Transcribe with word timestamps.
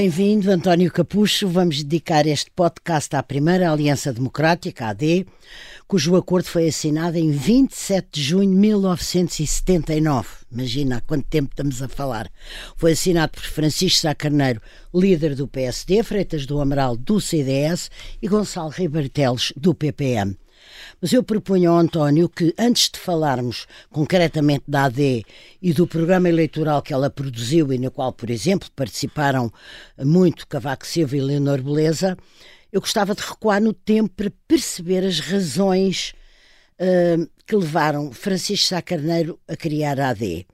Bem-vindo, 0.00 0.50
António 0.50 0.90
Capucho. 0.90 1.46
Vamos 1.46 1.82
dedicar 1.82 2.26
este 2.26 2.50
podcast 2.52 3.14
à 3.14 3.22
primeira 3.22 3.70
Aliança 3.70 4.10
Democrática, 4.10 4.86
AD, 4.86 5.26
cujo 5.86 6.16
acordo 6.16 6.46
foi 6.46 6.68
assinado 6.68 7.18
em 7.18 7.30
27 7.30 8.08
de 8.10 8.22
junho 8.22 8.50
de 8.50 8.56
1979. 8.56 10.26
Imagina 10.50 10.96
há 10.96 11.00
quanto 11.02 11.26
tempo 11.26 11.50
estamos 11.50 11.82
a 11.82 11.88
falar. 11.88 12.30
Foi 12.76 12.92
assinado 12.92 13.32
por 13.32 13.42
Francisco 13.42 14.00
Sá 14.00 14.14
Carneiro, 14.14 14.62
líder 14.94 15.34
do 15.34 15.46
PSD, 15.46 16.02
Freitas 16.02 16.46
do 16.46 16.62
Amaral, 16.62 16.96
do 16.96 17.20
CDS 17.20 17.90
e 18.22 18.26
Gonçalo 18.26 18.70
Ribarteles, 18.70 19.52
do 19.54 19.74
PPM. 19.74 20.34
Mas 21.00 21.12
eu 21.12 21.22
proponho 21.22 21.70
ao 21.70 21.78
António 21.78 22.28
que, 22.28 22.54
antes 22.58 22.90
de 22.90 22.98
falarmos 22.98 23.66
concretamente 23.90 24.64
da 24.68 24.84
AD 24.84 25.24
e 25.62 25.72
do 25.72 25.86
programa 25.86 26.28
eleitoral 26.28 26.82
que 26.82 26.92
ela 26.92 27.08
produziu 27.08 27.72
e 27.72 27.78
no 27.78 27.90
qual, 27.90 28.12
por 28.12 28.28
exemplo, 28.28 28.68
participaram 28.76 29.50
muito 29.98 30.46
Cavaco 30.46 30.86
Silva 30.86 31.16
e 31.16 31.20
Leonor 31.20 31.62
Beleza, 31.62 32.18
eu 32.70 32.80
gostava 32.80 33.14
de 33.14 33.22
recuar 33.22 33.62
no 33.62 33.72
tempo 33.72 34.10
para 34.14 34.32
perceber 34.46 35.04
as 35.04 35.20
razões 35.20 36.12
uh, 36.78 37.28
que 37.46 37.56
levaram 37.56 38.12
Francisco 38.12 38.68
Sá 38.68 38.82
Carneiro 38.82 39.40
a 39.48 39.56
criar 39.56 39.98
a 39.98 40.10
AD. 40.10 40.46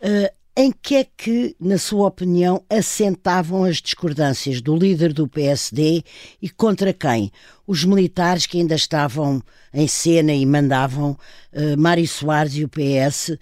Uh, 0.00 0.37
em 0.60 0.72
que 0.72 0.96
é 0.96 1.04
que, 1.04 1.54
na 1.60 1.78
sua 1.78 2.08
opinião, 2.08 2.64
assentavam 2.68 3.62
as 3.62 3.76
discordâncias 3.76 4.60
do 4.60 4.74
líder 4.74 5.12
do 5.12 5.28
PSD 5.28 6.02
e 6.42 6.50
contra 6.50 6.92
quem? 6.92 7.30
Os 7.64 7.84
militares 7.84 8.44
que 8.44 8.58
ainda 8.58 8.74
estavam 8.74 9.40
em 9.72 9.86
cena 9.86 10.32
e 10.32 10.44
mandavam 10.44 11.12
uh, 11.12 11.80
Mário 11.80 12.08
Soares 12.08 12.56
e 12.56 12.64
o 12.64 12.68
PS, 12.68 13.28
uh, 13.28 13.38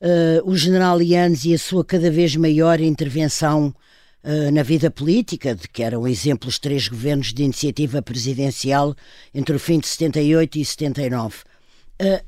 eh, 0.00 0.42
o 0.44 0.56
general 0.56 0.98
Lianes 0.98 1.44
e 1.44 1.54
a 1.54 1.58
sua 1.58 1.84
cada 1.84 2.10
vez 2.10 2.34
maior 2.34 2.80
intervenção 2.80 3.72
uh, 4.24 4.50
na 4.50 4.64
vida 4.64 4.90
política, 4.90 5.54
de 5.54 5.68
que 5.68 5.84
eram 5.84 6.08
exemplos 6.08 6.54
os 6.54 6.58
três 6.58 6.88
governos 6.88 7.32
de 7.32 7.44
iniciativa 7.44 8.02
presidencial 8.02 8.96
entre 9.32 9.54
o 9.54 9.60
fim 9.60 9.78
de 9.78 9.86
78 9.86 10.58
e 10.58 10.64
79. 10.64 11.36
Uh, 12.02 12.26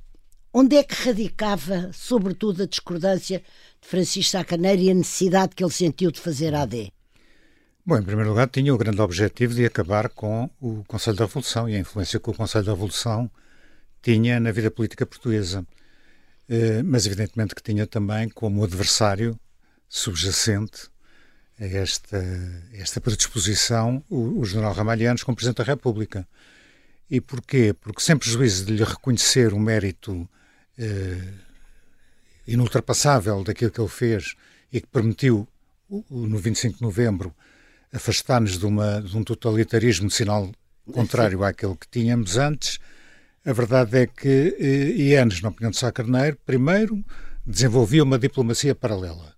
onde 0.52 0.76
é 0.76 0.84
que 0.84 0.94
radicava, 0.94 1.90
sobretudo, 1.92 2.62
a 2.62 2.66
discordância 2.66 3.42
de 3.80 3.88
Francisco 3.88 4.32
Sacaneiro 4.32 4.82
e 4.82 4.90
a 4.90 4.94
necessidade 4.94 5.54
que 5.54 5.64
ele 5.64 5.72
sentiu 5.72 6.10
de 6.10 6.20
fazer 6.20 6.54
AD? 6.54 6.92
Bom, 7.84 7.98
em 7.98 8.02
primeiro 8.02 8.30
lugar, 8.30 8.48
tinha 8.48 8.74
o 8.74 8.78
grande 8.78 9.00
objetivo 9.00 9.54
de 9.54 9.64
acabar 9.64 10.08
com 10.10 10.50
o 10.60 10.84
Conselho 10.86 11.16
da 11.16 11.24
Revolução 11.24 11.68
e 11.68 11.74
a 11.74 11.78
influência 11.78 12.20
que 12.20 12.30
o 12.30 12.34
Conselho 12.34 12.64
da 12.64 12.72
Revolução 12.72 13.30
tinha 14.02 14.38
na 14.38 14.52
vida 14.52 14.70
política 14.70 15.06
portuguesa. 15.06 15.66
Eh, 16.48 16.82
mas, 16.82 17.06
evidentemente, 17.06 17.54
que 17.54 17.62
tinha 17.62 17.86
também 17.86 18.28
como 18.28 18.62
adversário 18.62 19.38
subjacente 19.88 20.88
a 21.58 21.64
esta, 21.64 22.22
esta 22.72 23.00
predisposição 23.00 24.04
o, 24.08 24.40
o 24.40 24.44
general 24.44 24.72
Ramalhianos 24.72 25.22
como 25.22 25.36
Presidente 25.36 25.58
da 25.58 25.64
República. 25.64 26.26
E 27.10 27.20
porquê? 27.20 27.72
Porque, 27.72 28.02
sem 28.02 28.16
prejuízo 28.16 28.66
de 28.66 28.72
lhe 28.76 28.84
reconhecer 28.84 29.52
o 29.52 29.58
mérito 29.58 30.28
eh, 30.78 31.18
inultrapassável 32.52 33.42
daquilo 33.44 33.70
que 33.70 33.80
ele 33.80 33.88
fez 33.88 34.34
e 34.72 34.80
que 34.80 34.86
permitiu, 34.86 35.46
no 36.10 36.38
25 36.38 36.78
de 36.78 36.82
novembro, 36.82 37.34
afastar-nos 37.92 38.52
de, 38.52 38.58
de, 38.58 39.16
um 39.16 39.24
totalitarismo 39.24 40.08
de 40.08 40.14
sinal 40.14 40.50
contrário 40.92 41.42
àquele 41.44 41.76
que 41.76 41.88
tínhamos 41.88 42.36
antes, 42.36 42.78
a 43.44 43.52
verdade 43.52 43.98
é 43.98 44.06
que 44.06 44.56
eh, 44.58 45.02
Ianes, 45.02 45.40
na 45.40 45.48
opinião 45.48 45.70
de 45.70 45.78
Sá 45.78 45.90
Carneiro, 45.90 46.36
primeiro 46.44 47.02
desenvolvia 47.46 48.02
uma 48.02 48.18
diplomacia 48.18 48.74
paralela. 48.74 49.34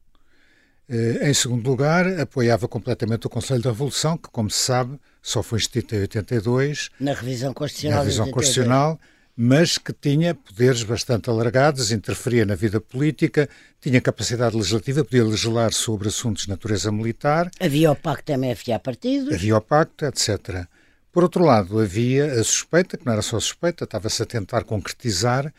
Eh, 0.88 1.30
em 1.30 1.34
segundo 1.34 1.68
lugar, 1.68 2.06
apoiava 2.20 2.66
completamente 2.66 3.26
o 3.26 3.30
Conselho 3.30 3.62
da 3.62 3.70
Revolução, 3.70 4.16
que, 4.16 4.28
como 4.30 4.50
se 4.50 4.58
sabe, 4.58 4.98
só 5.22 5.42
foi 5.42 5.58
instituído 5.58 5.94
em 5.94 6.00
82. 6.00 6.90
Na 6.98 7.14
revisão 7.14 7.54
constitucional. 7.54 7.98
Na 7.98 8.04
revisão 8.04 8.30
constitucional 8.30 9.00
mas 9.36 9.78
que 9.78 9.92
tinha 9.92 10.34
poderes 10.34 10.82
bastante 10.82 11.30
alargados, 11.30 11.90
interferia 11.90 12.44
na 12.44 12.54
vida 12.54 12.80
política, 12.80 13.48
tinha 13.80 14.00
capacidade 14.00 14.54
legislativa, 14.54 15.04
podia 15.04 15.24
legislar 15.24 15.72
sobre 15.72 16.08
assuntos 16.08 16.44
de 16.44 16.50
natureza 16.50 16.92
militar. 16.92 17.50
Havia 17.58 17.90
o 17.90 17.96
pacto 17.96 18.32
MFA 18.36 18.78
partidos. 18.78 19.32
Havia 19.34 19.56
o 19.56 19.60
pacto, 19.60 20.04
etc. 20.04 20.66
Por 21.10 21.22
outro 21.22 21.44
lado, 21.44 21.80
havia 21.80 22.32
a 22.32 22.44
suspeita, 22.44 22.96
que 22.96 23.06
não 23.06 23.12
era 23.12 23.22
só 23.22 23.40
suspeita, 23.40 23.84
estava-se 23.84 24.22
a 24.22 24.26
tentar 24.26 24.64
concretizar 24.64 25.52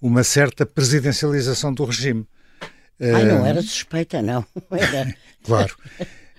uma 0.00 0.22
certa 0.24 0.64
presidencialização 0.64 1.72
do 1.72 1.84
regime. 1.84 2.26
Ai, 3.00 3.24
não 3.24 3.46
era 3.46 3.62
suspeita, 3.62 4.20
não. 4.22 4.44
Era... 4.72 5.14
claro. 5.44 5.76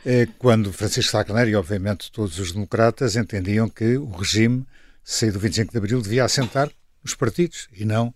Eh, 0.06 0.28
quando 0.38 0.74
Francisco 0.74 1.12
Sacner 1.12 1.48
e, 1.48 1.56
obviamente, 1.56 2.12
todos 2.12 2.38
os 2.40 2.52
democratas 2.52 3.16
entendiam 3.16 3.70
que 3.70 3.98
o 3.98 4.10
regime, 4.10 4.66
saído 5.04 5.34
do 5.34 5.40
25 5.40 5.72
de 5.72 5.78
Abril, 5.78 6.02
devia 6.02 6.26
assentar 6.26 6.70
nos 7.04 7.16
partidos 7.16 7.68
e 7.74 7.86
não 7.86 8.14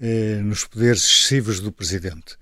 eh, 0.00 0.40
nos 0.42 0.64
poderes 0.64 1.02
excessivos 1.02 1.60
do 1.60 1.72
Presidente. 1.72 2.36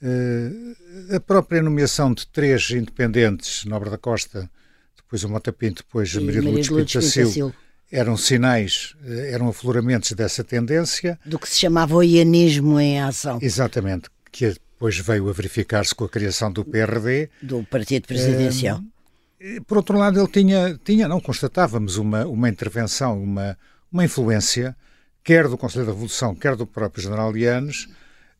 Eh, 0.00 1.16
a 1.16 1.20
própria 1.20 1.62
nomeação 1.62 2.14
de 2.14 2.26
três 2.28 2.70
independentes, 2.70 3.64
Nobre 3.64 3.90
da 3.90 3.98
Costa, 3.98 4.48
depois 4.96 5.24
o 5.24 5.28
Mota 5.28 5.52
Pinto, 5.52 5.82
depois 5.82 6.16
a 6.16 6.20
Maria 6.20 6.42
Lourdes 6.42 6.68
Pinto 6.68 7.02
Sil, 7.02 7.50
eram 7.90 8.16
sinais, 8.16 8.94
eh, 9.04 9.32
eram 9.32 9.48
afloramentos 9.48 10.12
dessa 10.12 10.44
tendência. 10.44 11.18
Do 11.24 11.38
que 11.38 11.48
se 11.48 11.58
chamava 11.58 11.96
o 11.96 12.02
ianismo 12.02 12.78
em 12.78 13.00
ação. 13.00 13.38
Exatamente, 13.42 14.08
que 14.30 14.50
depois 14.50 14.98
veio 14.98 15.28
a 15.28 15.32
verificar-se 15.32 15.94
com 15.94 16.04
a 16.04 16.08
criação 16.08 16.52
do 16.52 16.64
PRD. 16.64 17.28
Do 17.42 17.64
Partido 17.64 18.06
Presidencial. 18.06 18.80
Eh, 19.40 19.60
por 19.66 19.78
outro 19.78 19.98
lado, 19.98 20.20
ele 20.20 20.28
tinha, 20.28 20.78
tinha 20.84 21.08
não, 21.08 21.20
constatávamos 21.20 21.96
uma, 21.96 22.24
uma 22.26 22.48
intervenção, 22.48 23.20
uma, 23.20 23.58
uma 23.90 24.04
influência 24.04 24.76
quer 25.28 25.46
do 25.46 25.58
Conselho 25.58 25.84
da 25.84 25.92
Revolução, 25.92 26.34
quer 26.34 26.56
do 26.56 26.66
próprio 26.66 27.02
General 27.02 27.30
Lianes, 27.30 27.86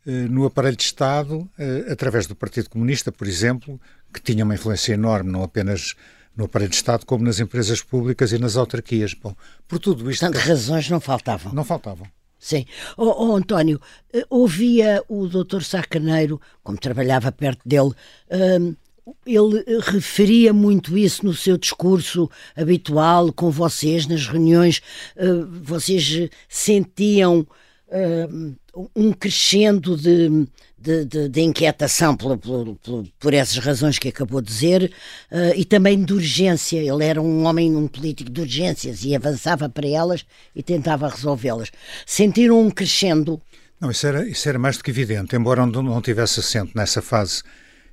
eh, 0.07 0.11
no 0.11 0.47
aparelho 0.47 0.75
de 0.75 0.85
Estado, 0.85 1.47
eh, 1.59 1.85
através 1.93 2.27
do 2.27 2.35
Partido 2.35 2.71
Comunista, 2.71 3.13
por 3.13 3.27
exemplo, 3.27 3.79
que 4.11 4.23
tinha 4.23 4.43
uma 4.43 4.55
influência 4.55 4.95
enorme, 4.95 5.31
não 5.31 5.43
apenas 5.43 5.95
no 6.35 6.47
aparelho 6.47 6.71
de 6.71 6.77
Estado, 6.77 7.05
como 7.05 7.23
nas 7.23 7.41
empresas 7.41 7.83
públicas 7.83 8.33
e 8.33 8.39
nas 8.39 8.57
autarquias. 8.57 9.13
Bom, 9.13 9.37
por 9.67 9.79
tudo 9.79 10.11
isto. 10.11 10.25
Portanto, 10.25 10.43
razões 10.43 10.89
não 10.89 10.99
faltavam. 10.99 11.53
Não 11.53 11.63
faltavam. 11.63 12.07
Sim. 12.39 12.65
Oh, 12.97 13.33
oh, 13.33 13.37
António, 13.37 13.79
eh, 14.11 14.25
ouvia 14.31 15.05
o 15.11 15.27
doutor 15.27 15.63
Sacaneiro, 15.63 16.41
como 16.63 16.79
trabalhava 16.79 17.31
perto 17.31 17.69
dele, 17.69 17.93
ele 19.27 19.65
referia 19.81 20.53
muito 20.53 20.97
isso 20.97 21.25
no 21.25 21.35
seu 21.35 21.57
discurso 21.57 22.31
habitual 22.57 23.33
com 23.33 23.51
vocês 23.51 24.07
nas 24.07 24.27
reuniões. 24.27 24.81
Uh, 25.17 25.47
vocês 25.63 26.29
sentiam 26.49 27.47
uh, 27.89 28.89
um 28.95 29.13
crescendo 29.13 29.97
de, 29.97 30.47
de, 30.79 31.05
de, 31.05 31.29
de 31.29 31.41
inquietação 31.41 32.17
por, 32.17 32.39
por, 32.39 32.77
por, 32.77 33.05
por, 33.19 33.35
essas 33.35 33.59
razões 33.59 33.99
que 33.99 34.09
acabou 34.09 34.41
de 34.41 34.49
dizer 34.49 34.93
e 35.57 35.65
também 35.65 36.05
de 36.05 36.13
urgência. 36.13 36.79
Ele 36.79 37.05
era 37.05 37.21
um 37.21 37.45
homem, 37.45 37.75
um 37.75 37.89
político 37.89 38.31
de 38.31 38.41
urgências 38.41 39.05
e 39.05 39.17
avançava 39.17 39.69
para 39.69 39.89
elas 39.89 40.25
e 40.55 40.63
tentava 40.63 41.09
resolvê-las. 41.09 41.73
Sentiram 42.07 42.61
um 42.61 42.71
crescendo? 42.71 43.41
Não, 43.81 43.91
isso 43.91 44.07
era, 44.07 44.29
isso 44.29 44.49
era 44.49 44.59
mais 44.59 44.77
do 44.77 44.85
que 44.85 44.91
evidente, 44.91 45.35
embora 45.35 45.67
não, 45.67 45.83
não 45.83 46.01
tivesse 46.01 46.41
assento 46.41 46.73
nessa 46.75 47.03
fase 47.03 47.43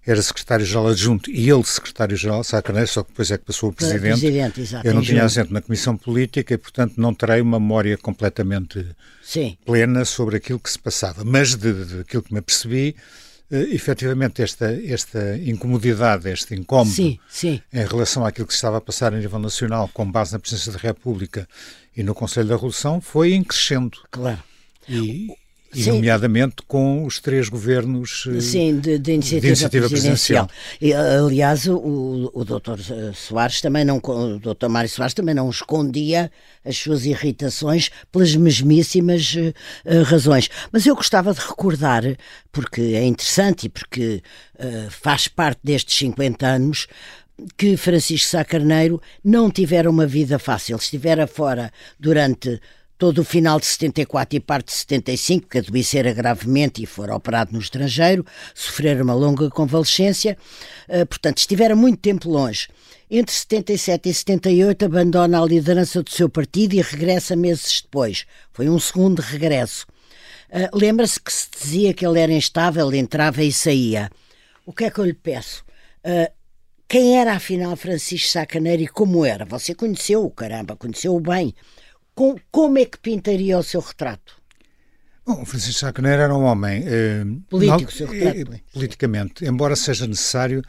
era 0.06 0.22
secretário-geral 0.22 0.88
adjunto 0.88 1.32
e 1.32 1.50
ele 1.50 1.64
secretário-geral, 1.64 2.44
Sacanés, 2.44 2.92
só 2.92 3.04
que 3.04 3.10
depois 3.10 3.32
é 3.32 3.38
que 3.38 3.46
passou 3.46 3.70
o 3.70 3.74
presidente. 3.74 4.20
presidente 4.20 4.62
exato, 4.62 4.88
eu 4.88 4.94
não 4.94 5.02
tinha 5.02 5.24
assento 5.24 5.52
na 5.52 5.62
comissão 5.62 5.98
política 5.98 6.54
e, 6.54 6.58
portanto, 6.58 6.94
não 6.98 7.14
terei 7.14 7.42
uma 7.42 7.60
memória 7.60 7.98
completamente 7.98 8.86
Sim. 9.24 9.58
plena 9.66 10.06
sobre 10.06 10.38
aquilo 10.38 10.60
que 10.60 10.70
se 10.70 10.78
passava. 10.78 11.24
Mas 11.26 11.56
de, 11.56 11.74
de, 11.74 11.86
de 11.86 12.00
aquilo 12.02 12.22
que 12.22 12.32
me 12.32 12.40
apercebi, 12.40 12.96
uh, 13.50 13.56
efetivamente, 13.56 14.44
esta, 14.44 14.72
esta 14.86 15.38
incomodidade, 15.38 16.30
este 16.30 16.54
incómodo 16.54 16.96
sim, 16.96 17.20
sim. 17.28 17.60
em 17.74 17.86
relação 17.86 18.24
àquilo 18.24 18.46
que 18.46 18.54
se 18.54 18.58
estava 18.58 18.78
a 18.78 18.82
passar 18.82 19.12
a 19.12 19.18
nível 19.18 19.40
nacional, 19.40 19.90
com 19.92 20.10
base 20.10 20.34
na 20.34 20.40
presidência 20.40 20.72
da 20.72 20.78
República 20.78 21.48
e 21.98 22.04
no 22.04 22.14
Conselho 22.14 22.50
da 22.50 22.56
Revolução, 22.56 23.02
foi 23.02 23.34
em 23.34 23.44
crescendo. 23.44 23.98
Claro. 24.12 24.44
E, 24.88 25.36
e 25.76 25.84
Sim. 25.84 25.92
nomeadamente 25.92 26.56
com 26.68 27.06
os 27.06 27.20
três 27.20 27.50
governos 27.50 28.28
eh, 28.34 28.40
Sim, 28.40 28.80
de, 28.80 28.98
de, 28.98 29.12
iniciativa, 29.12 29.42
de 29.42 29.48
iniciativa 29.48 29.90
presidencial. 29.90 30.48
presidencial. 30.48 30.80
E, 30.82 30.94
aliás, 30.94 31.68
o, 31.68 32.32
o 32.34 32.46
doutor 32.46 32.80
eh, 32.80 33.12
Soares 33.14 33.60
também 33.60 33.84
não, 33.84 33.98
o 33.98 34.40
doutor 34.40 34.70
Mário 34.70 34.90
Soares 34.90 35.14
também 35.14 35.36
não 35.36 35.50
escondia 35.50 36.32
as 36.64 36.78
suas 36.78 37.06
irritações 37.06 37.92
pelas 38.12 38.36
mesmíssimas 38.36 39.36
uh, 39.36 40.04
razões. 40.04 40.50
Mas 40.72 40.86
eu 40.86 40.96
gostava 40.96 41.34
de 41.34 41.40
recordar, 41.40 42.04
porque 42.52 42.82
é 42.82 43.06
interessante 43.06 43.66
e 43.66 43.70
porque 43.70 44.24
uh, 44.56 44.90
faz 44.90 45.28
parte 45.28 45.60
destes 45.64 45.98
50 45.98 46.48
anos, 46.48 46.88
que 47.58 47.76
Francisco 47.78 48.30
Sá 48.30 48.44
Carneiro 48.46 49.02
não 49.24 49.52
tivera 49.52 49.90
uma 49.90 50.08
vida 50.08 50.40
fácil. 50.40 50.78
Estivera 50.78 51.28
fora 51.28 51.72
durante 52.00 52.60
todo 52.98 53.20
o 53.20 53.24
final 53.24 53.60
de 53.60 53.66
74 53.66 54.38
e 54.38 54.40
parte 54.40 54.68
de 54.68 54.74
75, 54.74 55.48
que 55.50 55.58
adoecera 55.58 56.14
gravemente 56.14 56.82
e 56.82 56.86
fora 56.86 57.16
operado 57.16 57.52
no 57.54 57.60
estrangeiro, 57.60 58.26
sofrer 58.54 59.02
uma 59.02 59.14
longa 59.14 59.50
convalescência, 59.50 60.38
uh, 60.88 61.06
portanto, 61.06 61.40
estivera 61.40 61.76
muito 61.76 62.00
tempo 62.00 62.30
longe. 62.30 62.68
Entre 63.10 63.34
77 63.34 64.10
e 64.10 64.14
78 64.14 64.86
abandona 64.86 65.42
a 65.42 65.46
liderança 65.46 66.02
do 66.02 66.10
seu 66.10 66.30
partido 66.30 66.74
e 66.74 66.82
regressa 66.82 67.36
meses 67.36 67.82
depois. 67.82 68.26
Foi 68.52 68.68
um 68.70 68.80
segundo 68.80 69.20
regresso. 69.20 69.86
Uh, 70.50 70.76
Lembra-se 70.76 71.20
que 71.20 71.32
se 71.32 71.48
dizia 71.52 71.94
que 71.94 72.06
ele 72.06 72.20
era 72.20 72.32
instável, 72.32 72.94
entrava 72.94 73.44
e 73.44 73.52
saía. 73.52 74.10
O 74.66 74.74
que 74.74 74.86
é 74.86 74.90
que 74.90 75.00
eu 75.00 75.06
lhe 75.06 75.14
peço? 75.14 75.64
Uh, 76.04 76.32
quem 76.88 77.18
era 77.18 77.34
afinal 77.34 77.76
Francisco 77.76 78.30
Sacaneiro 78.30 78.84
e 78.84 78.88
como 78.88 79.26
era? 79.26 79.44
Você 79.46 79.74
conheceu-o, 79.74 80.30
caramba, 80.30 80.76
conheceu-o 80.76 81.20
bem. 81.20 81.54
Com, 82.16 82.36
como 82.50 82.78
é 82.80 82.86
que 82.86 82.98
pintaria 82.98 83.58
o 83.58 83.64
seu 83.64 83.82
retrato? 83.82 84.34
Bom, 85.26 85.44
Francisco 85.46 85.80
Sacaneiro 85.82 86.22
era 86.22 86.36
um 86.36 86.44
homem 86.44 86.84
eh, 86.86 87.26
político, 87.50 87.92
seu 87.92 88.08
retrato. 88.08 88.54
Eh, 88.54 88.60
politicamente, 88.72 89.44
embora 89.46 89.76
seja 89.76 90.08
necessário 90.08 90.64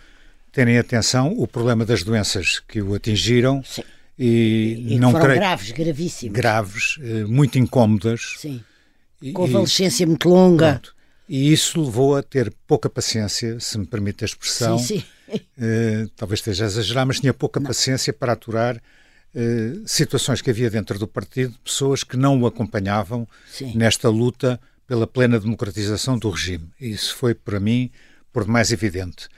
terem 0.50 0.78
atenção 0.78 1.32
o 1.38 1.46
problema 1.46 1.84
das 1.84 2.02
doenças 2.02 2.58
que 2.60 2.80
o 2.80 2.94
atingiram 2.94 3.62
Sim. 3.64 3.82
e, 4.18 4.86
e 4.94 4.98
não 4.98 5.10
foram 5.12 5.24
creio, 5.26 5.40
graves, 5.40 5.70
gravíssimas. 5.72 6.34
graves, 6.34 6.98
eh, 7.02 7.24
muito 7.24 7.58
incómodas. 7.58 8.34
Sim. 8.38 8.64
E- 9.20 9.32
Convalescência 9.32 10.06
muito 10.06 10.28
longa. 10.28 10.70
Pronto. 10.72 10.96
E 11.28 11.52
isso 11.52 11.82
levou 11.82 12.16
a 12.16 12.22
ter 12.22 12.52
pouca 12.66 12.88
paciência, 12.88 13.58
se 13.60 13.76
me 13.76 13.84
permite 13.86 14.24
a 14.24 14.26
expressão. 14.26 14.78
Sim, 14.78 15.00
sim. 15.30 15.40
Eh, 15.60 16.06
talvez 16.16 16.40
esteja 16.40 16.64
a 16.64 16.66
exagerar, 16.68 17.04
mas 17.06 17.20
tinha 17.20 17.34
pouca 17.34 17.60
paciência 17.60 18.12
para 18.12 18.32
aturar 18.32 18.80
eh, 19.34 19.74
situações 19.86 20.40
que 20.40 20.50
havia 20.50 20.70
dentro 20.70 20.98
do 20.98 21.06
partido, 21.06 21.54
pessoas 21.64 22.02
que 22.04 22.16
não 22.16 22.40
o 22.40 22.46
acompanhavam 22.46 23.26
Sim. 23.50 23.72
nesta 23.76 24.08
luta 24.08 24.60
pela 24.86 25.06
plena 25.06 25.38
democratização 25.40 26.18
do 26.18 26.30
regime. 26.30 26.68
Isso 26.80 27.14
foi, 27.16 27.34
para 27.34 27.58
mim, 27.60 27.90
por 28.32 28.44
demais 28.44 28.72
evidente. 28.72 29.28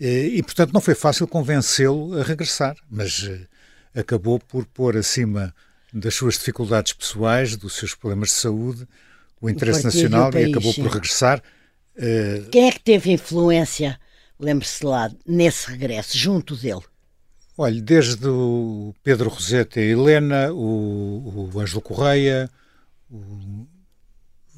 Eh, 0.00 0.28
E, 0.38 0.42
portanto, 0.42 0.72
não 0.72 0.80
foi 0.80 0.94
fácil 0.94 1.26
convencê-lo 1.26 2.18
a 2.18 2.22
regressar, 2.22 2.76
mas 2.90 3.28
eh, 3.28 4.00
acabou 4.00 4.38
por 4.38 4.64
pôr 4.66 4.96
acima 4.96 5.54
das 5.92 6.14
suas 6.14 6.34
dificuldades 6.34 6.92
pessoais, 6.92 7.56
dos 7.56 7.74
seus 7.76 7.94
problemas 7.94 8.28
de 8.30 8.34
saúde, 8.36 8.86
o 9.40 9.50
interesse 9.50 9.80
e 9.80 9.82
o 9.82 9.84
nacional 9.86 10.28
e 10.30 10.32
país, 10.32 10.50
acabou 10.50 10.72
sim. 10.72 10.82
por 10.82 10.92
regressar. 10.92 11.42
Eh, 11.96 12.44
Quem 12.50 12.68
é 12.68 12.72
que 12.72 12.80
teve 12.80 13.10
influência, 13.12 13.98
lembre-se 14.38 14.84
lá, 14.84 15.10
nesse 15.26 15.68
regresso, 15.70 16.16
junto 16.16 16.56
dele? 16.56 16.82
Olha, 17.56 17.80
desde 17.82 18.26
o 18.26 18.94
Pedro 19.02 19.28
Roseta 19.28 19.80
e 19.80 19.84
a 19.84 19.86
Helena, 19.92 20.52
o, 20.52 21.50
o 21.54 21.60
Ângelo 21.60 21.82
Correia, 21.82 22.50
o- 23.10 23.66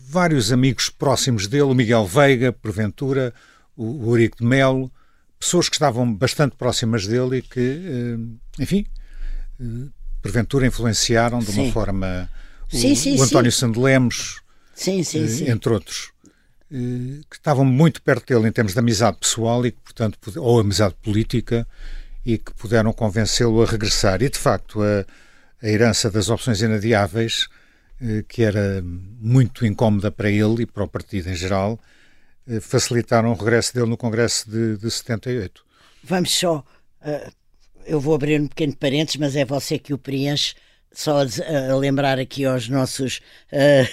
vários 0.08 0.52
amigos 0.52 0.88
próximos 0.91 1.46
dele, 1.49 1.64
o 1.64 1.75
Miguel 1.75 2.06
Veiga, 2.06 2.52
porventura, 2.52 3.35
o, 3.76 4.06
o 4.06 4.11
Eurico 4.12 4.38
de 4.38 4.44
Melo, 4.44 4.93
pessoas 5.41 5.69
que 5.69 5.75
estavam 5.75 6.12
bastante 6.14 6.55
próximas 6.56 7.06
dele 7.06 7.38
e 7.38 7.43
que, 7.43 7.61
eh, 7.61 8.62
enfim, 8.62 8.87
eh, 9.61 9.88
porventura 10.23 10.67
influenciaram 10.67 11.41
de 11.41 11.50
uma 11.50 11.64
Sim. 11.64 11.73
forma 11.73 12.31
o, 12.73 12.76
Sim, 12.76 12.94
sim, 12.94 13.19
o 13.19 13.23
António. 13.23 13.50
Sandelemos, 13.50 14.41
eh, 14.87 15.50
entre 15.50 15.73
outros, 15.73 16.12
que 16.70 17.37
estavam 17.37 17.64
muito 17.64 18.00
perto 18.02 18.32
dele 18.32 18.49
em 18.49 18.52
termos 18.52 18.73
de 18.73 18.79
amizade 18.79 19.19
pessoal 19.19 19.64
e 19.67 19.70
portanto, 19.73 20.19
ou 20.37 20.58
amizade 20.61 20.94
política 21.02 21.67
e 22.25 22.38
que 22.38 22.53
puderam 22.55 22.93
convencê-lo 22.93 23.62
a 23.62 23.67
regressar. 23.67 24.23
E, 24.23 24.31
de 24.31 24.38
facto, 24.38 24.82
a, 24.82 25.05
a 25.62 25.69
herança 25.69 26.11
das 26.11 26.29
opções 26.31 26.62
inadiáveis, 26.62 27.49
eh, 28.00 28.25
que 28.26 28.43
era 28.43 28.82
muito 28.82 29.67
incómoda 29.67 30.11
para 30.11 30.31
ele 30.31 30.62
e 30.62 30.67
para 30.67 30.85
o 30.85 30.88
partido 30.88 31.29
em 31.29 31.35
geral, 31.35 31.79
eh, 32.49 32.61
facilitaram 32.61 33.31
o 33.31 33.35
regresso 33.35 33.75
dele 33.75 33.91
no 33.91 33.97
Congresso 33.97 34.50
de, 34.50 34.76
de 34.79 34.91
78. 34.91 35.65
Vamos 36.03 36.31
só. 36.31 36.65
ah, 37.03 37.31
eu 37.87 38.00
vou 38.00 38.15
abrir 38.15 38.41
um 38.41 38.47
pequeno 38.47 38.75
parênteses, 38.77 39.17
mas 39.17 39.37
é 39.37 39.44
você 39.44 39.79
que 39.79 39.93
o 39.93 39.99
preenche. 39.99 40.55
Só 40.93 41.23
a, 41.23 41.75
lembrar 41.77 42.20
aqui 42.20 42.44
aos 42.44 42.69
nossos 42.69 43.20
ah, 43.53 43.88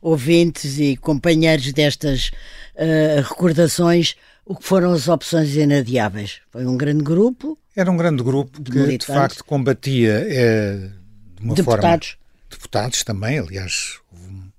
ouvintes 0.00 0.78
e 0.78 0.96
companheiros 0.96 1.72
destas 1.72 2.30
ah, 2.76 3.20
recordações 3.20 4.16
o 4.44 4.54
que 4.54 4.64
foram 4.64 4.92
as 4.92 5.08
opções 5.08 5.54
inadiáveis. 5.56 6.40
Foi 6.50 6.66
um 6.66 6.76
grande 6.76 7.02
grupo, 7.02 7.58
Era 7.76 7.90
um 7.90 7.96
grande 7.96 8.22
grupo 8.22 8.62
que, 8.62 8.70
de 8.70 8.78
militantes. 8.78 9.06
facto, 9.06 9.44
combatia 9.44 10.24
eh, 10.28 10.90
de 11.36 11.42
uma 11.44 11.56
forma... 11.56 11.72
deputados. 11.76 12.16
deputados 12.50 13.02
também, 13.04 13.38
aliás, 13.38 13.98
houve 14.12 14.26
um- 14.26 14.50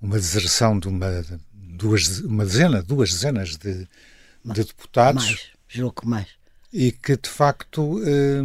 uma 0.00 0.16
deserção 0.16 0.78
de 0.78 0.88
uma, 0.88 1.24
duas, 1.52 2.20
uma 2.20 2.44
dezena, 2.44 2.82
duas 2.82 3.10
dezenas 3.10 3.56
de, 3.56 3.86
de 4.44 4.64
deputados 4.64 5.24
Mais, 5.24 5.46
julgo 5.68 6.00
que 6.02 6.06
mais. 6.08 6.26
e 6.72 6.92
que 6.92 7.16
de 7.16 7.28
facto 7.28 8.00
eh, 8.04 8.42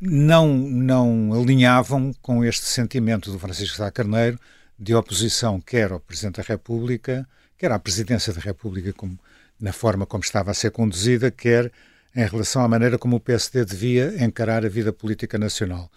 não, 0.00 0.48
não 0.56 1.32
alinhavam 1.32 2.12
com 2.22 2.44
este 2.44 2.64
sentimento 2.66 3.30
do 3.32 3.38
Francisco 3.38 3.76
Sá 3.76 3.90
Carneiro 3.90 4.38
de 4.78 4.94
oposição 4.94 5.60
quer 5.60 5.90
ao 5.90 5.98
Presidente 6.00 6.36
da 6.36 6.42
República, 6.44 7.28
quer 7.56 7.72
à 7.72 7.78
Presidência 7.78 8.32
da 8.32 8.40
República 8.40 8.92
como, 8.92 9.18
na 9.60 9.72
forma 9.72 10.06
como 10.06 10.22
estava 10.22 10.52
a 10.52 10.54
ser 10.54 10.70
conduzida, 10.70 11.30
quer 11.32 11.72
em 12.14 12.26
relação 12.26 12.62
à 12.62 12.68
maneira 12.68 12.98
como 12.98 13.16
o 13.16 13.20
PSD 13.20 13.64
devia 13.64 14.24
encarar 14.24 14.64
a 14.64 14.68
vida 14.68 14.92
política 14.92 15.38
nacional. 15.38 15.90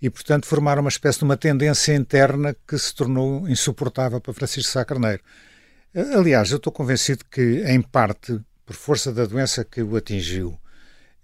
E, 0.00 0.10
portanto, 0.10 0.46
formaram 0.46 0.82
uma 0.82 0.88
espécie 0.88 1.18
de 1.18 1.24
uma 1.24 1.36
tendência 1.36 1.94
interna 1.94 2.56
que 2.66 2.76
se 2.76 2.94
tornou 2.94 3.48
insuportável 3.48 4.20
para 4.20 4.34
Francisco 4.34 4.72
Sá 4.72 4.84
Carneiro. 4.84 5.22
Aliás, 5.94 6.50
eu 6.50 6.56
estou 6.56 6.72
convencido 6.72 7.24
que, 7.30 7.62
em 7.66 7.80
parte, 7.80 8.40
por 8.66 8.74
força 8.74 9.12
da 9.12 9.24
doença 9.24 9.64
que 9.64 9.82
o 9.82 9.96
atingiu 9.96 10.58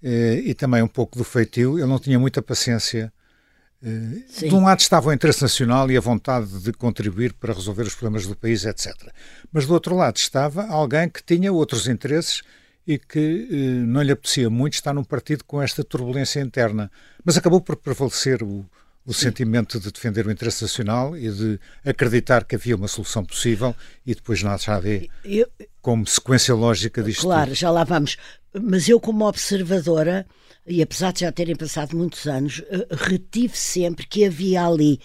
eh, 0.02 0.43
e 0.44 0.55
também 0.55 0.82
um 0.82 0.88
pouco 0.88 1.19
do 1.19 1.25
feitio, 1.25 1.79
ele 1.79 1.88
não 1.88 1.99
tinha 1.99 2.19
muita 2.19 2.40
paciência. 2.40 3.12
Eh, 3.82 4.23
Sim. 4.29 4.49
de 4.49 4.55
um 4.55 4.62
lado 4.64 4.81
estava 4.81 5.08
o 5.08 5.12
interesse 5.12 5.43
nacional 5.43 5.90
e 5.90 5.96
a 5.96 6.00
vontade 6.00 6.61
de 6.61 6.73
contribuir 6.73 7.32
para 7.32 7.52
resolver 7.52 7.82
os 7.82 7.94
problemas 7.94 8.26
do 8.26 8.37
país, 8.37 8.64
etc. 8.64 8.94
Mas 9.52 9.67
do 9.67 9.75
outro 9.75 9.96
lado 9.96 10.17
estava 10.17 10.67
alguém 10.67 11.08
que 11.08 11.23
tinha 11.23 11.52
outros 11.52 11.88
interesses 11.88 12.43
e 12.88 12.99
que 12.99 13.46
eh, 13.50 13.55
não 13.87 14.00
lhe 14.00 14.11
apetecia 14.11 14.49
muito 14.49 14.73
estar 14.73 14.94
num 14.94 15.05
partido 15.05 15.44
com 15.44 15.61
esta 15.61 15.85
turbulência 15.85 16.40
interna. 16.40 16.90
Mas 17.23 17.37
acabou 17.37 17.61
por 17.61 17.76
prevalecer 17.76 18.43
o, 18.43 18.64
o 19.05 19.12
sentimento 19.12 19.79
de 19.79 19.93
defender 19.93 20.26
o 20.26 20.31
interesse 20.31 20.62
nacional 20.62 21.14
e 21.14 21.31
de 21.31 21.61
acreditar 21.85 22.44
que 22.44 22.56
havia 22.56 22.75
uma 22.75 22.88
solução 22.88 23.23
possível 23.23 23.76
e 24.06 24.14
depois 24.14 24.43
na 24.43 24.55
AD 24.55 25.11
Eu, 25.23 25.46
como 25.82 26.06
sequência 26.06 26.55
lógica 26.55 27.02
disto 27.02 27.21
Claro, 27.26 27.50
tudo. 27.50 27.57
já 27.57 27.71
lá 27.71 27.85
vamos. 27.85 28.16
Mas 28.59 28.88
eu, 28.88 28.99
como 28.99 29.26
observadora, 29.26 30.26
e 30.66 30.80
apesar 30.80 31.12
de 31.12 31.21
já 31.21 31.30
terem 31.30 31.57
passado 31.57 31.95
muitos 31.95 32.26
anos, 32.26 32.62
eh, 32.71 32.87
retive 32.90 33.54
sempre 33.54 34.07
que 34.07 34.25
havia 34.25 34.64
ali, 34.66 34.99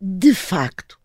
de 0.00 0.32
facto, 0.32 0.98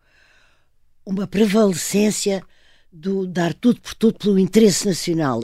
uma 1.04 1.26
prevalecência 1.26 2.42
do 2.90 3.26
dar 3.26 3.52
tudo 3.52 3.82
por 3.82 3.92
tudo 3.94 4.18
pelo 4.18 4.38
interesse 4.38 4.86
nacional. 4.86 5.42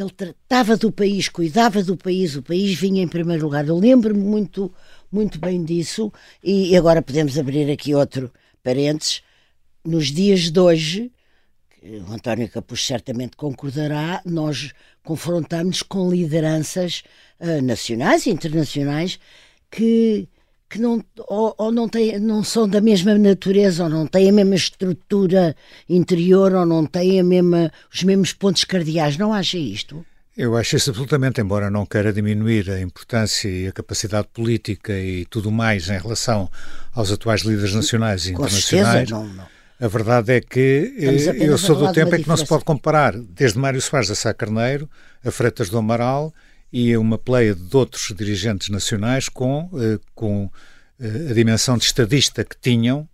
Ele 0.00 0.10
tratava 0.10 0.76
do 0.76 0.92
país, 0.92 1.28
cuidava 1.28 1.82
do 1.82 1.96
país, 1.96 2.36
o 2.36 2.42
país 2.42 2.78
vinha 2.78 3.02
em 3.02 3.08
primeiro 3.08 3.44
lugar. 3.44 3.66
Eu 3.66 3.76
lembro-me 3.76 4.22
muito, 4.22 4.72
muito 5.10 5.38
bem 5.38 5.64
disso, 5.64 6.12
e 6.42 6.76
agora 6.76 7.02
podemos 7.02 7.36
abrir 7.36 7.70
aqui 7.70 7.94
outro 7.94 8.32
parênteses. 8.62 9.22
Nos 9.84 10.06
dias 10.08 10.50
de 10.50 10.60
hoje, 10.60 11.12
o 11.82 12.12
António 12.12 12.48
Capucho 12.48 12.84
certamente 12.84 13.36
concordará, 13.36 14.22
nós 14.24 14.72
confrontamos 15.02 15.82
com 15.82 16.10
lideranças 16.10 17.02
ah, 17.40 17.60
nacionais 17.60 18.26
e 18.26 18.30
internacionais 18.30 19.18
que, 19.70 20.28
que 20.68 20.78
não, 20.78 21.02
ou, 21.26 21.54
ou 21.56 21.72
não, 21.72 21.88
têm, 21.88 22.18
não 22.18 22.44
são 22.44 22.68
da 22.68 22.80
mesma 22.80 23.16
natureza, 23.16 23.84
ou 23.84 23.88
não 23.88 24.06
têm 24.06 24.28
a 24.28 24.32
mesma 24.32 24.54
estrutura 24.54 25.56
interior, 25.88 26.52
ou 26.52 26.66
não 26.66 26.84
têm 26.84 27.20
a 27.20 27.24
mesma, 27.24 27.72
os 27.92 28.02
mesmos 28.02 28.32
pontos 28.32 28.64
cardeais. 28.64 29.16
Não 29.16 29.32
acha 29.32 29.56
isto? 29.56 30.04
Eu 30.36 30.56
acho 30.56 30.76
isso 30.76 30.90
absolutamente, 30.90 31.40
embora 31.40 31.68
não 31.68 31.84
queira 31.84 32.12
diminuir 32.12 32.70
a 32.70 32.80
importância 32.80 33.48
e 33.48 33.66
a 33.66 33.72
capacidade 33.72 34.28
política 34.32 34.92
e 34.92 35.24
tudo 35.24 35.50
mais 35.50 35.88
em 35.88 35.98
relação 35.98 36.48
aos 36.92 37.10
atuais 37.10 37.40
líderes 37.42 37.74
nacionais 37.74 38.26
e 38.26 38.32
Com 38.34 38.48
certeza, 38.48 39.00
internacionais. 39.00 39.10
não, 39.10 39.26
não. 39.26 39.58
A 39.80 39.86
verdade 39.86 40.32
é 40.32 40.40
que 40.40 40.92
eh, 40.98 41.44
eu 41.44 41.56
sou 41.56 41.76
do 41.76 41.92
tempo 41.92 42.14
em 42.14 42.22
que 42.22 42.28
não 42.28 42.36
se 42.36 42.46
pode 42.46 42.64
comparar 42.64 43.16
desde 43.16 43.58
Mário 43.58 43.80
Soares 43.80 44.10
a 44.10 44.14
Sá 44.14 44.34
Carneiro, 44.34 44.90
a 45.24 45.30
Freitas 45.30 45.68
do 45.70 45.78
Amaral 45.78 46.34
e 46.72 46.96
uma 46.96 47.16
pleia 47.18 47.54
de 47.54 47.76
outros 47.76 48.12
dirigentes 48.16 48.68
nacionais 48.68 49.28
com, 49.28 49.70
eh, 49.74 49.98
com 50.14 50.50
eh, 51.00 51.30
a 51.30 51.34
dimensão 51.34 51.78
de 51.78 51.84
estadista 51.84 52.44
que 52.44 52.56
tinham 52.60 53.08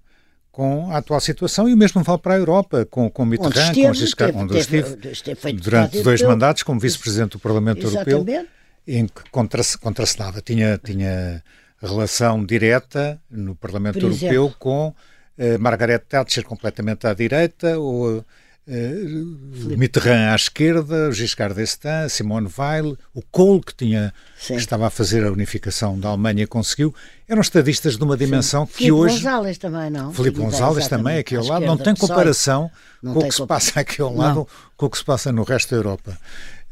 com 0.51 0.91
a 0.93 0.99
atual 0.99 1.21
situação 1.21 1.69
e 1.69 1.75
o 1.75 1.77
mesmo 1.77 2.03
vale 2.05 2.19
para 2.21 2.35
a 2.35 2.39
Europa, 2.39 2.87
com, 2.89 3.11
com 3.11 3.25
Mitterrand, 3.25 3.71
esteve, 3.71 3.83
com 3.89 3.95
Giscard, 3.95 4.33
teve- 4.33 4.45
onde 4.45 4.57
eu 4.57 4.65
teve- 4.65 4.89
estive 4.89 5.11
esteve 5.13 5.41
feito 5.41 5.61
durante 5.63 5.93
dois 5.95 6.21
europeu. 6.21 6.29
mandatos 6.29 6.63
como 6.63 6.79
vice-presidente 6.81 7.33
do 7.33 7.39
Parlamento 7.41 7.83
Europeu 7.85 8.19
Exatamente. 8.19 8.49
em 8.87 9.07
que 9.07 9.31
contra, 9.33 9.63
contracenava, 9.81 10.41
tinha, 10.41 10.79
tinha 10.79 11.43
relação 11.81 12.45
direta 12.45 13.21
no 13.31 13.55
Parlamento 13.57 13.95
Por 13.95 14.03
Europeu 14.05 14.29
exemplo. 14.45 14.57
com 14.61 14.89
uh, 14.89 15.59
Margaret 15.59 15.99
Thatcher 16.09 16.45
completamente 16.45 17.05
à 17.07 17.13
direita, 17.15 17.77
ou 17.79 18.25
uh, 18.69 19.77
Mitterrand 19.77 20.33
à 20.33 20.35
esquerda, 20.35 21.13
Giscard 21.13 21.55
d'Estaing, 21.55 22.09
Simone 22.09 22.49
Weil, 22.57 22.97
o 23.15 23.23
Kohl, 23.23 23.61
que, 23.61 23.75
tinha, 23.75 24.13
que 24.47 24.55
estava 24.55 24.87
a 24.87 24.91
fazer 24.91 25.25
a 25.25 25.31
unificação 25.31 25.99
da 25.99 26.09
Alemanha 26.09 26.47
conseguiu, 26.47 26.95
eram 27.29 27.41
estadistas 27.41 27.97
de 27.97 28.05
uma 28.05 28.17
dimensão 28.17 28.67
Sim. 28.67 28.73
que 28.73 28.79
Filipe 28.79 28.93
hoje... 28.93 29.15
González 29.17 29.59
também, 29.59 29.91
não? 29.91 30.13
Filipe 30.13 30.39
González 30.39 30.89
também, 30.89 31.19
aqui 31.19 31.37
ao 31.37 31.45
lado, 31.45 31.65
não 31.65 31.77
tem 31.77 31.95
comparação 31.95 32.71
não 33.03 33.15
com 33.15 33.21
o 33.21 33.29
que 33.29 33.35
se 33.35 33.47
passa 33.47 33.81
aqui 33.81 34.01
ao 34.01 34.15
lado 34.15 34.37
não. 34.37 34.47
com 34.77 34.87
o 34.87 34.91
que 34.91 34.99
se 34.99 35.05
passa 35.05 35.33
no 35.33 35.43
resto 35.43 35.71
da 35.71 35.77
Europa. 35.77 36.19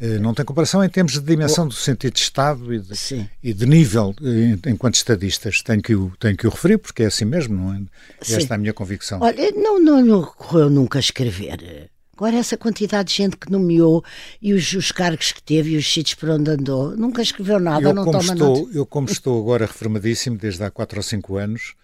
Eh, 0.02 0.18
não 0.18 0.34
tem 0.34 0.44
comparação 0.44 0.82
em 0.82 0.88
termos 0.88 1.12
de 1.12 1.20
dimensão 1.20 1.68
do 1.68 1.72
sentido 1.72 2.14
de 2.14 2.20
Estado 2.20 2.74
e 2.74 2.80
de, 2.80 3.30
e 3.40 3.54
de 3.54 3.66
nível 3.66 4.12
eh, 4.20 4.68
enquanto 4.68 4.96
estadistas. 4.96 5.62
Tenho 5.62 5.80
que, 5.80 5.94
o, 5.94 6.10
tenho 6.18 6.36
que 6.36 6.44
o 6.44 6.50
referir, 6.50 6.78
porque 6.78 7.04
é 7.04 7.06
assim 7.06 7.24
mesmo, 7.24 7.54
não 7.54 7.72
é? 7.72 7.78
Sim. 8.20 8.34
Esta 8.34 8.54
é 8.54 8.56
a 8.56 8.58
minha 8.58 8.72
convicção. 8.72 9.20
Olha, 9.22 9.52
não, 9.52 9.78
não, 9.78 10.04
não 10.04 10.20
ocorreu 10.22 10.68
nunca 10.68 10.98
escrever. 10.98 11.88
Agora, 12.16 12.34
essa 12.34 12.56
quantidade 12.56 13.10
de 13.10 13.16
gente 13.16 13.36
que 13.36 13.48
nomeou 13.48 14.04
e 14.40 14.52
os, 14.52 14.72
os 14.72 14.90
cargos 14.90 15.30
que 15.30 15.40
teve 15.40 15.70
e 15.70 15.76
os 15.76 15.86
sítios 15.86 16.14
por 16.14 16.30
onde 16.30 16.50
andou, 16.50 16.96
nunca 16.96 17.22
escreveu 17.22 17.60
nada, 17.60 17.88
eu, 17.88 17.94
não 17.94 18.04
como 18.04 18.18
toma 18.18 18.32
estou, 18.32 18.70
Eu, 18.72 18.84
como 18.84 19.08
estou 19.08 19.40
agora 19.40 19.66
reformadíssimo, 19.66 20.36
desde 20.36 20.64
há 20.64 20.70
4 20.70 20.98
ou 20.98 21.02
5 21.02 21.36
anos, 21.36 21.74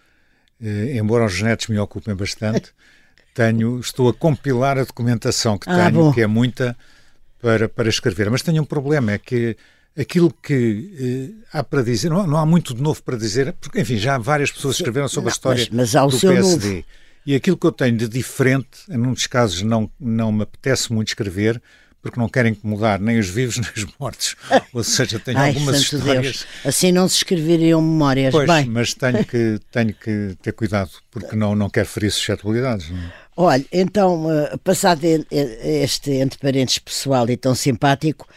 eh, 0.61 0.97
embora 0.97 1.25
os 1.25 1.33
genetos 1.33 1.67
me 1.67 1.79
ocupem 1.79 2.13
bastante, 2.15 2.73
tenho, 3.33 3.79
estou 3.79 4.09
a 4.09 4.13
compilar 4.13 4.77
a 4.77 4.83
documentação 4.83 5.57
que 5.57 5.69
ah, 5.69 5.85
tenho, 5.85 6.03
bom. 6.03 6.11
que 6.11 6.21
é 6.21 6.27
muita 6.27 6.75
para, 7.41 7.67
para 7.69 7.89
escrever. 7.89 8.29
Mas 8.29 8.41
tenho 8.41 8.61
um 8.61 8.65
problema, 8.65 9.13
é 9.13 9.17
que 9.17 9.55
aquilo 9.97 10.31
que 10.31 11.33
eh, 11.33 11.47
há 11.51 11.63
para 11.63 11.81
dizer, 11.81 12.09
não, 12.09 12.25
não, 12.25 12.37
há 12.37 12.45
muito 12.45 12.73
de 12.73 12.81
novo 12.81 13.01
para 13.03 13.17
dizer, 13.17 13.53
porque, 13.59 13.81
enfim, 13.81 13.97
já 13.97 14.17
várias 14.17 14.51
pessoas 14.51 14.75
escreveram 14.75 15.07
sobre 15.07 15.25
não, 15.25 15.29
a 15.29 15.33
história 15.33 15.67
mas, 15.71 15.93
mas 15.93 16.11
do 16.11 16.19
PSD. 16.19 16.69
Novo. 16.69 16.85
E 17.25 17.35
aquilo 17.35 17.57
que 17.57 17.67
eu 17.67 17.71
tenho 17.71 17.97
de 17.97 18.07
diferente, 18.07 18.79
em 18.89 18.97
muitos 18.97 19.27
casos 19.27 19.61
não, 19.61 19.91
não 19.99 20.31
me 20.31 20.43
apetece 20.43 20.91
muito 20.91 21.09
escrever, 21.09 21.61
porque 22.01 22.19
não 22.19 22.29
querem 22.29 22.53
incomodar 22.53 22.99
nem 22.99 23.19
os 23.19 23.27
vivos 23.27 23.57
nem 23.59 23.69
os 23.75 23.85
mortos. 23.99 24.35
Ou 24.73 24.83
seja, 24.83 25.19
tenho 25.19 25.37
Ai, 25.37 25.49
algumas 25.49 25.81
histórias. 25.81 26.21
Deus. 26.21 26.47
Assim 26.65 26.91
não 26.91 27.07
se 27.07 27.17
escreveriam 27.17 27.81
memórias. 27.81 28.31
Pois, 28.31 28.47
Bem. 28.47 28.65
mas 28.65 28.93
tenho 28.93 29.25
que, 29.25 29.59
tenho 29.71 29.93
que 29.93 30.37
ter 30.41 30.53
cuidado, 30.53 30.91
porque 31.11 31.35
não, 31.35 31.55
não 31.55 31.69
quero 31.69 31.87
ferir 31.87 32.11
suscetibilidades. 32.11 32.89
Não? 32.89 33.11
Olha, 33.41 33.65
então, 33.71 34.25
uh, 34.25 34.57
passado 34.65 34.99
este 35.05 36.11
entre 36.11 36.37
parentes 36.37 36.77
pessoal 36.77 37.29
e 37.29 37.37
tão 37.37 37.55
simpático, 37.55 38.27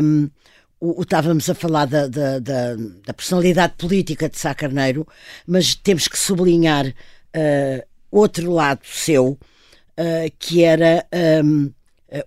um, 0.00 0.30
o, 0.78 1.00
o, 1.00 1.02
estávamos 1.02 1.50
a 1.50 1.54
falar 1.54 1.86
da, 1.86 2.06
da, 2.06 2.38
da, 2.38 2.76
da, 3.04 3.12
personalidade 3.12 3.74
política 3.76 4.28
de 4.28 4.38
Sá 4.38 4.54
Carneiro, 4.54 5.04
mas 5.44 5.74
temos 5.74 6.06
que 6.06 6.16
sublinhar 6.16 6.86
uh, 6.86 7.86
outro 8.08 8.52
lado 8.52 8.82
seu, 8.84 9.30
uh, 9.30 10.32
que 10.38 10.62
era 10.62 11.04
um, 11.44 11.72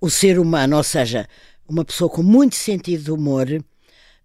o 0.02 0.10
ser 0.10 0.40
humano, 0.40 0.76
ou 0.76 0.84
seja, 0.84 1.26
uma 1.70 1.86
pessoa 1.86 2.10
com 2.10 2.22
muito 2.22 2.58
sentido 2.58 3.02
de 3.02 3.12
humor, 3.12 3.48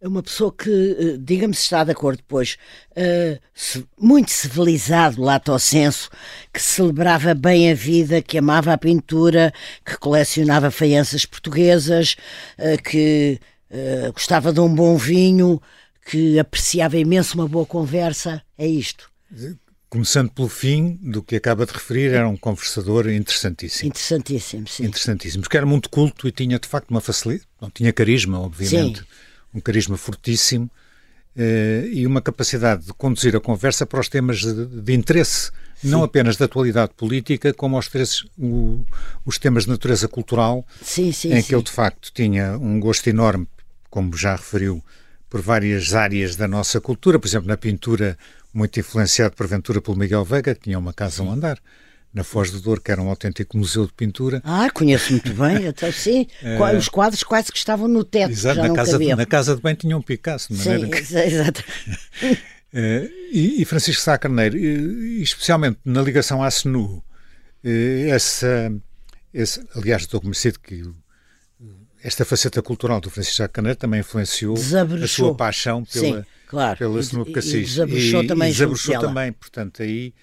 uma 0.08 0.23
pessoa 0.23 0.52
que, 0.52 0.70
eh, 0.70 1.16
digamos, 1.18 1.58
está 1.58 1.82
de 1.82 1.92
acordo 1.92 2.18
depois, 2.18 2.56
uh, 2.90 3.84
muito 3.99 4.30
civilizado, 4.30 5.23
lato 5.23 5.50
ao 5.50 5.58
senso, 5.58 6.11
que 6.52 6.61
celebrava 6.61 7.34
bem 7.34 7.70
a 7.70 7.75
vida, 7.75 8.20
que 8.20 8.37
amava 8.38 8.73
a 8.73 8.78
pintura, 8.78 9.52
que 9.84 9.96
colecionava 9.96 10.70
faianças 10.70 11.25
portuguesas, 11.25 12.16
uh, 12.58 12.82
que 12.82 13.40
gostava 14.12 14.52
de 14.52 14.61
um 14.61 14.73
bom 14.73 14.96
vinho, 14.96 15.61
que 16.06 16.38
apreciava 16.38 16.96
imenso 16.96 17.34
uma 17.34 17.49
boa 17.49 17.66
conversa. 17.66 18.40
É 18.56 18.68
isto. 18.68 19.11
Começando 19.88 20.30
pelo 20.30 20.49
fim 20.49 20.96
do 21.02 21.20
que 21.20 21.34
acaba 21.34 21.66
de 21.66 21.73
referir, 21.73 22.12
era 22.12 22.28
um 22.28 22.37
conversador 22.37 23.08
interessantíssimo. 23.08 23.88
Interessantíssimo, 23.88 24.68
sim. 24.68 24.84
Interessantíssimo, 24.84 25.42
porque 25.42 25.56
era 25.56 25.66
muito 25.66 25.90
culto 25.90 26.28
e 26.28 26.30
tinha 26.30 26.56
de 26.56 26.68
facto 26.68 26.90
uma 26.92 27.00
facilidade, 27.00 27.49
não 27.61 27.68
tinha 27.68 27.92
carisma, 27.92 28.38
obviamente. 28.38 29.00
Sim 29.00 29.06
um 29.54 29.61
carisma 29.61 29.96
fortíssimo 29.96 30.70
eh, 31.37 31.88
e 31.92 32.06
uma 32.06 32.20
capacidade 32.20 32.87
de 32.87 32.92
conduzir 32.92 33.34
a 33.37 33.40
conversa 33.40 33.87
para 33.87 34.00
os 34.00 34.08
temas 34.08 34.38
de, 34.38 34.66
de 34.66 34.92
interesse, 34.92 35.50
sim. 35.76 35.88
não 35.88 36.02
apenas 36.02 36.37
da 36.37 36.44
atualidade 36.44 36.92
política, 36.96 37.52
como 37.52 37.76
aos 37.76 37.87
interesses, 37.87 38.25
o, 38.38 38.84
os 39.25 39.38
temas 39.38 39.64
de 39.64 39.70
natureza 39.70 40.08
cultural, 40.08 40.66
sim, 40.82 41.12
sim, 41.12 41.32
em 41.32 41.42
que 41.42 41.54
ele 41.54 41.62
de 41.62 41.73
facto 41.73 42.11
tinha 42.12 42.58
um 42.58 42.78
gosto 42.80 43.08
enorme, 43.08 43.49
como 43.90 44.16
já 44.16 44.37
referiu, 44.37 44.82
por 45.28 45.40
várias 45.40 45.94
áreas 45.94 46.37
da 46.37 46.46
nossa 46.46 46.80
cultura, 46.80 47.18
por 47.18 47.26
exemplo, 47.26 47.49
na 47.49 47.56
pintura, 47.56 48.16
muito 48.52 48.78
influenciado 48.78 49.34
por 49.34 49.49
Ventura 49.49 49.80
pelo 49.80 49.96
Miguel 49.96 50.25
Veiga, 50.25 50.54
que 50.54 50.62
tinha 50.62 50.78
uma 50.78 50.92
casa 50.92 51.23
a 51.23 51.26
um 51.26 51.32
andar 51.32 51.58
na 52.14 52.23
Foz 52.23 52.52
do 52.52 52.61
Douro, 52.61 52.80
que 52.80 52.92
era 52.92 53.02
um 53.02 53.09
autêntico 53.09 53.59
museu 53.59 53.87
de 53.87 53.92
pintura. 53.92 54.40
Ah, 54.44 54.71
conheço 54.71 55.12
muito 55.12 55.35
bem, 55.35 55.66
até 55.66 55.90
sim. 55.92 56.28
É... 56.40 56.76
Os 56.76 56.88
quadros 56.88 57.25
quase 57.25 57.50
que 57.50 57.59
estavam 57.59 57.88
no 57.88 58.04
teto. 58.04 58.30
Exato, 58.30 58.61
na, 58.61 58.73
casa, 58.73 58.99
de, 58.99 59.14
na 59.16 59.26
casa 59.26 59.56
de 59.56 59.61
bem 59.61 59.75
tinham 59.75 59.99
um 59.99 60.02
Picasso, 60.02 60.54
de 60.54 60.61
sim, 60.61 60.88
que... 60.88 60.99
exato. 60.99 61.64
é, 62.73 63.11
e, 63.33 63.61
e, 63.61 63.64
Francisco 63.64 64.00
Sá 64.00 64.16
Carneiro, 64.16 64.56
e, 64.56 65.21
especialmente 65.21 65.78
na 65.85 66.00
ligação 66.00 66.40
à 66.40 66.49
SNU, 66.49 67.02
eh, 67.64 68.09
essa, 68.11 68.73
esse, 69.33 69.66
aliás, 69.75 70.02
estou 70.02 70.21
convencido 70.21 70.61
que 70.61 70.85
esta 72.02 72.25
faceta 72.25 72.62
cultural 72.62 73.00
do 73.00 73.11
Francisco 73.11 73.38
Sá 73.38 73.49
Carneiro 73.49 73.78
também 73.78 74.00
influenciou 74.00 74.54
a 74.56 75.09
sua 75.09 75.35
paixão 75.35 75.83
pela, 75.85 76.06
sim, 76.06 76.25
claro. 76.47 76.78
pela 76.78 77.00
SNU 77.00 77.33
Cassis. 77.33 77.54
E 77.54 77.61
desabrochou 77.62 78.26
também. 78.26 78.50
E 78.50 78.52
desabrochou 78.52 79.00
também, 79.00 79.33
portanto, 79.33 79.83
aí 79.83 80.14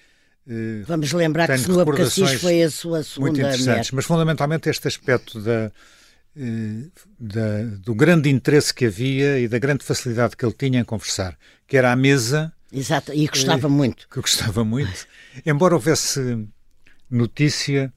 Vamos 0.86 1.12
lembrar 1.12 1.46
que 1.46 1.58
Senhor 1.58 1.96
Cassis 1.96 2.32
foi 2.40 2.62
a 2.62 2.70
sua 2.70 3.02
segunda 3.02 3.30
muito 3.30 3.40
interessantes, 3.40 3.90
mas 3.92 4.04
fundamentalmente 4.04 4.68
este 4.68 4.88
aspecto 4.88 5.40
da, 5.40 5.70
uh, 6.36 6.92
da, 7.18 7.62
do 7.78 7.94
grande 7.94 8.28
interesse 8.28 8.74
que 8.74 8.86
havia 8.86 9.38
e 9.38 9.46
da 9.46 9.58
grande 9.58 9.84
facilidade 9.84 10.36
que 10.36 10.44
ele 10.44 10.54
tinha 10.54 10.80
em 10.80 10.84
conversar, 10.84 11.38
que 11.66 11.76
era 11.76 11.92
à 11.92 11.96
mesa. 11.96 12.52
Exato, 12.72 13.12
e 13.12 13.26
gostava 13.26 13.68
uh, 13.68 13.70
muito. 13.70 14.08
Que 14.08 14.20
gostava 14.20 14.64
muito. 14.64 15.06
Embora 15.46 15.74
houvesse 15.74 16.44
notícia 17.08 17.92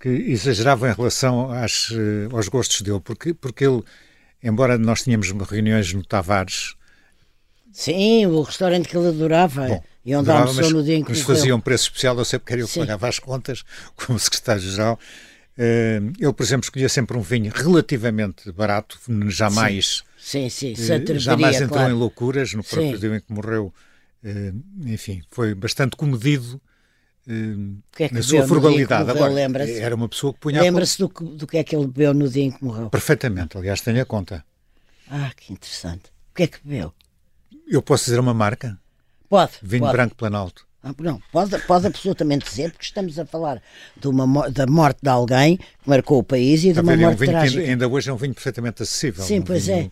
que 0.00 0.08
exagerava 0.08 0.90
em 0.90 0.94
relação 0.94 1.52
às, 1.52 1.90
aos 2.32 2.48
gostos 2.48 2.80
dele, 2.80 3.00
porque, 3.00 3.32
porque 3.32 3.64
ele, 3.64 3.82
embora 4.42 4.76
nós 4.76 5.02
tínhamos 5.02 5.30
reuniões 5.30 5.92
no 5.92 6.04
Tavares. 6.04 6.74
Sim, 7.74 8.26
o 8.26 8.40
restaurante 8.42 8.88
que 8.88 8.96
ele 8.96 9.08
adorava. 9.08 9.66
Bom, 9.66 9.84
e 10.06 10.14
onde 10.14 10.30
Adorava, 10.30 10.50
almoçou 10.50 10.70
no 10.70 10.84
dia 10.84 10.94
em 10.94 11.02
que 11.02 11.10
nos 11.10 11.22
fazia 11.22 11.56
um 11.56 11.60
preço 11.60 11.88
especial, 11.88 12.16
eu 12.16 12.24
sempre 12.24 12.46
queria 12.46 12.64
que 12.64 12.78
pagava 12.78 13.08
as 13.08 13.18
contas 13.18 13.64
como 13.96 14.16
secretário-geral. 14.16 14.96
Uh, 15.58 16.12
ele, 16.20 16.32
por 16.32 16.42
exemplo, 16.44 16.64
escolhia 16.64 16.88
sempre 16.88 17.16
um 17.16 17.20
vinho 17.20 17.52
relativamente 17.52 18.50
barato, 18.52 18.96
jamais, 19.26 20.04
sim, 20.16 20.48
sim, 20.48 20.76
sim. 20.76 20.92
Uh, 20.92 21.18
jamais 21.18 21.56
entrou 21.56 21.78
claro. 21.78 21.92
em 21.92 21.96
loucuras 21.96 22.54
no 22.54 22.62
próprio 22.62 22.92
sim. 22.92 23.00
dia 23.00 23.16
em 23.16 23.20
que 23.20 23.32
morreu. 23.32 23.74
Uh, 24.22 24.62
enfim, 24.86 25.22
foi 25.30 25.52
bastante 25.52 25.96
comedido 25.96 26.60
que 27.90 28.04
é 28.04 28.08
que 28.08 28.14
na 28.14 28.22
sua 28.22 28.46
frugalidade. 28.46 29.10
Agora, 29.10 29.32
lembra 29.32 29.68
era 29.68 29.96
uma 29.96 30.08
pessoa 30.08 30.32
que 30.32 30.38
punha. 30.38 30.60
Lembra-se 30.60 30.98
do, 30.98 31.08
que, 31.08 31.24
do 31.24 31.44
que 31.44 31.56
é 31.56 31.64
que 31.64 31.74
ele 31.74 31.88
bebeu 31.88 32.14
no 32.14 32.28
dia 32.28 32.44
em 32.44 32.52
que 32.52 32.62
morreu? 32.62 32.88
Perfeitamente, 32.88 33.58
aliás, 33.58 33.80
tenho 33.80 34.00
a 34.00 34.04
conta. 34.04 34.44
Ah, 35.10 35.32
que 35.36 35.52
interessante. 35.52 36.04
O 36.30 36.36
que 36.36 36.44
é 36.44 36.46
que 36.46 36.58
bebeu? 36.62 36.94
Eu 37.66 37.82
posso 37.82 38.04
dizer 38.04 38.20
uma 38.20 38.34
marca? 38.34 38.78
Pode. 39.28 39.52
Vinho 39.62 39.84
pode. 39.84 39.96
branco 39.96 40.14
Planalto. 40.14 40.66
Ah, 40.82 40.94
não, 40.98 41.18
pode, 41.32 41.58
pode 41.60 41.86
absolutamente 41.86 42.44
dizer, 42.44 42.70
porque 42.70 42.84
estamos 42.84 43.18
a 43.18 43.24
falar 43.24 43.62
de 43.96 44.06
uma, 44.06 44.50
da 44.50 44.66
morte 44.66 44.98
de 45.02 45.08
alguém 45.08 45.56
que 45.56 45.64
marcou 45.86 46.18
o 46.18 46.22
país 46.22 46.62
e 46.62 46.74
de 46.74 46.80
uma 46.80 46.94
morte 46.94 47.22
é 47.24 47.26
um 47.26 47.30
trágica. 47.30 47.62
ainda 47.62 47.88
hoje 47.88 48.10
é 48.10 48.12
um 48.12 48.16
vinho 48.16 48.34
perfeitamente 48.34 48.82
acessível. 48.82 49.24
Sim, 49.24 49.40
um 49.40 49.42
pois 49.42 49.66
vinho, 49.66 49.78
é. 49.78 49.90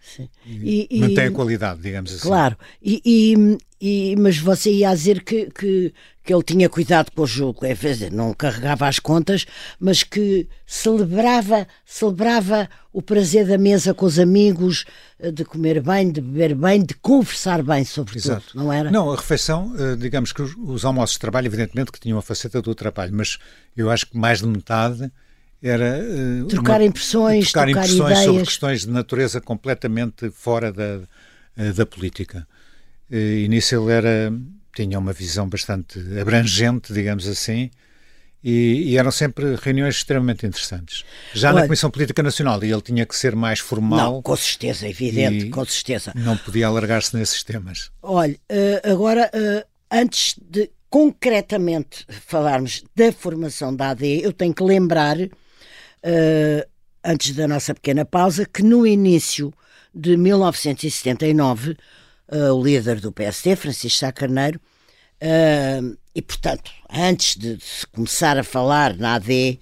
Sim. 0.00 0.28
E, 0.46 0.88
e, 0.90 0.98
mantém 0.98 1.26
a 1.26 1.30
qualidade, 1.30 1.82
digamos 1.82 2.10
assim. 2.10 2.22
Claro, 2.22 2.56
e, 2.82 3.58
e, 3.80 4.14
mas 4.18 4.36
você 4.36 4.70
ia 4.70 4.92
dizer 4.92 5.22
que, 5.22 5.46
que, 5.46 5.94
que 6.22 6.34
ele 6.34 6.42
tinha 6.42 6.68
cuidado 6.68 7.10
com 7.12 7.22
o 7.22 7.26
jogo, 7.26 7.64
é 7.64 7.72
dizer, 7.72 8.12
não 8.12 8.34
carregava 8.34 8.86
as 8.86 8.98
contas, 8.98 9.46
mas 9.78 10.02
que 10.02 10.46
celebrava, 10.66 11.66
celebrava 11.86 12.68
o 12.92 13.00
prazer 13.00 13.46
da 13.46 13.56
mesa 13.56 13.94
com 13.94 14.04
os 14.04 14.18
amigos, 14.18 14.84
eh, 15.18 15.30
de 15.30 15.46
comer 15.46 15.80
bem, 15.80 16.12
de 16.12 16.20
beber 16.20 16.54
bem, 16.54 16.84
de 16.84 16.92
conversar 16.94 17.62
bem, 17.62 17.82
sobretudo, 17.84 18.42
não 18.54 18.70
era? 18.70 18.90
Não, 18.90 19.10
a 19.10 19.16
refeição, 19.16 19.74
eh, 19.78 19.96
digamos 19.96 20.30
que 20.32 20.42
os 20.42 20.84
almoços 20.84 21.14
de 21.14 21.20
trabalho, 21.20 21.46
evidentemente 21.46 21.90
que 21.90 22.00
tinham 22.00 22.18
a 22.18 22.22
faceta 22.22 22.60
do 22.60 22.74
trabalho, 22.74 23.14
mas 23.14 23.38
eu 23.74 23.90
acho 23.90 24.06
que 24.06 24.18
mais 24.18 24.40
de 24.40 24.46
metade 24.46 25.10
era 25.62 26.00
uh, 26.00 26.46
trocar 26.48 26.80
uma, 26.80 26.86
impressões, 26.86 27.50
trocar, 27.50 27.66
trocar 27.66 27.84
impressões 27.84 28.10
ideias. 28.10 28.24
sobre 28.24 28.44
questões 28.44 28.80
de 28.82 28.90
natureza 28.90 29.40
completamente 29.40 30.30
fora 30.30 30.72
da, 30.72 31.00
da 31.74 31.84
política. 31.84 32.46
Uh, 33.10 33.16
e 33.16 33.48
nisso 33.48 33.74
ele 33.74 33.92
era, 33.92 34.32
tinha 34.74 34.98
uma 34.98 35.12
visão 35.12 35.48
bastante 35.48 35.98
abrangente, 36.20 36.92
digamos 36.92 37.26
assim, 37.26 37.70
e, 38.42 38.90
e 38.90 38.98
eram 38.98 39.10
sempre 39.10 39.56
reuniões 39.56 39.96
extremamente 39.96 40.46
interessantes. 40.46 41.04
Já 41.34 41.48
Olha, 41.48 41.60
na 41.60 41.62
Comissão 41.66 41.90
Política 41.90 42.22
Nacional, 42.22 42.62
e 42.64 42.70
ele 42.72 42.80
tinha 42.80 43.04
que 43.04 43.16
ser 43.16 43.34
mais 43.34 43.58
formal. 43.58 44.14
Não, 44.14 44.22
com 44.22 44.36
certeza, 44.36 44.88
evidente, 44.88 45.50
com 45.50 45.64
certeza. 45.64 46.12
Não 46.14 46.36
podia 46.36 46.68
alargar-se 46.68 47.16
nesses 47.16 47.42
temas. 47.42 47.90
Olha, 48.02 48.38
agora, 48.84 49.30
antes 49.90 50.36
de 50.40 50.70
concretamente 50.88 52.06
falarmos 52.26 52.82
da 52.96 53.12
formação 53.12 53.74
da 53.76 53.90
AD, 53.90 54.22
eu 54.22 54.32
tenho 54.32 54.54
que 54.54 54.62
lembrar, 54.62 55.18
antes 57.04 57.34
da 57.34 57.46
nossa 57.46 57.74
pequena 57.74 58.06
pausa, 58.06 58.46
que 58.46 58.62
no 58.62 58.86
início 58.86 59.52
de 59.94 60.16
1979, 60.16 61.76
uh, 62.32 62.54
o 62.54 62.62
líder 62.62 63.00
do 63.00 63.12
PSD, 63.12 63.56
Francisco 63.56 63.98
Sá 63.98 64.12
Carneiro, 64.12 64.60
uh, 65.22 65.96
e 66.14 66.22
portanto, 66.22 66.70
antes 66.90 67.36
de 67.36 67.58
se 67.60 67.86
começar 67.86 68.38
a 68.38 68.44
falar 68.44 68.96
na 68.96 69.14
AD, 69.14 69.58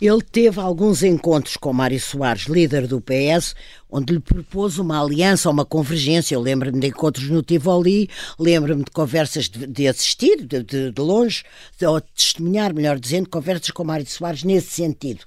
ele 0.00 0.22
teve 0.22 0.58
alguns 0.58 1.04
encontros 1.04 1.56
com 1.56 1.72
Mário 1.72 2.00
Soares, 2.00 2.46
líder 2.46 2.88
do 2.88 3.00
PS, 3.00 3.54
onde 3.88 4.14
lhe 4.14 4.20
propôs 4.20 4.78
uma 4.78 5.00
aliança, 5.00 5.48
uma 5.48 5.64
convergência. 5.64 6.34
Eu 6.34 6.40
lembro-me 6.40 6.80
de 6.80 6.88
encontros 6.88 7.28
no 7.30 7.40
Tivoli, 7.40 8.10
lembro-me 8.36 8.82
de 8.82 8.90
conversas 8.90 9.48
de, 9.48 9.64
de 9.64 9.86
assistir, 9.86 10.44
de, 10.44 10.62
de, 10.64 10.90
de 10.90 11.00
longe, 11.00 11.44
de, 11.78 11.86
ou 11.86 12.00
testemunhar, 12.00 12.74
melhor 12.74 12.98
dizendo, 12.98 13.28
conversas 13.28 13.70
com 13.70 13.84
Mário 13.84 14.06
Soares 14.06 14.42
nesse 14.42 14.70
sentido. 14.70 15.20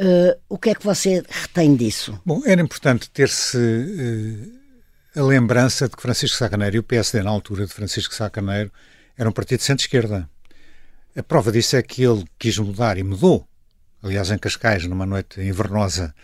Uh, 0.00 0.34
o 0.48 0.56
que 0.56 0.70
é 0.70 0.74
que 0.74 0.82
você 0.84 1.22
retém 1.28 1.76
disso? 1.76 2.18
Bom, 2.24 2.40
era 2.46 2.62
importante 2.62 3.10
ter-se 3.10 3.58
uh, 3.58 4.59
a 5.14 5.22
lembrança 5.22 5.88
de 5.88 5.96
que 5.96 6.02
Francisco 6.02 6.36
Sacaneiro 6.36 6.76
e 6.76 6.78
o 6.78 6.82
PSD, 6.82 7.22
na 7.22 7.30
altura 7.30 7.66
de 7.66 7.72
Francisco 7.72 8.14
Sacaneiro, 8.14 8.70
era 9.16 9.28
um 9.28 9.32
partido 9.32 9.58
de 9.58 9.64
centro-esquerda. 9.64 10.28
A 11.16 11.22
prova 11.22 11.50
disso 11.50 11.76
é 11.76 11.82
que 11.82 12.02
ele 12.02 12.24
quis 12.38 12.56
mudar 12.58 12.96
e 12.96 13.02
mudou 13.02 13.46
aliás, 14.02 14.30
em 14.30 14.38
Cascais, 14.38 14.86
numa 14.86 15.06
noite 15.06 15.40
invernosa, 15.40 16.14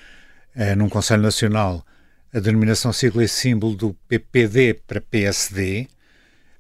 eh, 0.55 0.75
num 0.75 0.89
Conselho 0.89 1.23
Nacional, 1.23 1.85
a 2.33 2.41
denominação 2.41 2.93
sigla 2.93 3.25
e 3.25 3.29
símbolo 3.29 3.77
do 3.77 3.95
PPD 4.09 4.75
para 4.87 5.01
PSD, 5.01 5.89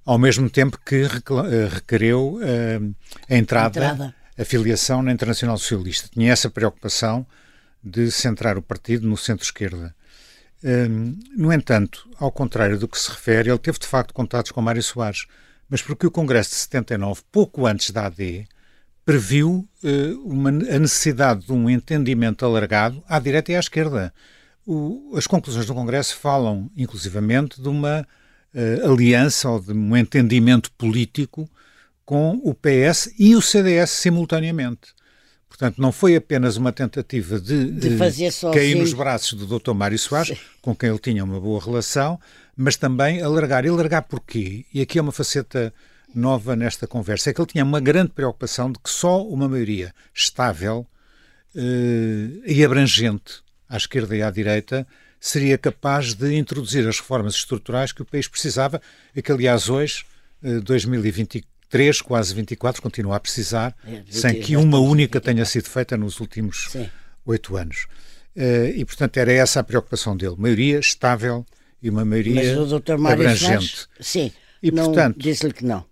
ao 0.04 0.18
mesmo 0.18 0.48
tempo 0.48 0.78
que 0.84 1.02
eh, 1.02 1.68
requereu 1.70 2.38
eh, 2.42 2.80
a 3.28 3.36
entrada, 3.36 3.78
entrada, 3.78 4.14
a 4.38 4.44
filiação 4.44 5.02
na 5.02 5.12
Internacional 5.12 5.58
Socialista. 5.58 6.08
Tinha 6.12 6.32
essa 6.32 6.50
preocupação 6.50 7.26
de 7.82 8.10
centrar 8.10 8.58
o 8.58 8.62
partido 8.62 9.06
no 9.06 9.16
centro-esquerda. 9.16 9.94
Um, 10.64 11.18
no 11.36 11.52
entanto, 11.52 12.08
ao 12.18 12.32
contrário 12.32 12.78
do 12.78 12.88
que 12.88 12.98
se 12.98 13.10
refere, 13.10 13.50
ele 13.50 13.58
teve 13.58 13.78
de 13.78 13.86
facto 13.86 14.14
contatos 14.14 14.50
com 14.50 14.60
Mário 14.60 14.82
Soares, 14.82 15.26
mas 15.68 15.82
porque 15.82 16.06
o 16.06 16.10
Congresso 16.10 16.50
de 16.50 16.56
79, 16.56 17.22
pouco 17.30 17.66
antes 17.66 17.90
da 17.90 18.06
AD, 18.06 18.46
previu 19.04 19.68
uh, 19.84 20.20
uma, 20.24 20.50
a 20.50 20.78
necessidade 20.78 21.46
de 21.46 21.52
um 21.52 21.70
entendimento 21.70 22.44
alargado 22.44 23.02
à 23.08 23.18
direita 23.18 23.52
e 23.52 23.56
à 23.56 23.60
esquerda. 23.60 24.12
O, 24.66 25.14
as 25.16 25.26
conclusões 25.26 25.66
do 25.66 25.74
Congresso 25.74 26.16
falam, 26.16 26.70
inclusivamente, 26.76 27.62
de 27.62 27.68
uma 27.68 28.06
uh, 28.52 28.90
aliança 28.90 29.48
ou 29.48 29.60
de 29.60 29.72
um 29.72 29.96
entendimento 29.96 30.72
político 30.72 31.48
com 32.04 32.40
o 32.42 32.54
PS 32.54 33.12
e 33.18 33.36
o 33.36 33.42
CDS 33.42 33.90
simultaneamente. 33.90 34.95
Portanto, 35.58 35.80
não 35.80 35.90
foi 35.90 36.14
apenas 36.16 36.58
uma 36.58 36.70
tentativa 36.70 37.40
de, 37.40 37.70
de 37.70 37.88
uh, 37.94 38.50
cair 38.52 38.74
nos 38.76 38.92
braços 38.92 39.32
do 39.32 39.58
Dr. 39.58 39.72
Mário 39.72 39.98
Soares, 39.98 40.36
Sim. 40.36 40.44
com 40.60 40.76
quem 40.76 40.90
ele 40.90 40.98
tinha 40.98 41.24
uma 41.24 41.40
boa 41.40 41.58
relação, 41.58 42.20
mas 42.54 42.76
também 42.76 43.22
alargar. 43.22 43.64
E 43.64 43.68
alargar 43.68 44.02
porquê? 44.02 44.66
E 44.72 44.82
aqui 44.82 44.98
é 44.98 45.02
uma 45.02 45.12
faceta 45.12 45.72
nova 46.14 46.54
nesta 46.54 46.86
conversa 46.86 47.30
é 47.30 47.34
que 47.34 47.40
ele 47.40 47.48
tinha 47.48 47.64
uma 47.64 47.80
grande 47.80 48.10
preocupação 48.10 48.70
de 48.70 48.78
que 48.78 48.88
só 48.88 49.22
uma 49.26 49.48
maioria 49.48 49.94
estável 50.14 50.86
eh, 51.54 52.28
e 52.46 52.64
abrangente 52.64 53.42
à 53.68 53.76
esquerda 53.76 54.16
e 54.16 54.22
à 54.22 54.30
direita 54.30 54.86
seria 55.20 55.58
capaz 55.58 56.14
de 56.14 56.34
introduzir 56.36 56.86
as 56.88 57.00
reformas 57.00 57.34
estruturais 57.34 57.92
que 57.92 58.02
o 58.02 58.04
país 58.04 58.28
precisava 58.28 58.80
e 59.14 59.20
que, 59.20 59.32
aliás, 59.32 59.68
hoje, 59.68 60.04
eh, 60.42 60.60
2023, 61.70 62.00
quase 62.02 62.34
24, 62.34 62.80
continua 62.80 63.16
a 63.16 63.20
precisar, 63.20 63.74
é, 63.84 64.02
sem 64.08 64.40
que 64.40 64.56
uma 64.56 64.78
única 64.78 65.20
tenha 65.20 65.44
sido 65.44 65.68
feita 65.68 65.96
nos 65.96 66.20
últimos 66.20 66.68
oito 67.24 67.56
anos. 67.56 67.86
Eh, 68.36 68.74
e, 68.76 68.84
portanto, 68.84 69.16
era 69.16 69.32
essa 69.32 69.60
a 69.60 69.64
preocupação 69.64 70.16
dele. 70.16 70.36
Maioria 70.38 70.78
estável 70.78 71.44
e 71.82 71.90
uma 71.90 72.04
maioria 72.04 72.56
abrangente. 73.10 73.88
sim, 73.98 74.30
e, 74.62 74.70
portanto, 74.70 75.18
disse-lhe 75.18 75.52
que 75.52 75.64
não. 75.64 75.84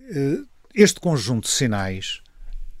Eh, 0.00 0.40
este 0.74 1.00
conjunto 1.00 1.44
de 1.44 1.50
sinais, 1.50 2.20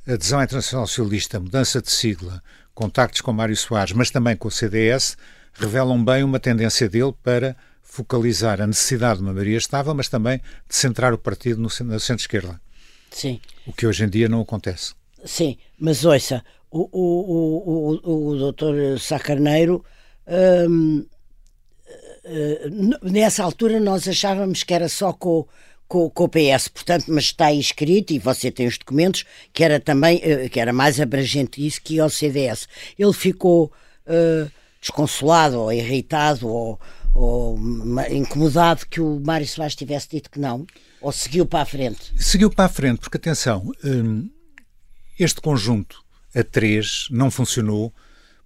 adesão 0.06 0.40
à 0.40 0.44
Internacional 0.44 0.86
Socialista, 0.86 1.38
mudança 1.38 1.80
de 1.80 1.90
sigla, 1.90 2.42
contactos 2.74 3.20
com 3.20 3.32
Mário 3.32 3.56
Soares, 3.56 3.92
mas 3.92 4.10
também 4.10 4.36
com 4.36 4.48
o 4.48 4.50
CDS, 4.50 5.16
revelam 5.54 6.02
bem 6.04 6.24
uma 6.24 6.40
tendência 6.40 6.88
dele 6.88 7.14
para 7.22 7.56
focalizar 7.92 8.58
a 8.58 8.66
necessidade 8.66 9.18
de 9.18 9.22
uma 9.26 9.34
maioria 9.34 9.58
estável, 9.58 9.94
mas 9.94 10.08
também 10.08 10.38
de 10.66 10.74
centrar 10.74 11.12
o 11.12 11.18
partido 11.18 11.60
no, 11.60 11.68
na 11.84 11.98
centro-esquerda. 11.98 12.58
Sim. 13.10 13.38
O 13.66 13.72
que 13.72 13.86
hoje 13.86 14.02
em 14.02 14.08
dia 14.08 14.30
não 14.30 14.40
acontece. 14.40 14.94
Sim, 15.26 15.58
mas 15.78 16.02
ouça, 16.02 16.42
o, 16.70 16.88
o, 16.90 18.00
o, 18.02 18.30
o, 18.30 18.38
doutor 18.38 18.98
Sacarneiro, 18.98 19.84
hum, 20.66 21.04
eh, 22.24 22.70
nessa 23.02 23.44
altura 23.44 23.78
nós 23.78 24.08
achávamos 24.08 24.62
que 24.62 24.72
era 24.72 24.88
só 24.88 25.12
com 25.12 25.46
com, 25.86 26.08
com, 26.08 26.24
o 26.24 26.28
PS, 26.30 26.68
portanto, 26.68 27.04
mas 27.08 27.24
está 27.24 27.48
aí 27.48 27.60
escrito 27.60 28.14
e 28.14 28.18
você 28.18 28.50
tem 28.50 28.66
os 28.66 28.78
documentos 28.78 29.26
que 29.52 29.62
era 29.62 29.78
também 29.78 30.18
eh, 30.22 30.48
que 30.48 30.58
era 30.58 30.72
mais 30.72 30.98
abrangente 30.98 31.64
isso 31.66 31.82
que 31.82 32.00
o 32.00 32.08
CDS. 32.08 32.66
Ele 32.98 33.12
ficou 33.12 33.70
uh, 34.06 34.50
desconsolado 34.80 35.60
ou 35.60 35.70
irritado 35.70 36.48
ou, 36.48 36.80
ou 37.14 37.58
incomodado 38.10 38.86
que 38.88 39.00
o 39.00 39.20
Mário 39.20 39.46
Soares 39.46 39.74
tivesse 39.74 40.08
dito 40.08 40.30
que 40.30 40.40
não 40.40 40.66
ou 41.00 41.12
seguiu 41.12 41.44
para 41.44 41.62
a 41.62 41.66
frente? 41.66 42.12
Seguiu 42.16 42.50
para 42.50 42.64
a 42.64 42.68
frente 42.68 43.00
porque 43.00 43.16
atenção, 43.16 43.70
hum, 43.84 44.30
este 45.18 45.40
conjunto 45.40 46.02
a 46.34 46.42
três 46.42 47.08
não 47.10 47.30
funcionou 47.30 47.92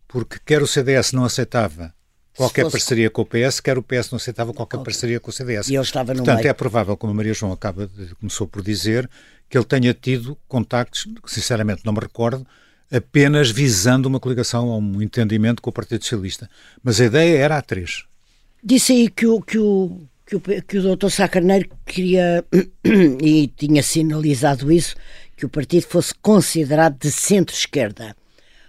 porque 0.08 0.38
quer 0.44 0.62
o 0.62 0.66
CDS 0.66 1.12
não 1.12 1.24
aceitava 1.24 1.94
qualquer 2.36 2.62
fosse... 2.62 2.72
parceria 2.72 3.10
com 3.10 3.22
o 3.22 3.26
PS, 3.26 3.60
quer 3.60 3.78
o 3.78 3.82
PS 3.82 4.10
não 4.10 4.16
aceitava 4.16 4.52
qualquer 4.52 4.76
okay. 4.76 4.84
parceria 4.84 5.20
com 5.20 5.30
o 5.30 5.32
CDS. 5.32 5.68
E 5.68 5.74
ele 5.74 5.82
estava 5.82 6.12
no 6.12 6.18
Portanto, 6.18 6.38
meio. 6.38 6.48
é 6.48 6.52
provável, 6.52 6.96
como 6.96 7.12
a 7.12 7.16
Maria 7.16 7.34
João 7.34 7.52
acaba 7.52 7.86
de, 7.86 8.14
começou 8.16 8.46
por 8.46 8.62
dizer, 8.62 9.08
que 9.48 9.56
ele 9.56 9.64
tenha 9.64 9.94
tido 9.94 10.36
contactos, 10.46 11.06
que 11.24 11.32
sinceramente 11.32 11.82
não 11.84 11.92
me 11.92 12.00
recordo, 12.00 12.46
apenas 12.90 13.50
visando 13.50 14.08
uma 14.08 14.20
coligação 14.20 14.68
ou 14.68 14.80
um 14.80 15.02
entendimento 15.02 15.62
com 15.62 15.70
o 15.70 15.72
Partido 15.72 16.02
Socialista. 16.02 16.48
Mas 16.82 17.00
a 17.00 17.06
ideia 17.06 17.38
era 17.38 17.56
a 17.56 17.62
três. 17.62 18.04
Disse 18.68 18.94
aí 18.94 19.08
que 19.08 19.28
o, 19.28 19.40
que 19.40 19.58
o, 19.58 20.08
que 20.26 20.34
o, 20.34 20.40
que 20.40 20.78
o 20.78 20.96
Dr. 20.96 21.08
Sá 21.08 21.28
Carneiro 21.28 21.70
queria, 21.86 22.44
e 23.22 23.46
tinha 23.46 23.80
sinalizado 23.80 24.72
isso, 24.72 24.96
que 25.36 25.46
o 25.46 25.48
partido 25.48 25.86
fosse 25.86 26.12
considerado 26.16 26.98
de 26.98 27.12
centro-esquerda. 27.12 28.16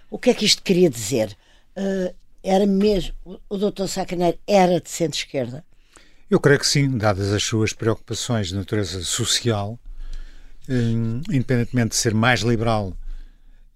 O 0.08 0.16
que 0.16 0.30
é 0.30 0.34
que 0.34 0.44
isto 0.44 0.62
queria 0.62 0.88
dizer? 0.88 1.36
Uh, 1.76 2.14
era 2.44 2.64
mesmo. 2.64 3.12
O 3.48 3.56
doutor 3.56 3.88
Sacaneiro 3.88 4.38
era 4.46 4.80
de 4.80 4.88
centro-esquerda? 4.88 5.64
Eu 6.30 6.38
creio 6.38 6.60
que 6.60 6.66
sim, 6.68 6.96
dadas 6.96 7.32
as 7.32 7.42
suas 7.42 7.72
preocupações 7.72 8.50
de 8.50 8.54
natureza 8.54 9.02
social, 9.02 9.76
hum, 10.68 11.22
independentemente 11.28 11.88
de 11.88 11.96
ser 11.96 12.14
mais 12.14 12.42
liberal 12.42 12.96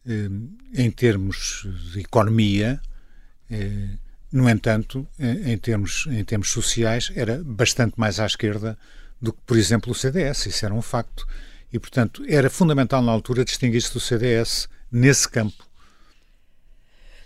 hum, 0.06 0.56
em 0.72 0.88
termos 0.88 1.66
de 1.92 1.98
economia, 1.98 2.80
hum, 3.50 3.96
no 4.32 4.48
entanto, 4.48 5.06
em 5.18 5.58
termos, 5.58 6.06
em 6.10 6.24
termos 6.24 6.50
sociais, 6.50 7.12
era 7.14 7.42
bastante 7.44 7.94
mais 7.98 8.18
à 8.18 8.26
esquerda 8.26 8.78
do 9.20 9.32
que, 9.32 9.38
por 9.46 9.58
exemplo, 9.58 9.92
o 9.92 9.94
CDS. 9.94 10.46
Isso 10.46 10.64
era 10.64 10.74
um 10.74 10.80
facto. 10.80 11.26
E, 11.72 11.78
portanto, 11.78 12.24
era 12.26 12.48
fundamental 12.48 13.02
na 13.02 13.12
altura 13.12 13.44
distinguir-se 13.44 13.92
do 13.92 14.00
CDS 14.00 14.68
nesse 14.90 15.28
campo. 15.28 15.66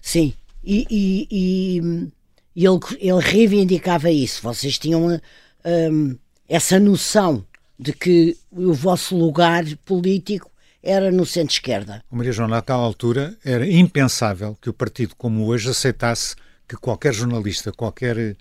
Sim, 0.03 0.35
e, 0.63 0.87
e, 0.91 1.29
e, 1.31 2.11
e 2.55 2.67
ele, 2.67 2.79
ele 2.99 3.21
reivindicava 3.21 4.11
isso. 4.11 4.43
Vocês 4.43 4.79
tinham 4.79 5.21
um, 5.65 6.19
essa 6.49 6.79
noção 6.79 7.45
de 7.79 7.93
que 7.93 8.37
o 8.51 8.73
vosso 8.73 9.17
lugar 9.17 9.65
político 9.85 10.51
era 10.83 11.11
no 11.11 11.27
centro-esquerda. 11.27 12.03
Maria 12.11 12.33
João, 12.33 12.49
naquela 12.49 12.83
altura 12.83 13.37
era 13.45 13.69
impensável 13.69 14.57
que 14.61 14.71
o 14.71 14.73
partido 14.73 15.15
como 15.17 15.47
hoje 15.47 15.69
aceitasse 15.69 16.37
que 16.69 16.77
qualquer 16.77 17.13
jornalista, 17.13 17.73
qualquer, 17.73 18.19
eh, 18.19 18.37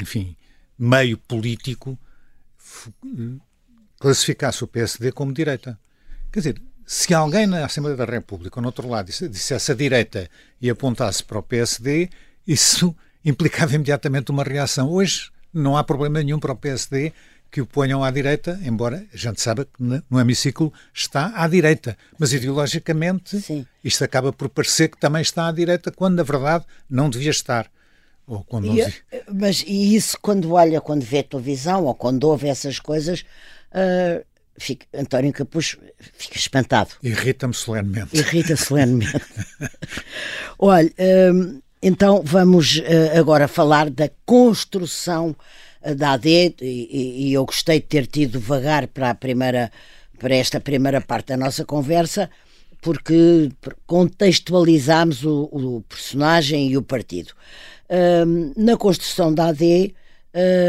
enfim, 0.00 0.36
meio 0.78 1.18
político 1.18 1.98
classificasse 3.98 4.64
o 4.64 4.66
PSD 4.66 5.12
como 5.12 5.32
direita. 5.32 5.78
Quer 6.32 6.40
dizer, 6.40 6.62
se 6.86 7.14
alguém 7.14 7.46
na 7.46 7.64
Assembleia 7.64 7.96
da 7.96 8.04
República 8.04 8.58
ou 8.58 8.62
no 8.62 8.68
outro 8.68 8.88
lado 8.88 9.06
dissesse 9.06 9.70
a 9.70 9.74
direita 9.74 10.28
e 10.60 10.68
apontasse 10.68 11.22
para 11.22 11.38
o 11.38 11.42
PSD, 11.42 12.10
isso 12.46 12.94
implicava 13.24 13.74
imediatamente 13.74 14.30
uma 14.30 14.42
reação. 14.42 14.90
Hoje 14.90 15.30
não 15.52 15.76
há 15.76 15.84
problema 15.84 16.22
nenhum 16.22 16.38
para 16.38 16.52
o 16.52 16.56
PSD 16.56 17.12
que 17.52 17.60
o 17.60 17.66
ponham 17.66 18.02
à 18.02 18.10
direita, 18.10 18.58
embora 18.64 19.06
a 19.12 19.16
gente 19.16 19.38
saiba 19.38 19.66
que 19.66 20.02
no 20.08 20.18
hemiciclo 20.18 20.72
está 20.92 21.30
à 21.36 21.46
direita. 21.46 21.98
Mas 22.18 22.32
ideologicamente 22.32 23.38
Sim. 23.38 23.66
isto 23.84 24.02
acaba 24.02 24.32
por 24.32 24.48
parecer 24.48 24.88
que 24.88 24.98
também 24.98 25.20
está 25.20 25.46
à 25.48 25.52
direita, 25.52 25.92
quando 25.92 26.16
na 26.16 26.22
verdade 26.22 26.64
não 26.88 27.10
devia 27.10 27.30
estar. 27.30 27.70
Ou 28.26 28.42
quando 28.42 28.68
não... 28.68 28.92
Mas 29.34 29.62
e 29.66 29.94
isso 29.94 30.16
quando 30.22 30.52
olha, 30.52 30.80
quando 30.80 31.02
vê 31.02 31.22
televisão 31.22 31.84
ou 31.84 31.94
quando 31.94 32.24
ouve 32.24 32.48
essas 32.48 32.80
coisas, 32.80 33.20
uh, 33.20 34.24
fica, 34.56 34.86
António 34.94 35.30
Capucho 35.30 35.78
fica 36.14 36.38
espantado. 36.38 36.92
Irrita-me 37.02 37.52
solenemente. 37.52 38.16
Irrita 38.16 38.56
solenemente. 38.56 39.20
Olha, 40.58 40.90
hum, 41.34 41.60
então 41.82 42.22
vamos 42.24 42.78
uh, 42.78 43.18
agora 43.18 43.46
falar 43.46 43.90
da 43.90 44.10
construção 44.24 45.36
da 45.96 46.12
AD 46.12 46.54
e, 46.60 47.28
e, 47.28 47.32
eu 47.32 47.44
gostei 47.44 47.80
de 47.80 47.86
ter 47.86 48.06
tido 48.06 48.38
vagar 48.38 48.86
para 48.86 49.10
a 49.10 49.14
primeira 49.14 49.70
para 50.18 50.36
esta 50.36 50.60
primeira 50.60 51.00
parte 51.00 51.28
da 51.28 51.36
nossa 51.36 51.64
conversa 51.64 52.30
porque 52.82 53.50
contextualizámos 53.86 55.24
o, 55.24 55.48
o 55.52 55.84
personagem 55.88 56.68
e 56.68 56.76
o 56.76 56.82
partido. 56.82 57.32
Um, 58.26 58.52
na 58.56 58.76
construção 58.76 59.32
da 59.32 59.46
AD, 59.46 59.94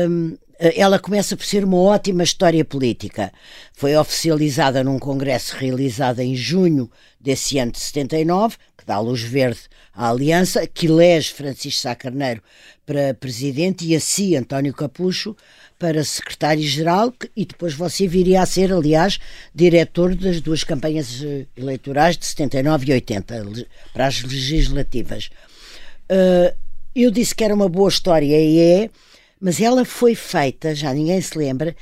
um, 0.09 0.37
ela 0.59 0.99
começa 0.99 1.35
por 1.35 1.45
ser 1.45 1.63
uma 1.63 1.77
ótima 1.77 2.23
história 2.23 2.63
política. 2.63 3.31
Foi 3.73 3.95
oficializada 3.95 4.83
num 4.83 4.99
congresso 4.99 5.55
realizado 5.57 6.19
em 6.19 6.35
junho 6.35 6.89
desse 7.19 7.57
ano 7.57 7.71
de 7.71 7.79
79, 7.79 8.57
que 8.77 8.85
dá 8.85 8.99
luz 8.99 9.21
verde 9.21 9.61
à 9.93 10.09
aliança, 10.09 10.67
que 10.67 10.87
elege 10.87 11.33
Francisco 11.33 11.81
Sá 11.81 11.95
Carneiro 11.95 12.41
para 12.85 13.13
presidente 13.13 13.85
e 13.85 13.95
a 13.95 13.99
si, 13.99 14.35
António 14.35 14.73
Capucho, 14.73 15.35
para 15.79 16.03
secretário-geral, 16.03 17.13
e 17.35 17.45
depois 17.45 17.73
você 17.73 18.07
viria 18.07 18.41
a 18.41 18.45
ser, 18.45 18.71
aliás, 18.71 19.19
diretor 19.53 20.15
das 20.15 20.39
duas 20.41 20.63
campanhas 20.63 21.21
eh, 21.23 21.45
eleitorais 21.57 22.17
de 22.17 22.25
79 22.25 22.89
e 22.89 22.93
80, 22.93 23.45
para 23.93 24.07
as 24.07 24.21
legislativas. 24.21 25.29
Uh, 26.09 26.55
eu 26.95 27.09
disse 27.09 27.33
que 27.33 27.43
era 27.43 27.55
uma 27.55 27.67
boa 27.67 27.89
história 27.89 28.39
e 28.39 28.59
é, 28.59 28.89
mas 29.43 29.59
ela 29.59 29.83
foi 29.83 30.15
feita, 30.15 30.73
já 30.73 30.93
ninguém 30.93 31.19
se 31.19 31.37
lembra, 31.37 31.75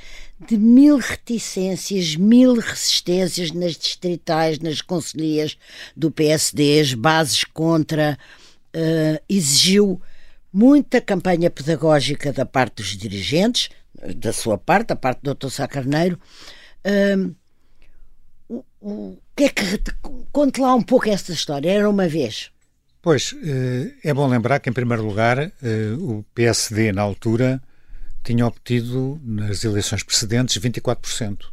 de 0.48 0.58
mil 0.58 0.96
reticências, 0.96 2.16
mil 2.16 2.54
resistências 2.54 3.52
nas 3.52 3.76
distritais, 3.76 4.58
nas 4.58 4.80
conselhias 4.80 5.56
do 5.96 6.10
PSD, 6.10 6.80
as 6.80 6.92
bases 6.92 7.44
contra, 7.44 8.18
uh, 8.74 9.22
exigiu 9.28 10.02
muita 10.52 11.00
campanha 11.00 11.48
pedagógica 11.48 12.32
da 12.32 12.44
parte 12.44 12.82
dos 12.82 12.96
dirigentes, 12.96 13.68
da 14.16 14.32
sua 14.32 14.58
parte, 14.58 14.88
da 14.88 14.96
parte 14.96 15.20
do 15.22 15.32
Dr. 15.32 15.48
Sá 15.48 15.68
Carneiro. 15.68 16.18
Uh, 16.84 17.32
o, 18.48 18.64
o 18.80 19.18
que 19.36 19.44
é 19.44 19.48
que. 19.48 19.62
Conte 20.32 20.60
lá 20.60 20.74
um 20.74 20.82
pouco 20.82 21.08
esta 21.08 21.30
história. 21.30 21.70
Era 21.70 21.88
uma 21.88 22.08
vez. 22.08 22.51
Pois, 23.02 23.34
eh, 23.42 23.94
é 24.04 24.14
bom 24.14 24.28
lembrar 24.28 24.60
que, 24.60 24.70
em 24.70 24.72
primeiro 24.72 25.04
lugar, 25.04 25.36
eh, 25.36 25.52
o 25.98 26.24
PSD, 26.32 26.92
na 26.92 27.02
altura, 27.02 27.60
tinha 28.22 28.46
obtido, 28.46 29.20
nas 29.24 29.64
eleições 29.64 30.04
precedentes, 30.04 30.56
24%. 30.56 31.52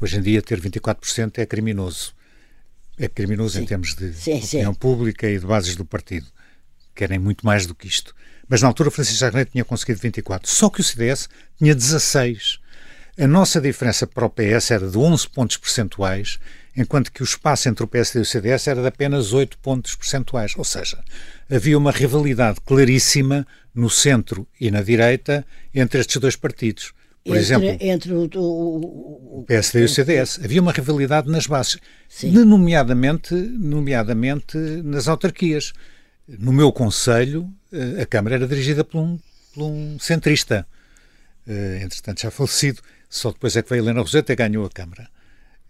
Hoje 0.00 0.18
em 0.18 0.20
dia, 0.20 0.42
ter 0.42 0.60
24% 0.60 1.38
é 1.38 1.46
criminoso. 1.46 2.12
É 2.98 3.06
criminoso 3.06 3.56
sim. 3.56 3.62
em 3.62 3.66
termos 3.66 3.94
de 3.94 4.12
sim, 4.12 4.38
opinião 4.38 4.72
sim. 4.72 4.78
pública 4.80 5.30
e 5.30 5.38
de 5.38 5.46
bases 5.46 5.76
do 5.76 5.84
partido. 5.84 6.26
Querem 6.92 7.20
muito 7.20 7.46
mais 7.46 7.66
do 7.66 7.74
que 7.74 7.86
isto. 7.86 8.12
Mas, 8.48 8.60
na 8.60 8.66
altura, 8.66 8.90
Francisco 8.90 9.20
Sarney 9.20 9.44
tinha 9.44 9.64
conseguido 9.64 10.00
24%. 10.00 10.40
Só 10.46 10.68
que 10.68 10.80
o 10.80 10.84
CDS 10.84 11.28
tinha 11.56 11.72
16%. 11.72 12.58
A 13.16 13.26
nossa 13.28 13.60
diferença 13.60 14.08
para 14.08 14.26
o 14.26 14.30
PS 14.30 14.72
era 14.72 14.90
de 14.90 14.98
11 14.98 15.28
pontos 15.28 15.56
percentuais 15.56 16.40
enquanto 16.76 17.12
que 17.12 17.22
o 17.22 17.24
espaço 17.24 17.68
entre 17.68 17.84
o 17.84 17.88
PSD 17.88 18.20
e 18.20 18.22
o 18.22 18.24
CDS 18.24 18.68
era 18.68 18.80
de 18.80 18.88
apenas 18.88 19.32
8 19.32 19.58
pontos 19.58 19.94
percentuais. 19.94 20.54
Ou 20.56 20.64
seja, 20.64 21.02
havia 21.50 21.76
uma 21.76 21.90
rivalidade 21.90 22.60
claríssima 22.60 23.46
no 23.74 23.90
centro 23.90 24.46
e 24.60 24.70
na 24.70 24.82
direita 24.82 25.44
entre 25.74 26.00
estes 26.00 26.16
dois 26.16 26.36
partidos. 26.36 26.92
Por 27.24 27.36
entre, 27.36 27.40
exemplo, 27.40 27.76
entre 27.80 28.14
o, 28.14 28.30
o, 28.34 29.40
o, 29.40 29.44
PSD 29.46 29.80
e 29.80 29.84
o 29.84 29.88
CDS. 29.88 30.40
Havia 30.42 30.62
uma 30.62 30.72
rivalidade 30.72 31.28
nas 31.28 31.46
bases, 31.46 31.78
nomeadamente, 32.22 33.34
nomeadamente 33.34 34.56
nas 34.56 35.06
autarquias. 35.06 35.72
No 36.26 36.52
meu 36.52 36.72
conselho, 36.72 37.52
eh, 37.72 38.02
a 38.02 38.06
Câmara 38.06 38.36
era 38.36 38.46
dirigida 38.46 38.84
por 38.84 39.00
um, 39.00 39.18
por 39.52 39.64
um 39.64 39.98
centrista, 39.98 40.66
eh, 41.46 41.80
entretanto 41.82 42.22
já 42.22 42.30
falecido. 42.30 42.80
Só 43.08 43.32
depois 43.32 43.54
é 43.54 43.62
que 43.62 43.68
veio 43.68 43.82
Helena 43.82 44.00
Roseta 44.00 44.32
e 44.32 44.36
ganhou 44.36 44.64
a 44.64 44.70
Câmara 44.70 45.10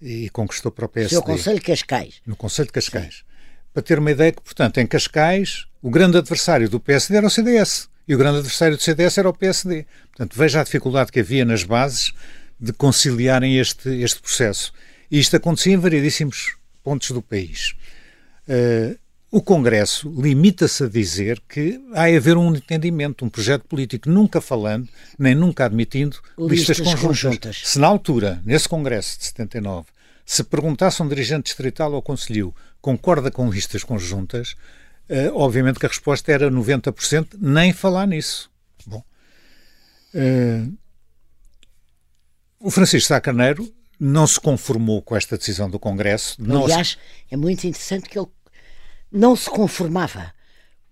e 0.01 0.29
conquistou 0.31 0.73
para 0.73 0.87
o 0.87 0.89
PSD. 0.89 1.17
No 1.17 1.23
Conselho 1.23 1.59
de 1.59 1.65
Cascais. 1.65 2.15
No 2.27 2.37
Conselho 2.37 2.67
de 2.67 2.73
Cascais. 2.73 3.15
Sim. 3.17 3.25
Para 3.73 3.83
ter 3.83 3.99
uma 3.99 4.11
ideia 4.11 4.33
que, 4.33 4.43
portanto, 4.43 4.79
em 4.79 4.87
Cascais, 4.87 5.67
o 5.83 5.91
grande 5.91 6.19
adversário 6.19 6.69
do 6.69 6.81
PSD 6.81 7.17
era 7.17 7.27
o 7.27 7.31
CDS 7.31 7.89
e 8.09 8.15
o 8.15 8.19
grande 8.19 8.39
adversário 8.39 8.77
do 8.77 8.83
CDS 8.83 9.19
era 9.19 9.29
o 9.29 9.33
PSD. 9.33 9.87
Portanto, 10.09 10.37
veja 10.37 10.61
a 10.61 10.65
dificuldade 10.65 11.13
que 11.13 11.21
havia 11.21 11.45
nas 11.45 11.63
bases 11.63 12.13
de 12.59 12.73
conciliarem 12.73 13.59
este, 13.59 13.89
este 14.03 14.21
processo. 14.21 14.73
E 15.11 15.19
isto 15.19 15.37
acontecia 15.37 15.73
em 15.73 15.77
variedíssimos 15.77 16.57
pontos 16.83 17.11
do 17.13 17.23
país. 17.23 17.75
Uh, 18.49 18.99
o 19.31 19.41
Congresso 19.41 20.13
limita-se 20.21 20.85
a 20.85 20.89
dizer 20.89 21.41
que 21.49 21.81
há 21.93 22.03
a 22.03 22.17
haver 22.17 22.37
um 22.37 22.55
entendimento, 22.55 23.25
um 23.25 23.29
projeto 23.29 23.65
político, 23.65 24.11
nunca 24.11 24.41
falando, 24.41 24.89
nem 25.17 25.35
nunca 25.35 25.67
admitindo 25.67 26.17
listas, 26.37 26.79
listas 26.79 26.81
conjuntas. 26.81 27.23
conjuntas. 27.23 27.63
Se 27.65 27.79
na 27.79 27.87
altura, 27.87 28.43
nesse 28.45 28.69
Congresso 28.69 29.19
de 29.19 29.27
79, 29.27 29.87
se 30.27 30.43
perguntasse 30.43 31.01
a 31.01 31.05
um 31.05 31.09
dirigente 31.09 31.45
distrital 31.45 31.93
ou 31.93 32.03
conselho 32.03 32.55
concorda 32.81 33.31
com 33.31 33.49
listas 33.49 33.85
conjuntas, 33.85 34.57
uh, 35.09 35.35
obviamente 35.35 35.79
que 35.79 35.87
a 35.87 35.89
resposta 35.89 36.33
era 36.33 36.51
90%, 36.51 37.37
nem 37.41 37.73
falar 37.73 38.07
nisso. 38.07 38.51
Bom, 38.85 39.05
uh, 40.15 40.73
o 42.59 42.71
Francisco 42.71 43.09
Sá 43.09 43.21
Carneiro 43.21 43.73
não 43.99 44.27
se 44.27 44.41
conformou 44.41 45.03
com 45.03 45.15
esta 45.15 45.39
decisão 45.39 45.71
do 45.71 45.79
Congresso. 45.79 46.37
Aliás, 46.65 46.99
é 47.31 47.37
muito 47.37 47.67
interessante 47.67 48.09
que 48.09 48.19
ele 48.19 48.29
não 49.13 49.35
se 49.35 49.49
conformava. 49.49 50.33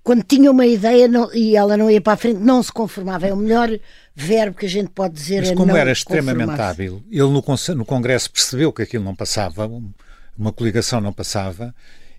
Quando 0.03 0.23
tinha 0.23 0.51
uma 0.51 0.67
ideia 0.67 1.07
não, 1.07 1.33
e 1.35 1.55
ela 1.55 1.77
não 1.77 1.91
ia 1.91 2.01
para 2.01 2.15
a 2.15 2.17
frente, 2.17 2.41
não 2.41 2.63
se 2.63 2.73
conformava. 2.73 3.27
É 3.27 3.33
o 3.33 3.37
melhor 3.37 3.69
verbo 4.15 4.57
que 4.57 4.67
a 4.67 4.69
gente 4.69 4.91
pode 4.91 5.15
dizer. 5.15 5.41
Mas 5.41 5.53
como 5.53 5.77
era 5.77 5.93
extremamente 5.93 6.61
hábil, 6.61 7.03
ele 7.11 7.23
no, 7.23 7.45
no 7.77 7.85
Congresso 7.85 8.31
percebeu 8.31 8.73
que 8.73 8.83
aquilo 8.83 9.05
não 9.05 9.15
passava, 9.15 9.69
uma 10.37 10.53
coligação 10.53 11.01
não 11.01 11.13
passava, 11.13 11.75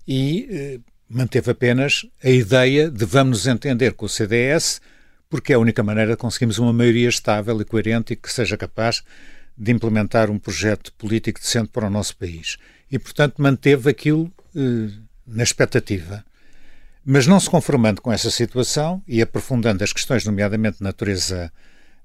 e 0.06 0.48
eh, 0.50 0.80
manteve 1.08 1.50
apenas 1.50 2.06
a 2.22 2.30
ideia 2.30 2.88
de 2.88 3.04
vamos 3.04 3.38
nos 3.38 3.46
entender 3.48 3.94
com 3.94 4.06
o 4.06 4.08
CDS, 4.08 4.80
porque 5.28 5.52
é 5.52 5.56
a 5.56 5.58
única 5.58 5.82
maneira 5.82 6.12
de 6.12 6.16
conseguirmos 6.16 6.58
uma 6.58 6.72
maioria 6.72 7.08
estável 7.08 7.60
e 7.60 7.64
coerente 7.64 8.12
e 8.12 8.16
que 8.16 8.32
seja 8.32 8.56
capaz 8.56 9.02
de 9.56 9.72
implementar 9.72 10.30
um 10.30 10.38
projeto 10.38 10.92
político 10.92 11.40
decente 11.40 11.68
para 11.68 11.86
o 11.86 11.90
nosso 11.90 12.16
país. 12.16 12.56
E, 12.90 12.98
portanto, 12.98 13.34
manteve 13.38 13.90
aquilo 13.90 14.32
eh, 14.54 14.90
na 15.30 15.42
expectativa. 15.42 16.24
Mas 17.04 17.26
não 17.26 17.40
se 17.40 17.48
conformando 17.48 18.02
com 18.02 18.12
essa 18.12 18.30
situação 18.30 19.02
e 19.06 19.22
aprofundando 19.22 19.82
as 19.82 19.92
questões, 19.92 20.24
nomeadamente 20.24 20.78
de 20.78 20.84
natureza 20.84 21.50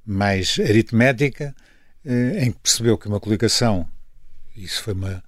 mais 0.06 0.58
aritmética, 0.60 1.54
eh, 2.06 2.46
em 2.46 2.52
que 2.52 2.60
percebeu 2.60 2.98
que 2.98 3.08
uma 3.08 3.20
coligação, 3.20 3.88
isso 4.56 4.84
foi 4.84 4.94
uma, 4.94 5.24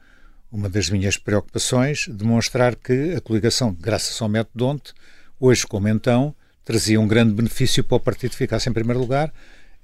uma 0.52 0.70
das 0.70 0.90
minhas 0.90 1.18
preocupações, 1.18 2.08
demonstrar 2.08 2.76
que 2.76 3.16
a 3.16 3.22
coligação, 3.22 3.76
graças 3.78 4.22
ao 4.22 4.30
método 4.30 4.54
Donte, 4.56 4.94
hoje 5.40 5.66
como 5.66 5.90
então, 5.90 6.34
trazia 6.64 7.00
um 7.02 7.08
grande 7.08 7.34
benefício 7.34 7.84
para 7.84 7.98
o 7.98 8.00
partido 8.00 8.36
ficasse 8.36 8.70
em 8.70 8.74
primeiro 8.74 9.00
lugar, 9.00 9.34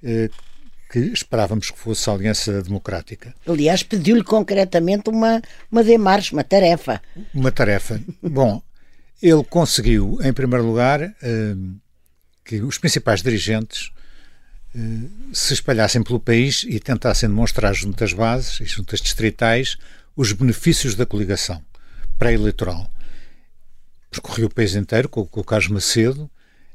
eh, 0.02 0.30
que 0.94 1.00
esperávamos 1.00 1.72
que 1.72 1.78
fosse 1.78 2.08
a 2.08 2.12
Aliança 2.12 2.62
Democrática. 2.62 3.34
Aliás, 3.48 3.82
pediu-lhe 3.82 4.22
concretamente 4.22 5.10
uma, 5.10 5.42
uma 5.68 5.82
demarche, 5.82 6.32
uma 6.32 6.44
tarefa. 6.44 7.02
Uma 7.34 7.50
tarefa. 7.50 8.00
Bom, 8.22 8.62
ele 9.20 9.42
conseguiu, 9.42 10.20
em 10.22 10.32
primeiro 10.32 10.64
lugar, 10.64 11.02
eh, 11.02 11.56
que 12.44 12.62
os 12.62 12.78
principais 12.78 13.22
dirigentes 13.22 13.90
eh, 14.72 14.78
se 15.32 15.54
espalhassem 15.54 16.00
pelo 16.00 16.20
país 16.20 16.64
e 16.64 16.78
tentassem 16.78 17.28
demonstrar 17.28 17.74
junto 17.74 18.04
às 18.04 18.12
bases 18.12 18.60
e 18.60 18.64
junto 18.64 18.94
às 18.94 19.00
distritais 19.00 19.76
os 20.14 20.30
benefícios 20.30 20.94
da 20.94 21.04
coligação 21.04 21.60
pré-eleitoral. 22.16 22.88
Percorreu 24.12 24.46
o 24.46 24.54
país 24.54 24.76
inteiro 24.76 25.08
com, 25.08 25.26
com 25.26 25.40
o 25.40 25.44
Carlos 25.44 25.70
Macedo. 25.70 26.30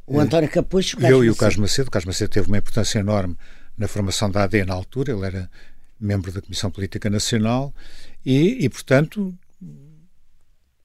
O 0.05 0.19
António 0.19 0.49
Capucho. 0.49 0.99
O 0.99 1.05
eu 1.05 1.23
e 1.23 1.29
o 1.29 1.35
Carlos 1.37 1.55
Macedo. 1.55 1.87
O 1.87 1.91
Carlos 1.91 2.07
Macedo 2.07 2.31
teve 2.31 2.47
uma 2.47 2.57
importância 2.57 2.99
enorme 2.99 3.37
na 3.79 3.87
formação 3.87 4.29
da 4.29 4.43
AD 4.43 4.65
na 4.65 4.73
altura, 4.73 5.13
ele 5.13 5.25
era 5.25 5.49
membro 5.99 6.31
da 6.31 6.41
Comissão 6.41 6.69
Política 6.69 7.09
Nacional 7.09 7.73
e, 8.25 8.65
e 8.65 8.69
portanto, 8.69 9.33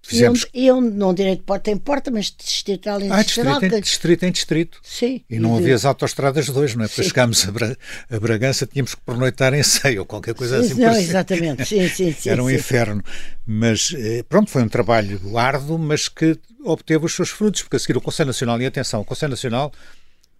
fizemos... 0.00 0.46
E 0.54 0.70
onde, 0.70 0.90
não 0.90 1.12
direito 1.12 1.40
de 1.40 1.44
porta 1.44 1.70
em 1.72 1.76
porta, 1.76 2.10
mas 2.10 2.30
distrital 2.30 3.00
em 3.00 3.10
ah, 3.10 3.22
distrito. 3.22 3.64
Em, 3.64 3.80
distrito 3.80 4.22
em 4.22 4.30
distrito. 4.30 4.80
Sim. 4.82 5.24
E 5.28 5.40
não 5.40 5.56
havia 5.56 5.74
as 5.74 5.84
autoestradas 5.84 6.48
dois, 6.48 6.76
não 6.76 6.84
é? 6.84 6.88
Para 6.88 7.02
chegarmos 7.02 7.48
a, 7.48 7.50
Bra 7.50 7.76
a, 8.10 8.20
Bragança 8.20 8.64
tínhamos 8.64 8.94
que 8.94 9.00
pernoitar 9.02 9.52
em 9.54 9.62
Ceia 9.62 10.00
ou 10.00 10.06
qualquer 10.06 10.34
coisa 10.34 10.62
sim, 10.62 10.72
assim. 10.72 10.80
Não, 10.80 10.94
exatamente. 10.96 11.64
Sim, 11.66 11.88
sim, 11.88 12.12
sim. 12.12 12.28
Era 12.28 12.42
um 12.42 12.48
sim. 12.48 12.54
inferno. 12.54 13.02
Mas, 13.44 13.92
eh, 13.96 14.24
pronto, 14.28 14.50
foi 14.50 14.62
um 14.62 14.68
trabalho 14.68 15.36
árduo, 15.36 15.78
mas 15.78 16.08
que 16.08 16.38
obteve 16.62 17.04
os 17.06 17.12
seus 17.12 17.30
frutos, 17.30 17.62
porque 17.62 17.76
a 17.76 17.78
seguir 17.80 17.96
o 17.96 18.00
Conselho 18.00 18.28
Nacional, 18.28 18.60
e 18.62 18.66
atenção, 18.66 19.00
o 19.00 19.04
Conselho 19.04 19.30
Nacional 19.30 19.72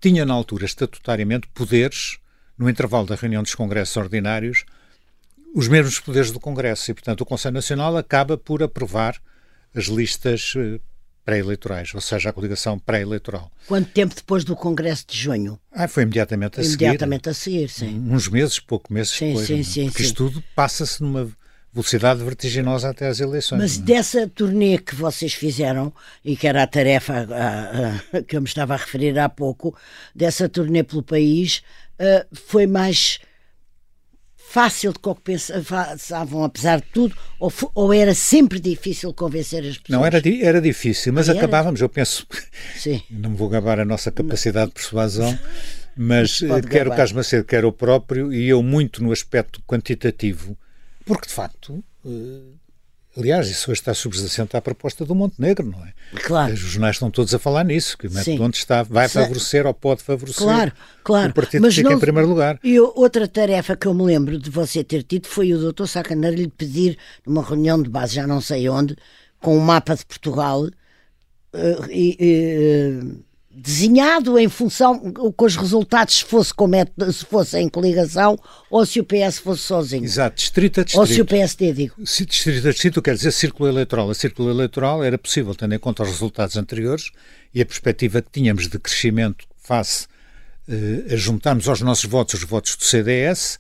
tinha 0.00 0.24
na 0.24 0.34
altura 0.34 0.66
estatutariamente 0.66 1.48
poderes 1.52 2.18
no 2.56 2.68
intervalo 2.68 3.06
da 3.06 3.14
reunião 3.14 3.42
dos 3.42 3.54
congressos 3.54 3.96
ordinários, 3.96 4.64
os 5.54 5.68
mesmos 5.68 6.00
poderes 6.00 6.30
do 6.30 6.40
Congresso 6.40 6.90
e, 6.90 6.94
portanto, 6.94 7.20
o 7.20 7.26
Conselho 7.26 7.54
Nacional 7.54 7.96
acaba 7.96 8.36
por 8.36 8.62
aprovar 8.62 9.20
as 9.74 9.84
listas 9.86 10.54
uh, 10.56 10.80
pré-eleitorais, 11.24 11.94
ou 11.94 12.00
seja, 12.00 12.30
a 12.30 12.32
coligação 12.32 12.78
pré-eleitoral. 12.78 13.50
Quanto 13.66 13.90
tempo 13.90 14.14
depois 14.14 14.44
do 14.44 14.54
Congresso 14.54 15.06
de 15.08 15.16
junho? 15.16 15.58
Ah, 15.72 15.88
foi 15.88 16.02
imediatamente 16.02 16.60
a 16.60 16.62
foi 16.62 16.64
seguir. 16.64 16.84
Imediatamente 16.84 17.28
a 17.28 17.34
seguir, 17.34 17.68
sim. 17.68 18.04
Uns 18.10 18.28
meses, 18.28 18.58
pouco 18.58 18.92
meses 18.92 19.12
sim, 19.12 19.28
depois. 19.28 19.46
Sim, 19.46 19.62
sim, 19.62 19.84
porque 19.86 20.02
sim. 20.02 20.08
isto 20.08 20.28
tudo 20.28 20.44
passa-se 20.54 21.02
numa 21.02 21.30
velocidade 21.74 22.22
vertiginosa 22.22 22.90
até 22.90 23.08
às 23.08 23.18
eleições. 23.18 23.58
Mas 23.58 23.76
não? 23.76 23.82
É? 23.82 23.86
dessa 23.86 24.28
turnê 24.28 24.78
que 24.78 24.94
vocês 24.94 25.34
fizeram, 25.34 25.92
e 26.24 26.36
que 26.36 26.46
era 26.46 26.62
a 26.62 26.66
tarefa 26.66 27.26
a, 27.28 28.18
a, 28.18 28.22
que 28.26 28.36
eu 28.36 28.40
me 28.40 28.46
estava 28.46 28.74
a 28.74 28.76
referir 28.76 29.18
há 29.18 29.28
pouco, 29.28 29.76
dessa 30.14 30.48
turnê 30.48 30.84
pelo 30.84 31.02
país, 31.02 31.62
uh, 32.00 32.26
foi 32.34 32.66
mais 32.66 33.20
fácil 34.54 34.92
do 34.92 35.00
que 35.00 35.08
o 35.08 35.14
que 35.16 35.22
pensavam, 35.22 36.44
apesar 36.44 36.80
de 36.80 36.86
tudo, 36.92 37.16
ou, 37.40 37.52
ou, 37.74 37.92
era 37.92 38.14
sempre 38.14 38.60
difícil 38.60 39.12
convencer 39.12 39.64
as 39.64 39.78
pessoas? 39.78 39.88
Não, 39.88 40.06
era, 40.06 40.22
era 40.40 40.60
difícil, 40.60 41.12
mas 41.12 41.28
ah, 41.28 41.32
acabávamos, 41.32 41.80
eu 41.80 41.88
penso, 41.88 42.24
Sim. 42.76 43.02
não 43.10 43.30
me 43.30 43.36
vou 43.36 43.48
gabar 43.48 43.80
a 43.80 43.84
nossa 43.84 44.12
capacidade 44.12 44.68
de 44.68 44.74
persuasão, 44.74 45.36
mas 45.96 46.40
eh, 46.40 46.62
quer 46.62 46.86
o 46.86 46.90
Carlos 46.90 47.10
Macedo, 47.10 47.44
quer 47.44 47.64
o 47.64 47.72
próprio, 47.72 48.32
e 48.32 48.48
eu 48.48 48.62
muito 48.62 49.02
no 49.02 49.10
aspecto 49.10 49.60
quantitativo, 49.66 50.56
porque 51.04 51.26
de 51.26 51.34
facto 51.34 51.84
uh, 52.04 52.54
Aliás, 53.16 53.48
isso 53.48 53.70
hoje 53.70 53.80
está 53.80 53.94
subjacente 53.94 54.56
à 54.56 54.60
proposta 54.60 55.04
do 55.04 55.14
Montenegro, 55.14 55.70
não 55.70 55.84
é? 55.84 55.92
Claro. 56.20 56.52
Os 56.52 56.58
jornais 56.58 56.96
estão 56.96 57.10
todos 57.10 57.32
a 57.32 57.38
falar 57.38 57.64
nisso, 57.64 57.96
que 57.96 58.08
o 58.08 58.12
método 58.12 58.42
onde 58.42 58.56
está 58.56 58.82
vai 58.82 59.08
favorecer 59.08 59.66
ou 59.66 59.72
pode 59.72 60.02
favorecer 60.02 60.42
claro, 60.42 60.72
claro. 61.04 61.30
o 61.30 61.34
partido 61.34 61.62
Mas 61.62 61.74
que 61.74 61.80
fica 61.80 61.90
não... 61.90 61.96
em 61.96 62.00
primeiro 62.00 62.28
lugar. 62.28 62.58
E 62.64 62.80
outra 62.80 63.28
tarefa 63.28 63.76
que 63.76 63.86
eu 63.86 63.94
me 63.94 64.02
lembro 64.02 64.36
de 64.36 64.50
você 64.50 64.82
ter 64.82 65.04
tido 65.04 65.28
foi 65.28 65.54
o 65.54 65.58
doutor 65.58 65.86
Sacaneiro 65.86 66.36
lhe 66.36 66.48
pedir, 66.48 66.98
numa 67.24 67.42
reunião 67.42 67.80
de 67.80 67.88
base, 67.88 68.16
já 68.16 68.26
não 68.26 68.40
sei 68.40 68.68
onde, 68.68 68.96
com 69.40 69.56
um 69.56 69.60
mapa 69.60 69.94
de 69.94 70.04
Portugal, 70.04 70.64
uh, 70.64 71.90
e, 71.90 72.98
uh, 73.00 73.24
desenhado 73.56 74.38
em 74.38 74.48
função 74.48 74.98
com 75.12 75.44
os 75.44 75.56
resultados 75.56 76.16
se 76.16 76.24
fosse 76.24 76.52
como 76.52 76.74
é, 76.74 76.84
se 77.12 77.24
fosse 77.24 77.58
em 77.58 77.68
coligação 77.68 78.36
ou 78.68 78.84
se 78.84 78.98
o 78.98 79.04
PS 79.04 79.38
fosse 79.38 79.62
sozinho. 79.62 80.04
Exato, 80.04 80.36
distrito 80.36 80.80
a 80.80 80.84
distrito. 80.84 81.00
Ou 81.00 81.06
se 81.06 81.20
o 81.20 81.24
PSD, 81.24 81.72
digo. 81.72 81.94
Se 82.04 82.26
distrito 82.26 82.66
a 82.66 82.70
distrito 82.72 83.02
quer 83.02 83.14
dizer 83.14 83.30
círculo 83.30 83.68
eleitoral. 83.68 84.10
A 84.10 84.14
círculo 84.14 84.50
eleitoral 84.50 85.04
era 85.04 85.16
possível, 85.16 85.54
tendo 85.54 85.74
em 85.74 85.78
conta 85.78 86.02
os 86.02 86.10
resultados 86.10 86.56
anteriores 86.56 87.10
e 87.54 87.62
a 87.62 87.66
perspectiva 87.66 88.20
que 88.20 88.30
tínhamos 88.30 88.68
de 88.68 88.78
crescimento 88.78 89.46
face 89.56 90.06
eh, 90.68 91.14
a 91.14 91.16
juntarmos 91.16 91.68
aos 91.68 91.80
nossos 91.80 92.04
votos 92.06 92.34
os 92.34 92.44
votos 92.44 92.74
do 92.74 92.84
CDS 92.84 93.58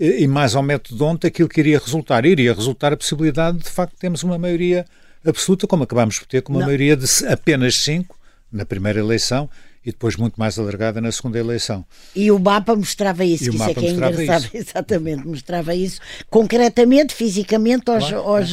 eh, 0.00 0.22
e 0.22 0.26
mais 0.26 0.54
ao 0.54 0.62
método 0.62 0.96
de 0.96 1.02
ontem 1.02 1.28
aquilo 1.28 1.48
que 1.48 1.60
iria 1.60 1.78
resultar. 1.78 2.24
Iria 2.24 2.54
resultar 2.54 2.92
a 2.92 2.96
possibilidade 2.96 3.58
de, 3.58 3.64
de 3.64 3.70
facto, 3.70 3.94
termos 3.98 4.22
uma 4.22 4.38
maioria 4.38 4.86
absoluta, 5.24 5.66
como 5.66 5.84
acabámos 5.84 6.18
por 6.18 6.26
ter, 6.26 6.42
com 6.42 6.52
uma 6.52 6.60
Não. 6.60 6.66
maioria 6.66 6.96
de 6.96 7.06
apenas 7.26 7.76
5 7.76 8.23
na 8.54 8.64
primeira 8.64 9.00
eleição 9.00 9.50
e 9.84 9.90
depois 9.90 10.16
muito 10.16 10.36
mais 10.36 10.58
alargada 10.58 11.00
na 11.00 11.12
segunda 11.12 11.38
eleição. 11.38 11.84
E 12.16 12.30
o 12.30 12.38
mapa 12.38 12.74
mostrava 12.74 13.24
isso, 13.24 13.50
que 13.50 13.56
isso 13.56 13.64
é 13.64 13.74
que 13.74 13.86
é 13.86 13.90
engraçado, 13.90 14.44
isso. 14.44 14.56
exatamente, 14.56 15.26
mostrava 15.26 15.74
isso 15.74 16.00
concretamente, 16.30 17.14
fisicamente 17.14 17.90
aos, 17.90 18.08
claro, 18.08 18.26
aos, 18.26 18.50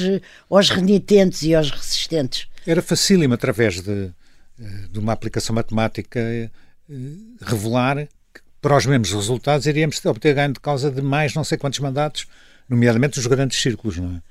aos 0.49 0.69
renitentes 0.69 1.43
e 1.43 1.55
aos 1.55 1.69
resistentes. 1.71 2.47
Era 2.67 2.81
facílimo 2.81 3.33
através 3.33 3.79
de, 3.81 4.11
eh, 4.59 4.87
de 4.91 4.99
uma 4.99 5.13
aplicação 5.13 5.55
matemática 5.55 6.19
eh, 6.19 6.49
revelar 7.41 8.07
que 8.33 8.41
para 8.61 8.75
os 8.75 8.85
mesmos 8.85 9.13
resultados 9.13 9.65
iríamos 9.65 10.03
obter 10.05 10.35
ganho 10.35 10.53
de 10.53 10.59
causa 10.59 10.91
de 10.91 11.01
mais 11.01 11.33
não 11.33 11.43
sei 11.43 11.57
quantos 11.57 11.79
mandatos, 11.79 12.27
nomeadamente 12.67 13.17
os 13.19 13.27
grandes 13.27 13.61
círculos, 13.61 13.97
não 13.97 14.17
é? 14.17 14.21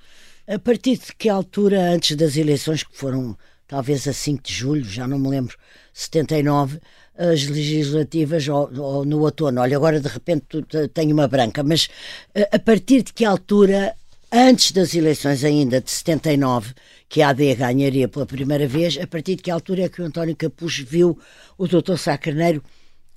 A 0.54 0.59
partir 0.59 0.98
de 0.98 1.14
que 1.16 1.28
altura, 1.28 1.92
antes 1.92 2.16
das 2.16 2.37
eleições 2.37 2.83
que 2.83 2.96
foram 2.96 3.38
talvez 3.70 4.09
a 4.09 4.12
5 4.12 4.42
de 4.42 4.52
julho, 4.52 4.85
já 4.85 5.06
não 5.06 5.16
me 5.16 5.28
lembro, 5.28 5.56
79, 5.94 6.80
as 7.16 7.46
legislativas 7.46 8.48
ou, 8.48 8.68
ou 8.76 9.04
no 9.04 9.20
outono. 9.20 9.61
Olha, 9.61 9.76
agora 9.76 10.00
de 10.00 10.09
repente 10.09 10.44
tenho 10.92 11.14
uma 11.14 11.28
branca, 11.28 11.62
mas 11.62 11.88
eh, 12.35 12.48
a 12.50 12.59
partir 12.59 13.04
de 13.04 13.12
que 13.12 13.24
altura, 13.24 13.94
antes 14.33 14.72
das 14.72 14.92
eleições 14.92 15.44
ainda 15.44 15.80
de 15.80 15.88
79, 15.88 16.74
que 17.09 17.22
a 17.22 17.28
AD 17.28 17.54
ganharia 17.54 18.09
pela 18.09 18.26
primeira 18.26 18.66
vez, 18.66 18.98
a 19.00 19.06
partir 19.06 19.37
de 19.37 19.42
que 19.44 19.50
altura 19.52 19.85
é 19.85 19.88
que 19.88 20.02
o 20.02 20.04
António 20.04 20.35
Capucho 20.35 20.85
viu 20.85 21.16
o 21.56 21.68
Dr. 21.68 21.96
Sá 21.96 22.18
Carneiro 22.18 22.61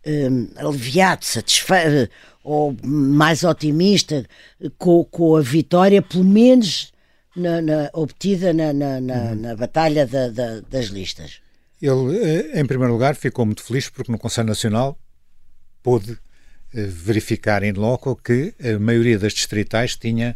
um, 0.05 0.49
aliviado, 0.55 1.25
satisfeito 1.25 2.11
ou 2.43 2.77
mais 2.83 3.43
otimista 3.43 4.23
com, 4.77 5.03
com 5.05 5.35
a 5.35 5.41
vitória, 5.41 5.99
pelo 5.99 6.25
menos 6.25 6.92
na, 7.35 7.61
na, 7.61 7.89
obtida 7.93 8.53
na, 8.53 8.73
na, 8.73 8.97
uhum. 8.97 9.35
na 9.35 9.55
batalha 9.55 10.05
da, 10.05 10.29
da, 10.29 10.59
das 10.61 10.85
listas? 10.87 11.41
Ele, 11.81 12.17
eh, 12.17 12.59
em 12.59 12.65
primeiro 12.65 12.93
lugar, 12.93 13.15
ficou 13.15 13.45
muito 13.45 13.63
feliz 13.63 13.89
porque 13.89 14.11
no 14.11 14.17
Conselho 14.17 14.47
Nacional 14.47 14.97
pôde 15.81 16.17
eh, 16.73 16.85
verificar 16.85 17.61
em 17.63 17.73
loco 17.73 18.15
que 18.15 18.53
a 18.63 18.79
maioria 18.79 19.19
das 19.19 19.33
distritais 19.33 19.95
tinha, 19.95 20.35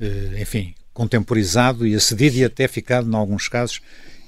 eh, 0.00 0.40
enfim, 0.40 0.74
contemporizado 0.92 1.86
e 1.86 1.94
acedido 1.94 2.36
e 2.36 2.44
até 2.44 2.66
ficado, 2.66 3.08
em 3.08 3.14
alguns 3.14 3.48
casos, 3.48 3.80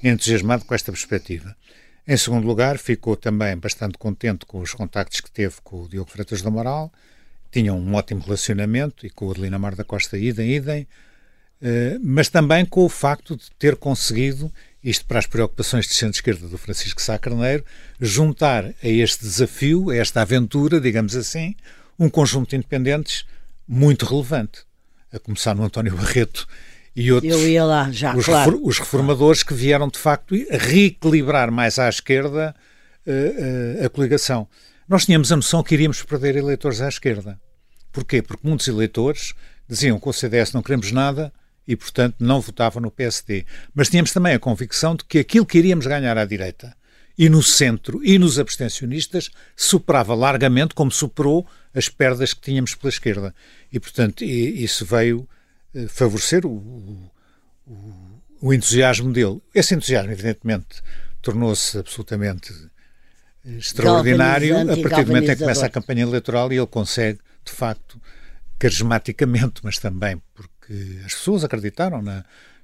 entusiasmado 0.03 0.65
com 0.65 0.73
esta 0.73 0.91
perspectiva. 0.91 1.55
Em 2.07 2.17
segundo 2.17 2.45
lugar, 2.45 2.77
ficou 2.77 3.15
também 3.15 3.57
bastante 3.57 3.97
contente 3.97 4.45
com 4.45 4.59
os 4.59 4.73
contactos 4.73 5.21
que 5.21 5.31
teve 5.31 5.55
com 5.63 5.83
o 5.83 5.89
Diogo 5.89 6.09
Freitas 6.09 6.41
do 6.41 6.47
Amaral, 6.47 6.91
tinham 7.51 7.77
um 7.77 7.93
ótimo 7.93 8.21
relacionamento 8.21 9.05
e 9.05 9.09
com 9.09 9.27
o 9.27 9.31
Adelina 9.31 9.59
Mar 9.59 9.75
da 9.75 9.83
Costa 9.83 10.17
idem, 10.17 10.55
idem, 10.55 10.87
mas 12.01 12.29
também 12.29 12.65
com 12.65 12.83
o 12.83 12.89
facto 12.89 13.37
de 13.37 13.49
ter 13.57 13.75
conseguido, 13.75 14.51
isto 14.83 15.05
para 15.05 15.19
as 15.19 15.25
preocupações 15.25 15.87
de 15.87 15.93
centro-esquerda 15.93 16.47
do 16.47 16.57
Francisco 16.57 17.01
Sá 17.01 17.17
Carneiro, 17.17 17.63
juntar 17.99 18.65
a 18.65 18.87
este 18.87 19.23
desafio, 19.23 19.89
a 19.89 19.95
esta 19.95 20.21
aventura, 20.21 20.81
digamos 20.81 21.15
assim, 21.15 21.55
um 21.97 22.09
conjunto 22.09 22.49
de 22.49 22.57
independentes 22.57 23.25
muito 23.67 24.05
relevante, 24.05 24.63
a 25.11 25.19
começar 25.19 25.55
no 25.55 25.63
António 25.63 25.95
Barreto 25.95 26.47
e 26.95 27.11
outros. 27.11 27.31
Eu 27.31 27.47
ia 27.47 27.63
lá, 27.63 27.89
já, 27.91 28.15
os, 28.15 28.25
claro. 28.25 28.59
os 28.63 28.79
reformadores 28.79 29.43
que 29.43 29.53
vieram, 29.53 29.87
de 29.87 29.97
facto, 29.97 30.35
reequilibrar 30.49 31.51
mais 31.51 31.79
à 31.79 31.87
esquerda 31.87 32.55
uh, 33.05 33.81
uh, 33.81 33.85
a 33.85 33.89
coligação. 33.89 34.47
Nós 34.87 35.05
tínhamos 35.05 35.31
a 35.31 35.35
noção 35.35 35.63
que 35.63 35.73
iríamos 35.73 36.01
perder 36.03 36.35
eleitores 36.35 36.81
à 36.81 36.89
esquerda. 36.89 37.39
Porquê? 37.91 38.21
Porque 38.21 38.45
muitos 38.47 38.67
eleitores 38.67 39.33
diziam 39.67 39.99
que 39.99 40.09
o 40.09 40.13
CDS 40.13 40.51
não 40.51 40.61
queremos 40.61 40.91
nada, 40.91 41.31
e, 41.67 41.75
portanto, 41.75 42.15
não 42.19 42.41
votavam 42.41 42.81
no 42.81 42.91
PSD. 42.91 43.45
Mas 43.73 43.89
tínhamos 43.89 44.11
também 44.11 44.33
a 44.33 44.39
convicção 44.39 44.95
de 44.95 45.03
que 45.05 45.19
aquilo 45.19 45.45
que 45.45 45.57
iríamos 45.57 45.85
ganhar 45.85 46.17
à 46.17 46.25
direita 46.25 46.75
e 47.17 47.29
no 47.29 47.43
centro 47.43 48.03
e 48.03 48.17
nos 48.17 48.39
abstencionistas 48.39 49.29
superava 49.55 50.15
largamente, 50.15 50.73
como 50.73 50.91
superou, 50.91 51.47
as 51.73 51.87
perdas 51.87 52.33
que 52.33 52.41
tínhamos 52.41 52.75
pela 52.75 52.89
esquerda. 52.89 53.35
E, 53.71 53.79
portanto, 53.79 54.23
isso 54.23 54.85
veio 54.85 55.27
eh, 55.73 55.87
favorecer 55.87 56.45
o, 56.45 57.11
o, 57.67 58.21
o 58.41 58.53
entusiasmo 58.53 59.11
dele. 59.13 59.41
Esse 59.53 59.75
entusiasmo, 59.75 60.11
evidentemente, 60.11 60.81
tornou-se 61.21 61.77
absolutamente 61.77 62.53
extraordinário 63.45 64.57
a 64.71 64.77
partir 64.77 65.03
do 65.03 65.07
momento 65.07 65.31
em 65.31 65.35
que 65.35 65.41
começa 65.41 65.65
a 65.65 65.69
campanha 65.69 66.03
eleitoral 66.03 66.51
e 66.51 66.57
ele 66.57 66.67
consegue, 66.67 67.19
de 67.43 67.51
facto, 67.51 67.99
carismaticamente, 68.57 69.61
mas 69.63 69.77
também 69.77 70.21
porque 70.33 70.52
que 70.65 71.01
as 71.05 71.13
pessoas 71.13 71.43
acreditaram 71.43 72.01
na, 72.01 72.23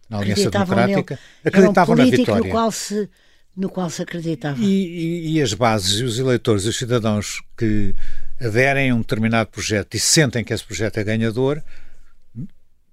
na 0.09 0.19
Aliança 0.19 0.49
Democrática, 0.49 1.15
nele. 1.15 1.21
acreditavam 1.45 1.95
um 1.95 1.97
na 1.97 2.05
vitória. 2.05 2.43
No 2.43 2.49
qual 2.49 2.71
se, 2.71 3.09
no 3.55 3.69
qual 3.69 3.89
se 3.89 4.01
acreditava. 4.01 4.59
E, 4.59 4.65
e, 4.65 5.37
e, 5.37 5.41
as 5.41 5.53
bases, 5.53 5.99
e 5.99 6.03
os 6.03 6.17
eleitores, 6.17 6.65
os 6.65 6.77
cidadãos 6.77 7.41
que 7.57 7.93
aderem 8.39 8.89
a 8.89 8.95
um 8.95 8.99
determinado 8.99 9.49
projeto 9.49 9.95
e 9.95 9.99
sentem 9.99 10.43
que 10.43 10.53
esse 10.53 10.63
projeto 10.63 10.97
é 10.97 11.03
ganhador, 11.03 11.61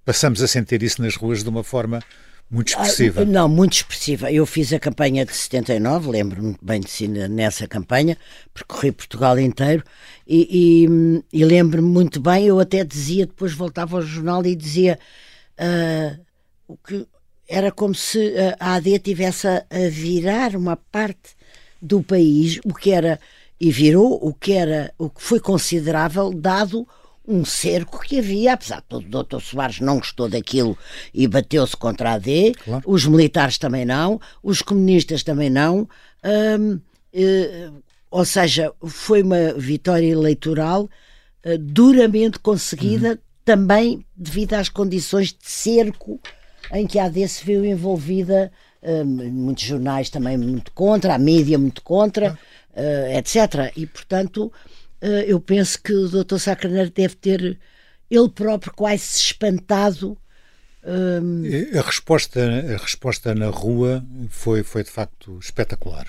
passamos 0.03 0.41
a 0.41 0.47
sentir 0.47 0.83
isso 0.83 1.01
nas 1.01 1.15
ruas 1.15 1.43
de 1.43 1.49
uma 1.49 1.63
forma 1.63 2.01
muito 2.49 2.69
expressiva. 2.69 3.21
Ah, 3.21 3.25
não, 3.25 3.49
muito 3.49 3.73
expressiva. 3.73 4.31
Eu 4.31 4.45
fiz 4.45 4.71
a 4.71 4.79
campanha 4.79 5.25
de 5.25 5.33
79, 5.33 6.09
lembro-me 6.09 6.55
bem 6.61 6.79
de 6.79 6.89
si 6.89 7.07
nessa 7.07 7.67
campanha, 7.67 8.17
percorri 8.53 8.91
Portugal 8.91 9.37
inteiro 9.37 9.83
e, 10.25 10.85
e, 10.85 11.39
e 11.41 11.45
lembro-me 11.45 11.87
muito 11.87 12.21
bem. 12.21 12.45
Eu 12.45 12.59
até 12.59 12.83
dizia, 12.83 13.25
depois 13.25 13.53
voltava 13.53 13.97
ao 13.97 14.01
jornal 14.01 14.45
e 14.45 14.55
dizia 14.55 14.97
uh, 15.59 16.19
o 16.67 16.77
que 16.77 17.05
era 17.49 17.71
como 17.71 17.95
se 17.95 18.33
a 18.59 18.75
AD 18.75 18.99
tivesse 18.99 19.47
a, 19.47 19.65
a 19.69 19.89
virar 19.89 20.55
uma 20.55 20.75
parte 20.75 21.35
do 21.81 22.01
país, 22.01 22.59
o 22.65 22.73
que 22.73 22.91
era 22.91 23.19
e 23.59 23.71
virou 23.71 24.19
o 24.21 24.33
que 24.33 24.53
era 24.53 24.93
o 24.97 25.09
que 25.09 25.21
foi 25.21 25.39
considerável 25.39 26.31
dado 26.31 26.87
um 27.27 27.43
cerco 27.43 27.99
que 27.99 28.19
havia, 28.19 28.53
apesar 28.53 28.77
de 28.77 28.83
todo 28.83 29.05
o 29.05 29.09
doutor 29.09 29.41
Soares 29.41 29.79
não 29.81 29.97
gostou 29.97 30.29
daquilo 30.29 30.77
e 31.13 31.27
bateu-se 31.27 31.75
contra 31.75 32.11
a 32.11 32.13
AD, 32.13 32.53
claro. 32.63 32.83
os 32.85 33.05
militares 33.05 33.57
também 33.57 33.85
não, 33.85 34.19
os 34.41 34.61
comunistas 34.61 35.23
também 35.23 35.49
não, 35.49 35.89
hum, 36.23 36.79
eh, 37.13 37.69
ou 38.09 38.25
seja, 38.25 38.71
foi 38.85 39.21
uma 39.21 39.53
vitória 39.53 40.07
eleitoral 40.07 40.83
uh, 40.83 41.57
duramente 41.57 42.39
conseguida, 42.39 43.11
uhum. 43.11 43.17
também 43.43 44.05
devido 44.15 44.53
às 44.53 44.69
condições 44.69 45.27
de 45.27 45.49
cerco 45.49 46.19
em 46.71 46.87
que 46.87 46.99
a 46.99 47.05
AD 47.05 47.27
se 47.27 47.45
viu 47.45 47.65
envolvida, 47.65 48.51
uh, 48.81 49.05
muitos 49.05 49.63
jornais 49.63 50.09
também 50.09 50.37
muito 50.37 50.71
contra, 50.71 51.15
a 51.15 51.19
mídia 51.19 51.57
muito 51.57 51.81
contra, 51.81 52.37
uh, 52.71 53.17
etc. 53.17 53.71
E, 53.75 53.85
portanto, 53.85 54.51
eu 55.01 55.39
penso 55.39 55.81
que 55.81 55.93
o 55.93 56.09
Dr. 56.09 56.37
Sacaneiro 56.37 56.89
deve 56.89 57.15
ter 57.15 57.59
ele 58.09 58.29
próprio 58.29 58.73
quase 58.73 59.03
se 59.03 59.19
espantado. 59.19 60.17
A, 60.83 61.81
resposta, 61.81 62.39
a 62.41 62.77
resposta 62.77 63.35
na 63.35 63.47
rua 63.47 64.05
foi, 64.29 64.63
foi 64.63 64.83
de 64.83 64.89
facto 64.89 65.37
espetacular. 65.39 66.07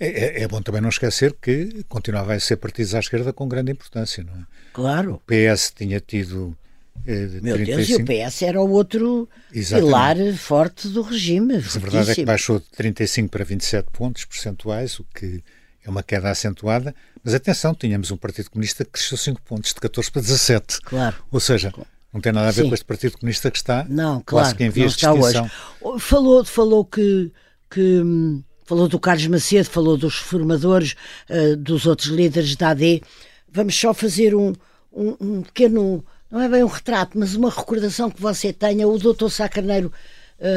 É, 0.00 0.06
é, 0.06 0.42
é, 0.42 0.48
bom 0.48 0.62
também 0.62 0.80
não 0.80 0.90
esquecer 0.90 1.34
que 1.42 1.84
continuava 1.88 2.32
a 2.32 2.40
ser 2.40 2.56
partidos 2.56 2.94
à 2.94 3.00
esquerda 3.00 3.32
com 3.32 3.48
grande 3.48 3.72
importância, 3.72 4.22
não 4.22 4.32
é? 4.34 4.46
Claro. 4.72 5.14
O 5.14 5.18
PS 5.18 5.72
tinha 5.74 5.98
tido. 5.98 6.56
Eh, 7.04 7.40
Meu 7.42 7.56
35... 7.56 7.76
Deus, 7.76 7.88
e 7.88 7.94
o 7.94 8.28
PS 8.28 8.42
era 8.42 8.60
o 8.60 8.70
outro 8.70 9.28
Exatamente. 9.52 9.86
pilar 9.86 10.16
forte 10.36 10.88
do 10.88 11.02
regime. 11.02 11.56
A 11.56 11.58
verdade 11.58 12.10
é 12.12 12.14
que 12.14 12.24
baixou 12.24 12.60
de 12.60 12.66
35 12.66 13.28
para 13.28 13.44
27 13.44 13.88
pontos 13.92 14.24
percentuais, 14.24 15.00
o 15.00 15.06
que 15.12 15.42
é 15.88 15.90
uma 15.90 16.02
queda 16.02 16.30
acentuada. 16.30 16.94
Mas 17.24 17.34
atenção, 17.34 17.74
tínhamos 17.74 18.10
um 18.10 18.16
Partido 18.16 18.50
Comunista 18.50 18.84
que 18.84 18.92
cresceu 18.92 19.16
5 19.16 19.42
pontos, 19.42 19.72
de 19.72 19.80
14 19.80 20.10
para 20.12 20.22
17. 20.22 20.80
Claro. 20.82 21.16
Ou 21.32 21.40
seja, 21.40 21.72
não 22.12 22.20
tem 22.20 22.30
nada 22.30 22.48
a 22.48 22.50
ver 22.50 22.62
Sim. 22.62 22.68
com 22.68 22.74
este 22.74 22.84
Partido 22.84 23.18
Comunista 23.18 23.50
que 23.50 23.56
está 23.56 23.84
não, 23.88 24.22
claro, 24.24 24.54
que 24.54 24.64
em 24.64 24.70
vias 24.70 24.92
de 24.92 25.06
extinção. 25.06 25.44
Hoje. 25.82 26.00
Falou, 26.00 26.44
falou 26.44 26.84
que, 26.84 27.32
que 27.70 27.80
hum, 27.80 28.42
falou 28.64 28.86
do 28.86 29.00
Carlos 29.00 29.26
Macedo, 29.26 29.68
falou 29.70 29.96
dos 29.96 30.20
reformadores, 30.20 30.94
uh, 31.30 31.56
dos 31.56 31.86
outros 31.86 32.08
líderes 32.08 32.54
da 32.54 32.70
AD. 32.70 33.02
Vamos 33.50 33.74
só 33.74 33.94
fazer 33.94 34.34
um, 34.34 34.52
um, 34.92 35.16
um, 35.18 35.42
pequeno, 35.42 36.04
não 36.30 36.40
é 36.40 36.48
bem 36.48 36.62
um 36.62 36.68
retrato, 36.68 37.18
mas 37.18 37.34
uma 37.34 37.50
recordação 37.50 38.10
que 38.10 38.20
você 38.20 38.52
tenha. 38.52 38.86
O 38.86 38.98
doutor 38.98 39.30
Sá 39.30 39.48
Carneiro 39.48 39.90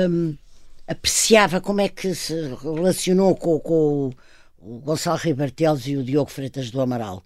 um, 0.09 0.35
apreciava 0.85 1.61
como 1.61 1.79
é 1.79 1.87
que 1.87 2.13
se 2.13 2.33
relacionou 2.61 3.33
com, 3.33 3.59
com 3.59 4.11
o 4.61 4.79
Gonçalo 4.79 5.17
Ribartelos 5.17 5.87
e 5.87 5.97
o 5.97 6.03
Diogo 6.03 6.29
Freitas 6.29 6.69
do 6.69 6.79
Amaral. 6.79 7.23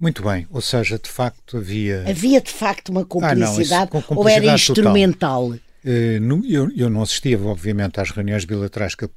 Muito 0.00 0.22
bem, 0.22 0.46
ou 0.50 0.60
seja, 0.60 0.98
de 0.98 1.08
facto 1.08 1.56
havia. 1.56 2.04
Havia 2.08 2.40
de 2.40 2.52
facto 2.52 2.90
uma 2.90 3.00
ah, 3.22 3.34
não, 3.34 3.56
ou 4.10 4.28
era 4.28 4.46
instrumental? 4.46 5.48
Uh, 5.48 6.46
eu, 6.48 6.70
eu, 6.76 6.88
não 6.88 7.02
assistia, 7.02 7.38
obviamente, 7.40 8.00
às 8.00 8.10
reuniões 8.10 8.44
bilaterais 8.44 8.94
que 8.94 9.08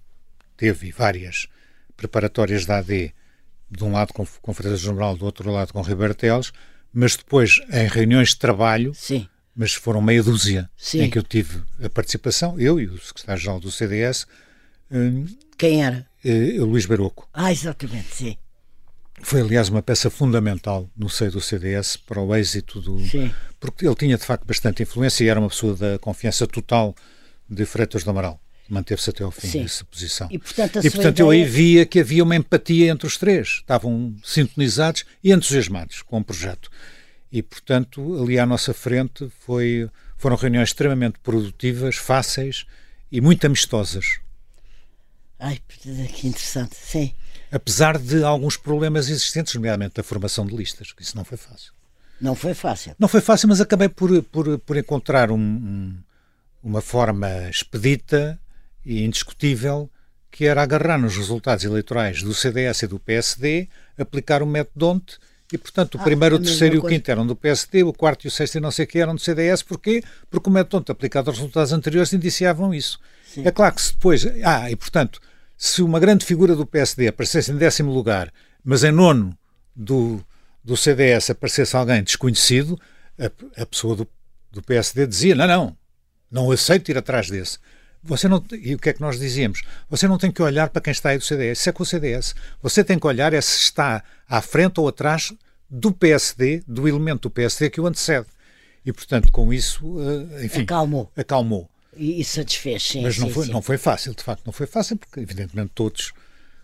teve 0.57 0.91
várias 0.91 1.47
preparatórias 1.95 2.65
da 2.65 2.79
AD, 2.79 3.13
de 3.69 3.83
um 3.83 3.91
lado 3.91 4.11
com, 4.11 4.25
com 4.41 4.53
Freitas 4.53 4.79
General, 4.79 5.15
do 5.15 5.23
outro 5.23 5.51
lado 5.51 5.71
com 5.71 5.81
Ribeiro 5.81 6.15
Teles, 6.15 6.51
mas 6.91 7.15
depois 7.15 7.61
em 7.71 7.87
reuniões 7.87 8.29
de 8.29 8.37
trabalho, 8.37 8.93
Sim. 8.95 9.27
mas 9.55 9.73
foram 9.73 10.01
meia 10.01 10.23
dúzia 10.23 10.69
Sim. 10.75 11.03
em 11.03 11.09
que 11.09 11.17
eu 11.17 11.23
tive 11.23 11.61
a 11.83 11.89
participação, 11.89 12.59
eu 12.59 12.79
e 12.79 12.87
o 12.87 12.99
secretário-geral 12.99 13.59
do 13.59 13.71
CDS. 13.71 14.25
Hum, 14.91 15.25
Quem 15.57 15.83
era? 15.83 16.10
Uh, 16.23 16.65
Luís 16.65 16.85
Baroco. 16.85 17.27
Ah, 17.33 17.51
exatamente, 17.51 18.13
sim. 18.13 18.37
Foi, 19.23 19.41
aliás, 19.41 19.69
uma 19.69 19.81
peça 19.81 20.09
fundamental 20.09 20.89
no 20.97 21.09
seio 21.09 21.31
do 21.31 21.41
CDS 21.41 21.95
para 21.95 22.19
o 22.19 22.35
êxito 22.35 22.81
do. 22.81 22.99
Sim. 22.99 23.31
Porque 23.59 23.85
ele 23.85 23.95
tinha, 23.95 24.17
de 24.17 24.25
facto, 24.25 24.45
bastante 24.45 24.81
influência 24.81 25.23
e 25.23 25.27
era 25.27 25.39
uma 25.39 25.49
pessoa 25.49 25.75
da 25.75 25.99
confiança 25.99 26.47
total 26.47 26.95
de 27.47 27.65
Freitas 27.65 28.03
do 28.03 28.09
Amaral 28.09 28.41
manteve-se 28.71 29.09
até 29.09 29.23
ao 29.23 29.31
fim 29.31 29.47
Sim. 29.47 29.61
nessa 29.63 29.83
posição. 29.83 30.29
E, 30.31 30.39
portanto, 30.39 30.79
e, 30.79 30.89
portanto 30.89 31.19
ideia... 31.19 31.25
eu 31.25 31.29
aí 31.29 31.43
via 31.43 31.85
que 31.85 31.99
havia 31.99 32.23
uma 32.23 32.37
empatia 32.37 32.89
entre 32.89 33.05
os 33.05 33.17
três. 33.17 33.47
Estavam 33.59 34.15
sintonizados 34.23 35.03
e 35.21 35.33
entusiasmados 35.33 36.01
com 36.01 36.17
o 36.19 36.23
projeto. 36.23 36.71
E, 37.29 37.43
portanto, 37.43 38.23
ali 38.23 38.39
à 38.39 38.45
nossa 38.45 38.73
frente 38.73 39.29
foi, 39.41 39.89
foram 40.17 40.37
reuniões 40.37 40.69
extremamente 40.69 41.19
produtivas, 41.19 41.97
fáceis 41.97 42.65
e 43.11 43.19
muito 43.19 43.45
amistosas. 43.45 44.19
Ai, 45.41 45.59
que 45.67 46.27
interessante, 46.27 46.75
sim. 46.75 47.13
Apesar 47.51 47.97
de 47.97 48.23
alguns 48.23 48.55
problemas 48.55 49.09
existentes, 49.09 49.55
nomeadamente 49.55 49.95
da 49.95 50.03
formação 50.03 50.45
de 50.45 50.55
listas, 50.55 50.93
que 50.93 51.01
isso 51.01 51.17
não 51.17 51.25
foi 51.25 51.37
fácil. 51.37 51.73
Não 52.21 52.35
foi 52.35 52.53
fácil. 52.53 52.95
Não 52.99 53.07
foi 53.07 53.19
fácil, 53.21 53.49
mas 53.49 53.59
acabei 53.59 53.89
por, 53.89 54.21
por, 54.23 54.59
por 54.59 54.77
encontrar 54.77 55.31
um, 55.31 55.39
um, 55.39 55.97
uma 56.61 56.79
forma 56.79 57.49
expedita 57.49 58.39
e 58.85 59.03
indiscutível 59.03 59.89
que 60.29 60.45
era 60.45 60.61
agarrar 60.61 60.99
nos 60.99 61.17
resultados 61.17 61.65
eleitorais 61.65 62.21
do 62.21 62.33
CDS 62.33 62.83
e 62.83 62.87
do 62.87 62.99
PSD, 62.99 63.67
aplicar 63.97 64.43
o 64.43 64.45
método 64.45 64.71
DONT 64.75 65.17
e, 65.51 65.57
portanto, 65.57 65.95
o 65.95 66.01
ah, 66.01 66.03
primeiro, 66.03 66.37
o 66.37 66.39
terceiro 66.39 66.75
e 66.75 66.77
o 66.77 66.83
quinto 66.83 67.11
eram 67.11 67.27
do 67.27 67.35
PSD, 67.35 67.83
o 67.83 67.91
quarto 67.91 68.25
e 68.25 68.27
o 68.27 68.31
sexto 68.31 68.55
e 68.55 68.61
não 68.61 68.71
sei 68.71 68.85
o 68.85 68.87
que 68.87 68.99
eram 68.99 69.13
do 69.13 69.19
CDS. 69.19 69.63
Porquê? 69.63 70.01
Porque 70.29 70.49
o 70.49 70.53
método 70.53 70.77
DONT 70.77 70.91
aplicado 70.91 71.29
aos 71.29 71.37
resultados 71.37 71.73
anteriores 71.73 72.13
indiciavam 72.13 72.73
isso. 72.73 72.99
Sim. 73.25 73.45
É 73.45 73.51
claro 73.51 73.75
que 73.75 73.81
se 73.81 73.91
depois... 73.91 74.25
Ah, 74.45 74.71
e 74.71 74.75
portanto, 74.77 75.19
se 75.63 75.83
uma 75.83 75.99
grande 75.99 76.25
figura 76.25 76.55
do 76.55 76.65
PSD 76.65 77.07
aparecesse 77.07 77.51
em 77.51 77.55
décimo 77.55 77.93
lugar, 77.93 78.33
mas 78.63 78.83
em 78.83 78.91
nono 78.91 79.37
do, 79.75 80.19
do 80.63 80.75
CDS 80.75 81.29
aparecesse 81.29 81.75
alguém 81.75 82.01
desconhecido, 82.01 82.81
a, 83.15 83.61
a 83.61 83.65
pessoa 83.67 83.95
do, 83.95 84.07
do 84.51 84.63
PSD 84.63 85.05
dizia, 85.05 85.35
não, 85.35 85.45
não, 85.45 85.77
não 86.31 86.51
aceito 86.51 86.89
ir 86.89 86.97
atrás 86.97 87.29
desse. 87.29 87.59
Você 88.01 88.27
não, 88.27 88.43
e 88.53 88.73
o 88.73 88.79
que 88.79 88.89
é 88.89 88.93
que 88.93 89.01
nós 89.01 89.19
dizíamos? 89.19 89.61
Você 89.87 90.07
não 90.07 90.17
tem 90.17 90.31
que 90.31 90.41
olhar 90.41 90.67
para 90.67 90.81
quem 90.81 90.89
está 90.89 91.09
aí 91.09 91.19
do 91.19 91.23
CDS. 91.23 91.59
Isso 91.59 91.69
é 91.69 91.71
com 91.71 91.83
o 91.83 91.85
CDS. 91.85 92.33
Você 92.59 92.83
tem 92.83 92.97
que 92.97 93.05
olhar 93.05 93.31
é 93.31 93.39
se 93.39 93.59
está 93.59 94.03
à 94.27 94.41
frente 94.41 94.79
ou 94.79 94.87
atrás 94.87 95.31
do 95.69 95.91
PSD, 95.91 96.63
do 96.67 96.87
elemento 96.87 97.29
do 97.29 97.29
PSD 97.29 97.69
que 97.69 97.79
o 97.79 97.85
antecede. 97.85 98.25
E, 98.83 98.91
portanto, 98.91 99.31
com 99.31 99.53
isso, 99.53 99.95
eh, 100.01 100.45
enfim... 100.45 100.63
Acalmou. 100.63 101.11
Acalmou. 101.15 101.69
E, 101.95 102.21
e 102.21 102.23
satisfez, 102.23 102.83
sim. 102.83 103.01
Mas 103.01 103.17
não, 103.17 103.27
sim, 103.27 103.33
foi, 103.33 103.45
sim. 103.45 103.51
não 103.51 103.61
foi 103.61 103.77
fácil, 103.77 104.13
de 104.13 104.23
facto, 104.23 104.43
não 104.45 104.53
foi 104.53 104.67
fácil, 104.67 104.97
porque, 104.97 105.19
evidentemente, 105.19 105.71
todos 105.75 106.13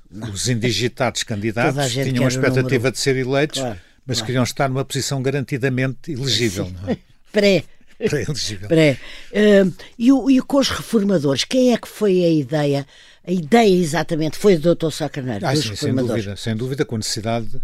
não. 0.10 0.30
os 0.32 0.48
indigitados 0.48 1.24
candidatos 1.24 1.92
tinham 1.92 2.26
a 2.26 2.28
expectativa 2.28 2.92
de 2.92 2.98
ser 2.98 3.16
eleitos, 3.16 3.60
claro, 3.60 3.80
mas 4.06 4.18
claro. 4.18 4.26
queriam 4.26 4.44
estar 4.44 4.70
numa 4.70 4.86
posição 4.86 5.22
garantidamente 5.22 6.12
elegível. 6.14 6.70
Não 6.70 6.90
é? 6.90 6.98
Pré. 7.32 7.64
Pré-elegível. 7.98 8.68
Pré. 8.68 8.98
Uh, 9.32 9.74
e, 9.98 10.12
o, 10.12 10.30
e 10.30 10.40
com 10.42 10.58
os 10.58 10.70
reformadores, 10.70 11.44
quem 11.44 11.74
é 11.74 11.78
que 11.78 11.88
foi 11.88 12.24
a 12.24 12.30
ideia? 12.30 12.86
A 13.26 13.32
ideia 13.32 13.76
exatamente 13.76 14.38
foi 14.38 14.56
do 14.56 14.76
Dr. 14.76 14.92
Sá 14.92 15.10
Carneiro, 15.10 15.46
ah, 15.46 15.56
sim. 15.56 15.76
Sem 15.76 15.94
dúvida, 15.94 16.38
sem 16.38 16.56
dúvida, 16.56 16.86
com 16.86 16.96
a 16.96 16.98
necessidade, 17.00 17.62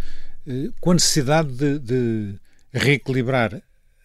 eh, 0.47 0.69
com 0.81 0.91
a 0.91 0.93
necessidade 0.95 1.49
de, 1.53 1.79
de 1.79 2.35
reequilibrar 2.73 3.53
a, 3.53 3.61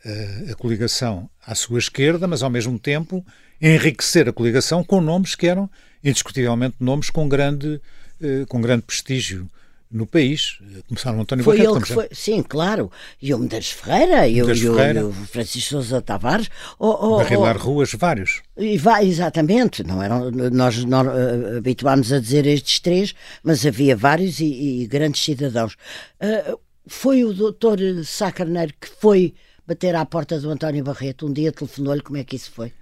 eh, 0.08 0.52
a 0.52 0.54
coligação 0.54 1.28
à 1.44 1.54
sua 1.54 1.78
esquerda, 1.78 2.28
mas 2.28 2.42
ao 2.42 2.50
mesmo 2.50 2.78
tempo 2.78 3.24
enriquecer 3.60 4.28
a 4.28 4.32
coligação 4.32 4.84
com 4.84 5.00
nomes 5.00 5.34
que 5.34 5.46
eram 5.46 5.68
indiscutivelmente 6.02 6.76
nomes 6.80 7.10
com 7.10 7.28
grande, 7.28 7.80
eh, 8.22 8.44
com 8.48 8.60
grande 8.60 8.82
prestígio 8.82 9.48
no 9.90 10.06
país. 10.06 10.58
Começaram 10.86 11.20
António 11.20 11.44
foi 11.44 11.56
Barreto. 11.56 11.76
Ele 11.76 11.84
que 11.84 11.92
foi, 11.94 12.08
sim, 12.12 12.42
claro. 12.42 12.90
E 13.20 13.32
o 13.32 13.38
Medeiros 13.38 13.70
Ferreira, 13.70 14.28
e, 14.28 14.42
o, 14.42 14.50
e 14.50 15.26
Francisco 15.26 15.70
Sousa 15.70 16.02
Tavares. 16.02 16.48
Oh, 16.78 17.14
oh, 17.14 17.16
Barrilar 17.16 17.56
oh, 17.56 17.60
Ruas, 17.60 17.92
vários. 17.92 18.42
E 18.56 18.76
vai, 18.76 19.06
exatamente. 19.06 19.82
Não 19.82 20.02
eram, 20.02 20.30
nós, 20.30 20.84
nós 20.84 21.06
uh, 21.06 21.56
habituámos 21.56 22.12
a 22.12 22.20
dizer 22.20 22.46
estes 22.46 22.80
três, 22.80 23.14
mas 23.42 23.64
havia 23.64 23.96
vários 23.96 24.40
e, 24.40 24.82
e 24.82 24.86
grandes 24.86 25.24
cidadãos. 25.24 25.74
Uh, 26.20 26.58
foi 26.86 27.24
o 27.24 27.32
doutor 27.32 27.78
Sá 28.04 28.30
Carneiro 28.30 28.74
que 28.78 28.88
foi 29.00 29.34
bater 29.66 29.94
à 29.94 30.04
porta 30.04 30.38
do 30.38 30.50
António 30.50 30.84
Barreto. 30.84 31.26
Um 31.26 31.32
dia 31.32 31.50
telefonou-lhe. 31.50 32.02
Como 32.02 32.18
é 32.18 32.24
que 32.24 32.36
isso 32.36 32.50
foi? 32.50 32.72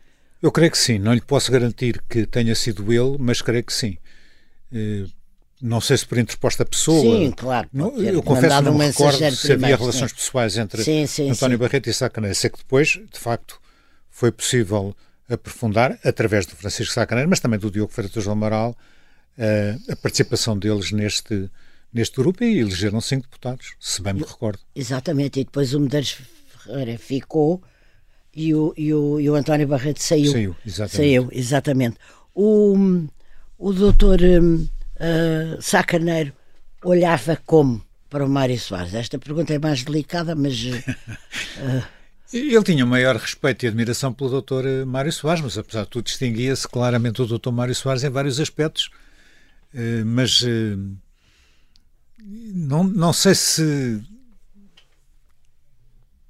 Eu 0.47 0.53
creio 0.53 0.71
que 0.71 0.79
sim. 0.79 0.97
Não 0.97 1.13
lhe 1.13 1.21
posso 1.21 1.51
garantir 1.51 2.01
que 2.09 2.25
tenha 2.25 2.55
sido 2.55 2.93
ele, 2.93 3.17
mas 3.19 3.43
creio 3.43 3.65
que 3.65 3.73
sim. 3.73 3.99
Uh, 4.73 5.11
não 5.61 5.81
sei 5.81 5.97
se 5.97 6.07
por 6.07 6.19
interposta 6.19 6.65
pessoa. 6.65 7.01
Sim, 7.01 7.33
claro. 7.33 7.69
Não, 7.73 7.97
eu 7.97 8.23
confesso 8.23 8.57
que 8.57 8.63
não 8.63 8.79
me 8.79 8.87
recordo 8.87 9.31
se 9.35 9.53
havia 9.53 9.77
relações 9.77 10.13
sim. 10.13 10.17
pessoais 10.17 10.57
entre 10.57 10.85
sim, 10.85 11.05
sim, 11.09 11.31
António 11.31 11.59
Barreto 11.59 11.91
e 11.91 11.93
Sacaneiro. 11.93 12.37
Sei 12.37 12.49
que 12.49 12.59
depois, 12.59 12.91
de 12.91 13.19
facto, 13.19 13.61
foi 14.09 14.31
possível 14.31 14.95
aprofundar, 15.29 15.99
através 16.05 16.47
do 16.47 16.55
Francisco 16.55 16.95
Sacaneiro, 16.95 17.29
mas 17.29 17.41
também 17.41 17.59
do 17.59 17.69
Diogo 17.69 17.93
Freitas 17.93 18.23
do 18.23 18.31
Amaral, 18.31 18.77
eh, 19.37 19.77
a 19.91 19.97
participação 19.97 20.57
deles 20.57 20.93
neste, 20.93 21.51
neste 21.93 22.15
grupo 22.15 22.45
e 22.45 22.61
elegeram 22.61 23.01
cinco 23.01 23.23
deputados, 23.23 23.75
se 23.81 24.01
bem 24.01 24.15
me 24.15 24.21
recordo. 24.21 24.61
Exatamente, 24.77 25.41
e 25.41 25.45
depois 25.45 25.75
o 25.75 25.81
Medeiros 25.81 26.19
Ferreira 26.63 26.97
ficou 26.97 27.61
e 28.37 28.55
o, 28.55 28.75
e 28.77 28.93
o, 28.93 29.19
e 29.19 29.31
o 29.31 29.35
António 29.35 29.67
Barreto 29.67 30.03
saiu. 30.03 30.31
Saiu, 30.31 30.57
exatamente. 30.65 30.97
Saiu, 30.97 31.29
exatamente. 31.33 31.97
O, 32.35 33.07
o 33.59 33.73
doutor 33.73 34.21
hum, 34.21 34.69
uh, 34.97 35.63
Sá 35.63 35.83
Carneiro 35.83 36.35
olhava 36.85 37.41
como 37.47 37.83
para 38.11 38.27
o 38.27 38.29
Mário 38.29 38.61
Soares? 38.61 38.93
Esta 38.93 39.19
pergunta 39.19 39.55
é 39.55 39.59
mais 39.59 39.83
delicada, 39.83 40.35
mas. 40.35 40.63
Uh, 40.63 41.83
ele 42.31 42.63
tinha 42.63 42.85
o 42.85 42.89
maior 42.89 43.17
respeito 43.17 43.65
e 43.65 43.69
admiração 43.69 44.13
pelo 44.13 44.43
Dr. 44.43 44.85
Mário 44.87 45.13
Soares, 45.13 45.43
mas 45.43 45.57
apesar 45.57 45.85
de 45.85 45.89
tudo 45.89 46.05
distinguia-se 46.05 46.69
claramente 46.69 47.23
o 47.23 47.27
Dr. 47.27 47.51
Mário 47.51 47.75
Soares 47.75 48.05
em 48.05 48.11
vários 48.11 48.39
aspectos. 48.39 48.91
Uh, 49.75 50.05
mas 50.05 50.45
não, 52.53 52.85
não 52.85 53.13
sei 53.15 53.35
se 53.35 54.03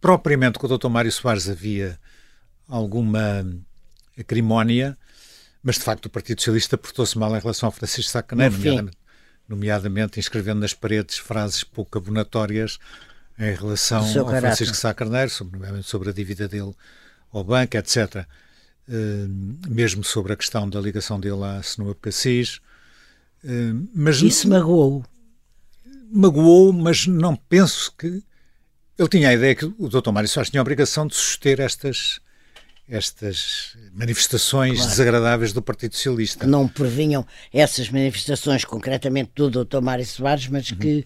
propriamente 0.07 0.57
com 0.57 0.69
o 0.69 0.79
Dr. 0.79 0.89
Mário 0.89 1.11
Soares 1.11 1.49
havia 1.49 1.99
alguma 2.69 3.45
acrimónia, 4.17 4.97
mas 5.61 5.75
de 5.75 5.83
facto 5.83 6.07
o 6.07 6.11
Partido 6.11 6.41
Socialista 6.41 6.79
portou-se 6.79 7.19
mal 7.19 7.35
em 7.37 7.41
relação 7.41 7.67
ao 7.67 7.73
Francisco 7.73 8.13
Sá 8.13 8.23
Caneiro, 8.23 8.55
nomeadamente, 8.55 8.99
nomeadamente 9.49 10.21
inscrevendo 10.21 10.61
nas 10.61 10.73
paredes 10.73 11.19
frases 11.19 11.65
pouco 11.65 11.99
abonatórias 11.99 12.79
em 13.37 13.53
relação 13.53 13.99
ao 13.99 14.27
caráter. 14.27 14.41
Francisco 14.43 14.77
Sá 14.77 14.95
Carneiro, 14.95 15.29
sobre, 15.29 15.83
sobre 15.83 16.11
a 16.11 16.13
dívida 16.13 16.47
dele 16.47 16.73
ao 17.33 17.43
banco, 17.43 17.77
etc. 17.77 18.25
Uh, 18.89 19.69
mesmo 19.69 20.05
sobre 20.05 20.35
a 20.35 20.37
questão 20.37 20.71
da 20.71 20.81
ligação 20.81 21.19
dele 21.19 21.43
à 21.43 21.61
Senua 21.65 21.97
Cassis. 21.97 22.61
Uh, 23.43 23.89
mas 23.93 24.23
Isso 24.23 24.49
magoou? 24.49 25.05
Magoou, 26.13 26.73
mas 26.73 27.09
não 27.09 27.35
penso 27.35 27.93
que... 27.99 28.23
Ele 28.99 29.09
tinha 29.09 29.29
a 29.29 29.35
ideia 29.35 29.55
que 29.55 29.65
o 29.65 29.89
Dr. 29.89 30.11
Mário 30.11 30.29
Soares 30.29 30.51
tinha 30.51 30.61
a 30.61 30.63
obrigação 30.63 31.07
de 31.07 31.15
suster 31.15 31.61
estas 31.61 32.21
estas 32.89 33.77
manifestações 33.93 34.77
claro. 34.77 34.91
desagradáveis 34.91 35.53
do 35.53 35.61
Partido 35.61 35.97
Socialista. 35.97 36.47
Não 36.47 36.69
previnham 36.69 37.27
essas 37.53 37.91
manifestações, 37.91 38.65
concretamente 38.65 39.33
do 39.35 39.51
Dr. 39.51 39.81
Mário 39.81 40.07
Soares, 40.07 40.47
mas 40.47 40.71
uhum. 40.71 40.79
que 40.79 41.05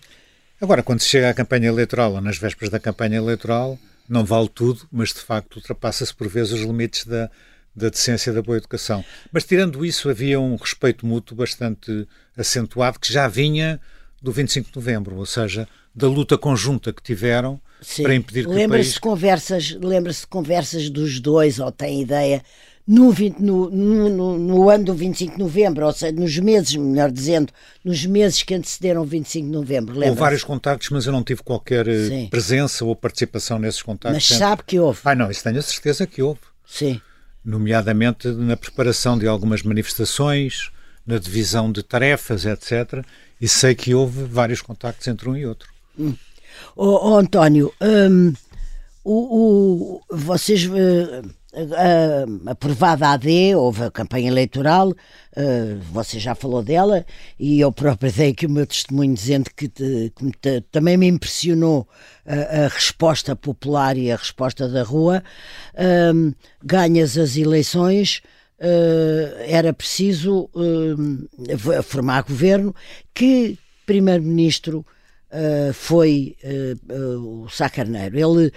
Agora, 0.60 0.82
quando 0.82 1.00
se 1.00 1.08
chega 1.08 1.30
à 1.30 1.32
campanha 1.32 1.68
eleitoral 1.68 2.12
ou 2.12 2.20
nas 2.20 2.36
vésperas 2.36 2.70
da 2.70 2.78
campanha 2.78 3.16
eleitoral, 3.16 3.78
não 4.06 4.26
vale 4.26 4.48
tudo, 4.48 4.86
mas 4.92 5.08
de 5.08 5.20
facto 5.20 5.56
ultrapassa-se 5.56 6.14
por 6.14 6.28
vezes 6.28 6.52
os 6.52 6.60
limites 6.60 7.06
da, 7.06 7.30
da 7.74 7.88
decência 7.88 8.30
da 8.30 8.42
boa 8.42 8.58
educação. 8.58 9.02
Mas 9.32 9.44
tirando 9.44 9.82
isso, 9.86 10.10
havia 10.10 10.38
um 10.38 10.56
respeito 10.56 11.06
mútuo 11.06 11.34
bastante 11.34 12.06
acentuado 12.36 13.00
que 13.00 13.10
já 13.10 13.26
vinha 13.26 13.80
do 14.20 14.30
25 14.30 14.68
de 14.68 14.76
novembro, 14.76 15.16
ou 15.16 15.24
seja, 15.24 15.66
da 15.94 16.06
luta 16.06 16.36
conjunta 16.36 16.92
que 16.92 17.02
tiveram 17.02 17.58
Sim. 17.82 18.02
para 18.02 18.14
impedir 18.14 18.46
que 18.46 18.50
lembra 18.50 18.78
o 18.78 18.80
país... 18.80 18.98
Conversas, 18.98 19.76
lembra-se 19.80 20.26
conversas 20.26 20.90
dos 20.90 21.20
dois, 21.20 21.58
ou 21.58 21.72
tem 21.72 22.02
ideia, 22.02 22.42
no, 22.90 23.12
20, 23.12 23.38
no, 23.38 23.70
no, 23.70 24.38
no, 24.38 24.68
ano 24.68 24.86
do 24.86 24.94
25 24.94 25.34
de 25.34 25.38
novembro, 25.38 25.86
ou 25.86 25.92
seja, 25.92 26.12
nos 26.12 26.36
meses, 26.38 26.74
melhor 26.74 27.10
dizendo, 27.10 27.52
nos 27.84 28.04
meses 28.04 28.42
que 28.42 28.52
antecederam 28.52 29.02
o 29.02 29.04
25 29.04 29.46
de 29.46 29.52
novembro. 29.52 29.94
Houve 29.96 30.18
vários 30.18 30.42
contactos, 30.42 30.88
mas 30.90 31.06
eu 31.06 31.12
não 31.12 31.22
tive 31.22 31.40
qualquer 31.42 31.86
eh, 31.86 32.08
Sim. 32.08 32.28
presença 32.28 32.84
ou 32.84 32.96
participação 32.96 33.60
nesses 33.60 33.80
contactos. 33.80 34.28
Mas 34.28 34.38
sabe 34.38 34.62
que 34.66 34.80
houve. 34.80 34.98
Ah, 35.04 35.14
não, 35.14 35.30
isso 35.30 35.42
tenho 35.44 35.58
a 35.58 35.62
certeza 35.62 36.04
que 36.04 36.20
houve. 36.20 36.40
Sim. 36.66 37.00
Nomeadamente 37.44 38.26
na 38.26 38.56
preparação 38.56 39.16
de 39.16 39.28
algumas 39.28 39.62
manifestações, 39.62 40.72
na 41.06 41.18
divisão 41.18 41.70
de 41.70 41.84
tarefas, 41.84 42.44
etc. 42.44 43.04
E 43.40 43.46
sei 43.46 43.74
que 43.74 43.94
houve 43.94 44.24
vários 44.24 44.60
contactos 44.60 45.06
entre 45.06 45.28
um 45.28 45.36
e 45.36 45.46
outro. 45.46 45.68
Hum. 45.96 46.14
Oh, 46.76 47.10
oh 47.10 47.16
António, 47.16 47.72
hum, 47.80 48.32
o, 49.04 50.00
o, 50.10 50.16
vocês. 50.16 50.66
Uh, 50.66 51.28
uh, 51.52 52.50
aprovada 52.50 53.08
a 53.08 53.12
AD, 53.12 53.54
houve 53.54 53.84
a 53.84 53.90
campanha 53.90 54.28
eleitoral, 54.28 54.90
uh, 54.90 55.80
você 55.92 56.18
já 56.18 56.34
falou 56.34 56.62
dela, 56.62 57.04
e 57.38 57.60
eu 57.60 57.72
próprio 57.72 58.12
dei 58.12 58.30
aqui 58.30 58.46
o 58.46 58.50
meu 58.50 58.66
testemunho 58.66 59.14
dizendo 59.14 59.50
que, 59.56 59.68
te, 59.68 60.12
que 60.14 60.30
te, 60.40 60.60
também 60.72 60.96
me 60.96 61.06
impressionou 61.06 61.88
a, 62.26 62.64
a, 62.64 62.68
resposta 62.68 63.34
popular 63.34 63.96
e 63.96 64.10
a 64.10 64.16
resposta 64.16 64.68
da 64.68 64.82
rua. 64.82 65.22
Uh, 65.74 66.34
ganhas 66.62 67.16
as 67.18 67.36
eleições. 67.36 68.22
Uh, 68.62 69.40
era 69.46 69.72
preciso 69.72 70.50
uh, 70.52 71.82
formar 71.82 72.24
governo 72.24 72.74
que 73.14 73.58
primeiro-ministro 73.86 74.84
uh, 75.32 75.72
foi 75.72 76.36
o 76.88 77.48
Sá 77.48 77.68
Carneiro. 77.68 78.18
Ele 78.18 78.52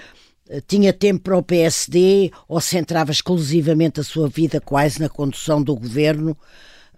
eh, 0.49 0.61
tinha 0.67 0.91
tempo 0.91 1.21
para 1.21 1.38
o 1.38 1.43
PSD 1.43 2.32
ou 2.47 2.59
centrava 2.59 3.11
exclusivamente 3.11 3.99
a 3.99 4.03
sua 4.03 4.28
vida 4.28 4.59
quase 4.59 4.99
na 4.99 5.09
condução 5.09 5.61
do 5.61 5.76
governo 5.76 6.38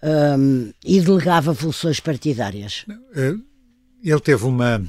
um, 0.03 0.71
e 0.83 0.99
delegava 0.99 1.53
funções 1.53 1.99
partidárias? 1.99 2.85
Eh, 3.15 3.35
ele 4.03 4.19
teve 4.19 4.43
uma, 4.45 4.83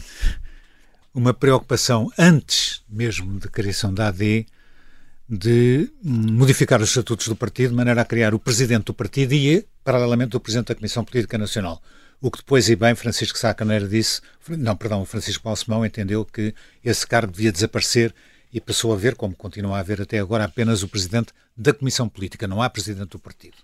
uma 1.15 1.35
preocupação 1.35 2.11
antes 2.19 2.83
mesmo 2.89 3.39
da 3.39 3.49
criação 3.49 3.93
da 3.93 4.09
AD 4.09 4.47
de 5.29 5.91
modificar 6.03 6.81
os 6.81 6.89
estatutos 6.89 7.29
do 7.29 7.37
partido 7.37 7.71
de 7.71 7.77
maneira 7.77 8.03
a 8.03 8.05
criar 8.05 8.35
o 8.35 8.39
presidente 8.39 8.85
do 8.85 8.95
partido 8.95 9.33
e, 9.33 9.67
paralelamente, 9.83 10.37
o 10.37 10.41
presidente 10.41 10.69
da 10.69 10.75
Comissão 10.77 11.05
Política 11.05 11.37
Nacional. 11.37 11.83
O 12.21 12.31
que 12.31 12.39
depois, 12.39 12.69
e 12.69 12.77
bem, 12.77 12.95
Francisco 12.95 13.39
Sá 13.39 13.53
Caneiro 13.53 13.89
disse, 13.89 14.21
não, 14.49 14.77
perdão, 14.77 15.05
Francisco 15.05 15.45
Balsemão 15.45 15.85
entendeu 15.85 16.25
que 16.25 16.55
esse 16.85 17.07
cargo 17.07 17.33
devia 17.33 17.53
desaparecer 17.53 18.15
e 18.53 18.61
passou 18.61 18.93
a 18.93 18.97
ver, 18.97 19.15
como 19.15 19.35
continua 19.35 19.77
a 19.77 19.81
haver 19.81 20.01
até 20.01 20.19
agora, 20.19 20.45
apenas 20.45 20.83
o 20.83 20.89
presidente 20.89 21.33
da 21.57 21.75
Comissão 21.75 22.09
Política, 22.09 22.47
não 22.47 22.63
há 22.63 22.71
presidente 22.71 23.11
do 23.11 23.19
partido. 23.19 23.57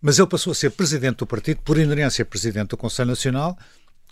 Mas 0.00 0.18
ele 0.18 0.28
passou 0.28 0.52
a 0.52 0.54
ser 0.54 0.70
presidente 0.70 1.16
do 1.16 1.26
partido, 1.26 1.60
por 1.62 1.78
inerência 1.78 2.24
presidente 2.24 2.68
do 2.68 2.76
Conselho 2.76 3.08
Nacional, 3.08 3.58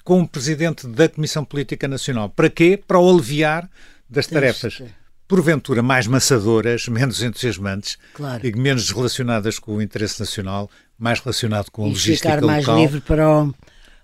como 0.03 0.27
presidente 0.27 0.87
da 0.89 1.09
Comissão 1.09 1.45
Política 1.45 1.87
Nacional. 1.87 2.29
Para 2.31 2.51
quê? 2.51 2.83
Para 2.85 2.99
o 2.99 3.09
aliviar 3.09 3.71
das 4.11 4.27
tarefas, 4.27 4.83
porventura 5.29 5.83
mais 5.83 6.07
maçadoras, 6.07 6.89
menos 6.89 7.23
entusiasmantes 7.23 7.97
claro. 8.13 8.47
e 8.47 8.53
menos 8.55 8.91
relacionadas 8.91 9.59
com 9.59 9.77
o 9.77 9.83
interesse 9.83 10.19
nacional, 10.21 10.69
mais 11.03 11.19
relacionado 11.19 11.71
com 11.71 11.85
a 11.85 11.89
e 11.89 11.91
logística 11.91 12.29
ficar 12.31 12.47
mais 12.47 12.65
local. 12.65 12.81
livre 12.81 13.01
para 13.01 13.29
o... 13.29 13.55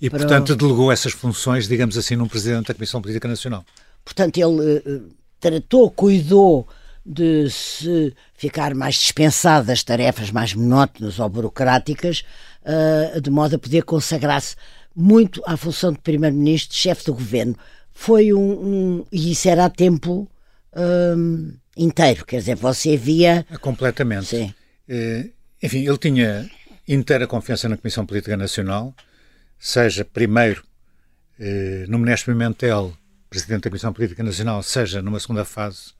E, 0.01 0.11
para 0.11 0.19
portanto, 0.19 0.51
o... 0.51 0.57
delegou 0.57 0.91
essas 0.91 1.13
funções, 1.13 1.69
digamos 1.69 1.97
assim, 1.97 2.17
num 2.17 2.29
presidente 2.29 2.67
da 2.69 2.75
Comissão 2.75 3.01
Política 3.01 3.29
Nacional. 3.29 3.65
Portanto, 4.05 4.37
ele 4.39 4.83
eh, 4.85 5.01
tratou, 5.41 5.91
cuidou 5.91 6.67
de 7.05 7.49
se 7.51 8.15
ficar 8.35 8.75
mais 8.75 8.97
dispensado 8.97 9.67
das 9.67 9.83
tarefas 9.83 10.31
mais 10.31 10.53
monótonas 10.53 11.19
ou 11.19 11.29
burocráticas, 11.29 12.23
uh, 12.63 13.21
de 13.21 13.31
modo 13.31 13.57
a 13.57 13.59
poder 13.59 13.83
consagrar-se 13.83 14.57
muito 14.95 15.43
à 15.47 15.57
função 15.57 15.93
de 15.93 15.99
Primeiro-Ministro, 16.01 16.77
chefe 16.77 17.07
do 17.07 17.15
governo. 17.15 17.57
Foi 17.93 18.33
um, 18.35 18.51
um, 18.51 19.07
E 19.11 19.33
isso 19.33 19.49
era 19.49 19.65
a 19.65 19.71
tempo 19.71 20.29
um, 21.17 21.53
inteiro, 21.77 22.27
quer 22.27 22.41
dizer, 22.41 22.57
você 22.57 22.97
via. 22.97 23.47
Completamente. 23.61 24.27
Sim. 24.27 24.55
Uh, 24.89 25.31
enfim, 25.63 25.87
ele 25.89 25.99
tinha 25.99 26.49
inteira 26.89 27.27
confiança 27.27 27.69
na 27.69 27.77
Comissão 27.77 28.07
Política 28.07 28.37
Nacional, 28.37 28.95
seja 29.59 30.05
primeiro 30.05 30.65
uh, 31.39 31.91
no 31.91 31.99
Menezes 31.99 32.25
Pimentel 32.25 32.97
Presidente 33.29 33.65
da 33.65 33.71
Comissão 33.71 33.93
Política 33.93 34.23
Nacional, 34.23 34.63
seja 34.63 35.03
numa 35.03 35.21
segunda 35.21 35.45
fase 35.45 35.93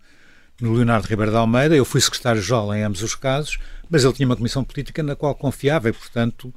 no 0.61 0.73
Leonardo 0.73 1.07
Ribeiro 1.07 1.31
de 1.31 1.37
Almeida. 1.37 1.77
Eu 1.77 1.85
fui 1.85 2.01
secretário-geral 2.01 2.75
em 2.75 2.83
ambos 2.83 3.03
os 3.03 3.15
casos, 3.15 3.59
mas 3.89 4.05
ele 4.05 4.13
tinha 4.15 4.27
uma 4.27 4.37
comissão 4.37 4.65
política 4.65 5.03
na 5.03 5.15
qual 5.15 5.35
confiava 5.35 5.89
e, 5.89 5.93
portanto. 5.93 6.53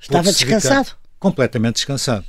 Estava 0.00 0.32
descansado? 0.32 0.90
Completamente 1.18 1.76
descansado. 1.76 2.24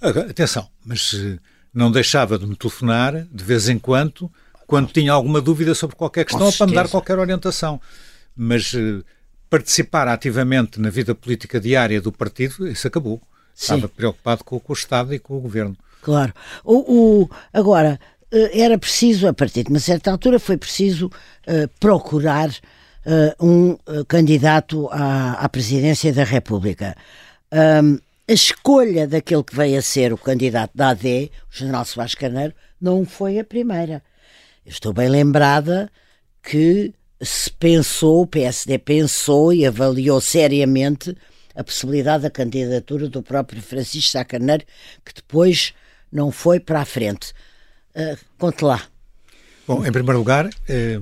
Agora, 0.00 0.30
atenção, 0.30 0.68
mas 0.84 1.12
eh, 1.14 1.38
não 1.72 1.90
deixava 1.90 2.38
de 2.38 2.46
me 2.46 2.54
telefonar 2.54 3.26
de 3.32 3.44
vez 3.44 3.68
em 3.68 3.78
quando, 3.78 4.30
quando 4.66 4.92
tinha 4.92 5.12
alguma 5.12 5.40
dúvida 5.40 5.74
sobre 5.74 5.96
qualquer 5.96 6.24
questão 6.24 6.46
ou 6.46 6.52
para 6.52 6.66
me 6.66 6.74
dar 6.74 6.88
qualquer 6.88 7.18
orientação. 7.18 7.80
Mas 8.36 8.72
uh, 8.74 9.04
participar 9.54 10.08
ativamente 10.08 10.80
na 10.80 10.90
vida 10.90 11.14
política 11.14 11.60
diária 11.60 12.00
do 12.00 12.10
partido, 12.10 12.66
isso 12.66 12.88
acabou. 12.88 13.22
Sim. 13.54 13.76
Estava 13.76 13.88
preocupado 13.88 14.42
com, 14.42 14.58
com 14.58 14.72
o 14.72 14.74
Estado 14.74 15.14
e 15.14 15.18
com 15.20 15.36
o 15.36 15.40
Governo. 15.40 15.76
Claro. 16.02 16.34
O, 16.64 17.22
o, 17.22 17.30
agora, 17.52 18.00
eh, 18.32 18.62
era 18.62 18.76
preciso, 18.76 19.28
a 19.28 19.32
partir 19.32 19.62
de 19.62 19.70
uma 19.70 19.78
certa 19.78 20.10
altura, 20.10 20.40
foi 20.40 20.56
preciso 20.56 21.06
uh, 21.06 21.68
procurar 21.78 22.48
uh, 22.48 23.46
um 23.46 23.70
uh, 23.70 24.04
candidato 24.08 24.88
à, 24.90 25.34
à, 25.34 25.48
presidência 25.48 26.12
da 26.12 26.24
República. 26.24 26.96
Um, 27.52 28.00
a 28.26 28.32
escolha 28.32 29.06
daquele 29.06 29.44
que 29.44 29.54
veio 29.54 29.78
a 29.78 29.82
ser 29.82 30.12
o 30.12 30.18
candidato 30.18 30.72
da 30.74 30.88
AD, 30.88 31.30
o 31.48 31.56
general 31.56 31.84
Soares 31.84 32.16
Carneiro, 32.16 32.52
não 32.80 33.06
foi 33.06 33.38
a 33.38 33.44
primeira. 33.44 34.02
Eu 34.66 34.72
estou 34.72 34.92
bem 34.92 35.08
lembrada 35.08 35.88
que 36.42 36.92
se 37.22 37.50
pensou, 37.50 38.22
o 38.22 38.26
PSD 38.26 38.78
pensou 38.78 39.52
e 39.52 39.66
avaliou 39.66 40.20
seriamente 40.20 41.16
a 41.54 41.62
possibilidade 41.62 42.24
da 42.24 42.30
candidatura 42.30 43.08
do 43.08 43.22
próprio 43.22 43.62
Francisco 43.62 44.10
Sá 44.10 44.24
Carneiro, 44.24 44.64
que 45.04 45.14
depois 45.14 45.72
não 46.10 46.30
foi 46.30 46.58
para 46.58 46.80
a 46.80 46.84
frente. 46.84 47.32
Uh, 47.94 48.18
conte 48.38 48.64
lá. 48.64 48.82
Bom, 49.66 49.86
em 49.86 49.92
primeiro 49.92 50.18
lugar, 50.18 50.50
eh, 50.68 51.00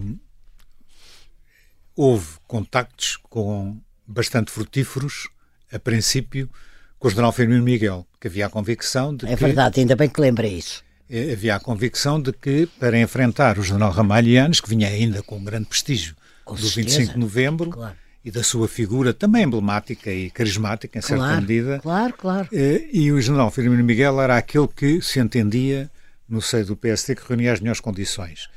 houve 1.96 2.38
contactos 2.46 3.18
com 3.28 3.80
bastante 4.06 4.52
frutíferos, 4.52 5.28
a 5.72 5.80
princípio, 5.80 6.48
com 6.96 7.08
o 7.08 7.10
general 7.10 7.32
Firmino 7.32 7.64
Miguel, 7.64 8.06
que 8.20 8.28
havia 8.28 8.46
a 8.46 8.50
convicção 8.50 9.16
de 9.16 9.24
é 9.24 9.28
que... 9.28 9.34
É 9.34 9.36
verdade, 9.36 9.80
ainda 9.80 9.96
bem 9.96 10.08
que 10.08 10.20
lembra 10.20 10.46
isso. 10.46 10.84
Havia 11.32 11.56
a 11.56 11.60
convicção 11.60 12.20
de 12.20 12.32
que, 12.32 12.66
para 12.80 12.98
enfrentar 12.98 13.58
o 13.58 13.62
general 13.62 13.92
Ramalhianes, 13.92 14.60
que 14.60 14.68
vinha 14.68 14.88
ainda 14.88 15.22
com 15.22 15.36
um 15.36 15.44
grande 15.44 15.66
prestígio 15.66 16.16
com 16.44 16.54
do 16.54 16.62
certeza. 16.62 16.98
25 16.98 17.12
de 17.12 17.18
novembro, 17.18 17.70
claro 17.70 17.96
e 18.24 18.30
da 18.30 18.42
sua 18.42 18.68
figura 18.68 19.12
também 19.12 19.42
emblemática 19.42 20.10
e 20.10 20.30
carismática, 20.30 20.98
em 20.98 21.02
certa 21.02 21.24
claro, 21.24 21.40
medida. 21.40 21.78
Claro, 21.80 22.14
claro. 22.14 22.48
Eh, 22.52 22.88
e 22.92 23.10
o 23.10 23.20
general 23.20 23.50
Firmino 23.50 23.82
Miguel 23.82 24.20
era 24.20 24.36
aquele 24.36 24.68
que 24.68 25.02
se 25.02 25.18
entendia 25.18 25.90
no 26.28 26.40
seio 26.40 26.66
do 26.66 26.76
PSD 26.76 27.16
que 27.16 27.28
reunia 27.28 27.52
as 27.52 27.60
melhores 27.60 27.80
condições. 27.80 28.48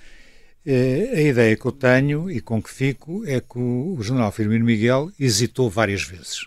Eh, 0.65 1.13
a 1.15 1.21
ideia 1.21 1.55
que 1.55 1.65
eu 1.65 1.71
tenho 1.71 2.29
e 2.29 2.39
com 2.39 2.61
que 2.61 2.69
fico 2.69 3.23
é 3.25 3.39
que 3.39 3.57
o, 3.57 3.97
general 4.01 4.31
Firmino 4.31 4.65
Miguel 4.65 5.11
hesitou 5.19 5.69
várias 5.69 6.03
vezes, 6.03 6.45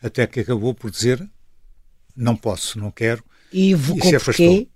até 0.00 0.26
que 0.26 0.40
acabou 0.40 0.72
por 0.72 0.90
dizer 0.90 1.24
não 2.16 2.36
posso, 2.36 2.78
não 2.78 2.90
quero, 2.90 3.24
e, 3.52 3.72
e 3.72 4.02
se 4.02 4.16
afastou. 4.16 4.68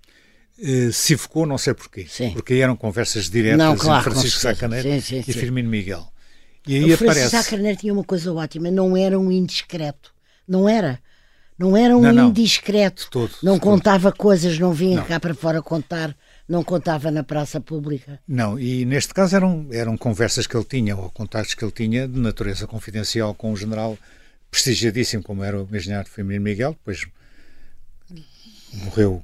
Uh, 0.57 0.91
se 0.91 1.17
focou, 1.17 1.45
não 1.45 1.57
sei 1.57 1.73
porquê. 1.73 2.05
Sim. 2.09 2.31
Porque 2.31 2.53
aí 2.53 2.61
eram 2.61 2.75
conversas 2.75 3.29
diretas 3.29 3.57
não, 3.57 3.75
claro, 3.75 3.99
entre 3.99 4.11
Francisco 4.11 4.39
Sacaneiro 4.39 5.01
sim, 5.01 5.23
e 5.27 5.33
Firmino 5.33 5.69
Miguel. 5.69 6.07
E 6.67 6.75
aí 6.75 6.93
o 6.93 6.97
Francisco 6.97 7.27
aparece... 7.27 7.49
Sacaneiro 7.49 7.77
tinha 7.77 7.93
uma 7.93 8.03
coisa 8.03 8.33
ótima, 8.33 8.71
não 8.71 8.95
era 8.95 9.19
um 9.19 9.31
indiscreto. 9.31 10.13
Não 10.47 10.67
era. 10.67 10.99
Não 11.57 11.75
era 11.75 11.95
um 11.95 12.01
não, 12.01 12.13
não. 12.13 12.29
indiscreto. 12.29 13.07
Todo, 13.11 13.31
não 13.43 13.59
contava 13.59 14.11
coisas, 14.11 14.57
não 14.57 14.73
vinha 14.73 14.97
não. 14.97 15.05
cá 15.05 15.19
para 15.19 15.33
fora 15.33 15.61
contar 15.61 16.15
não 16.47 16.63
contava 16.63 17.09
na 17.09 17.23
praça 17.23 17.59
pública. 17.59 18.19
Não, 18.27 18.59
e 18.59 18.85
neste 18.85 19.13
caso 19.13 19.35
eram, 19.35 19.67
eram 19.71 19.97
conversas 19.97 20.45
que 20.45 20.55
ele 20.55 20.65
tinha, 20.65 20.95
ou 20.95 21.09
contactos 21.09 21.55
que 21.55 21.65
ele 21.65 21.71
tinha, 21.71 22.07
de 22.07 22.19
natureza 22.19 22.67
confidencial 22.67 23.33
com 23.33 23.51
um 23.51 23.57
general 23.57 23.97
prestigiadíssimo, 24.49 25.23
como 25.23 25.43
era 25.43 25.61
o 25.61 25.75
engenheiro 25.75 26.07
Firmino 26.07 26.43
Miguel, 26.43 26.71
depois 26.71 27.05
morreu 28.73 29.23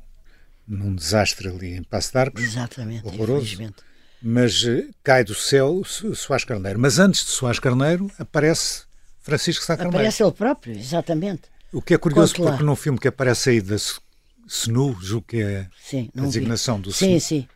num 0.72 0.95
desastre 0.95 1.49
ali 1.49 1.74
em 1.76 1.84
Passo 1.84 2.11
de 2.11 2.17
Arcos. 2.17 2.43
Exatamente, 2.43 3.05
horroroso. 3.05 3.74
Mas 4.22 4.63
uh, 4.63 4.88
cai 5.03 5.24
do 5.24 5.34
céu 5.34 5.82
Soares 5.84 6.45
Carneiro. 6.45 6.80
Mas 6.80 6.99
antes 6.99 7.26
de 7.26 7.32
Soares 7.32 7.59
Carneiro 7.59 8.09
aparece 8.17 8.84
Francisco 9.22 9.63
Sá 9.65 9.76
Carneiro. 9.76 9.97
Aparece 9.97 10.24
ele 10.24 10.32
próprio, 10.32 10.78
exatamente. 10.78 11.43
O 11.74 11.82
que 11.82 11.93
é 11.93 11.97
curioso, 11.97 12.34
Conto 12.36 12.45
porque 12.45 12.63
lá. 12.63 12.65
num 12.65 12.76
filme 12.76 12.99
que 12.99 13.07
aparece 13.07 13.49
aí 13.49 13.61
da 13.61 13.76
SNU, 14.47 14.97
julgo 15.01 15.26
que 15.28 15.41
é 15.41 15.67
sim, 15.82 16.09
a 16.15 16.22
designação 16.22 16.78
vi. 16.78 16.84
do 16.84 16.93
sim, 16.93 17.19
Sim, 17.19 17.47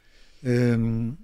um, 0.44 1.16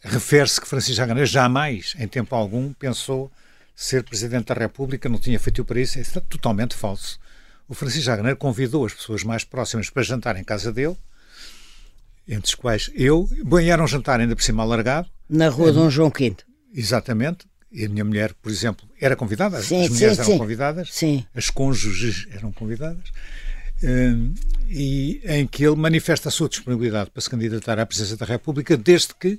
refere-se 0.00 0.60
que 0.60 0.66
Francisco 0.68 1.04
Carneiro 1.04 1.26
jamais, 1.28 1.94
em 1.98 2.06
tempo 2.06 2.34
algum, 2.34 2.72
pensou 2.72 3.30
ser 3.74 4.02
Presidente 4.04 4.46
da 4.46 4.54
República, 4.54 5.08
não 5.08 5.18
tinha 5.18 5.38
feito 5.38 5.64
para 5.64 5.80
isso. 5.80 5.98
Isso 5.98 6.18
é 6.18 6.20
totalmente 6.20 6.74
falso. 6.74 7.18
O 7.68 7.74
Francisco 7.74 8.10
Carneiro 8.10 8.36
convidou 8.36 8.84
as 8.84 8.92
pessoas 8.92 9.22
mais 9.22 9.44
próximas 9.44 9.88
para 9.88 10.02
jantar 10.02 10.36
em 10.36 10.44
casa 10.44 10.72
dele, 10.72 10.96
entre 12.28 12.48
os 12.48 12.54
quais 12.54 12.90
eu. 12.94 13.28
Bem, 13.44 13.70
era 13.70 13.82
um 13.82 13.86
jantar 13.86 14.20
ainda 14.20 14.36
por 14.36 14.42
cima 14.42 14.62
alargado. 14.62 15.08
Na 15.28 15.48
rua 15.48 15.72
Dom 15.72 15.90
João 15.90 16.10
V. 16.10 16.36
Exatamente. 16.74 17.50
E 17.72 17.84
a 17.84 17.88
minha 17.88 18.04
mulher, 18.04 18.34
por 18.42 18.50
exemplo, 18.50 18.88
era 19.00 19.14
convidada, 19.14 19.62
sim, 19.62 19.84
as 19.84 19.90
mulheres 19.90 20.16
sim, 20.16 20.22
eram 20.22 20.32
sim. 20.32 20.38
convidadas, 20.38 20.88
sim. 20.92 21.24
as 21.32 21.50
cônjuges 21.50 22.26
eram 22.32 22.50
convidadas, 22.50 23.04
hum, 23.84 24.34
e 24.68 25.20
em 25.24 25.46
que 25.46 25.64
ele 25.64 25.76
manifesta 25.76 26.30
a 26.30 26.32
sua 26.32 26.48
disponibilidade 26.48 27.10
para 27.10 27.20
se 27.20 27.30
candidatar 27.30 27.78
à 27.78 27.86
presidência 27.86 28.16
da 28.16 28.26
República, 28.26 28.76
desde 28.76 29.14
que 29.14 29.38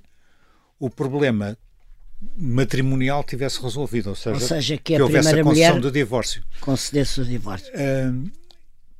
o 0.80 0.90
problema 0.90 1.58
matrimonial 2.38 3.22
tivesse 3.22 3.62
resolvido, 3.62 4.12
ou 4.12 4.16
seja, 4.16 4.36
ou 4.36 4.40
seja 4.40 4.78
que, 4.78 4.96
que 4.96 5.02
houvesse 5.02 5.38
a 5.38 5.44
concessão 5.44 5.82
do 5.82 5.92
divórcio. 5.92 6.42
Concedesse 6.62 7.20
o 7.20 7.26
divórcio. 7.26 7.70
Hum, 7.76 8.32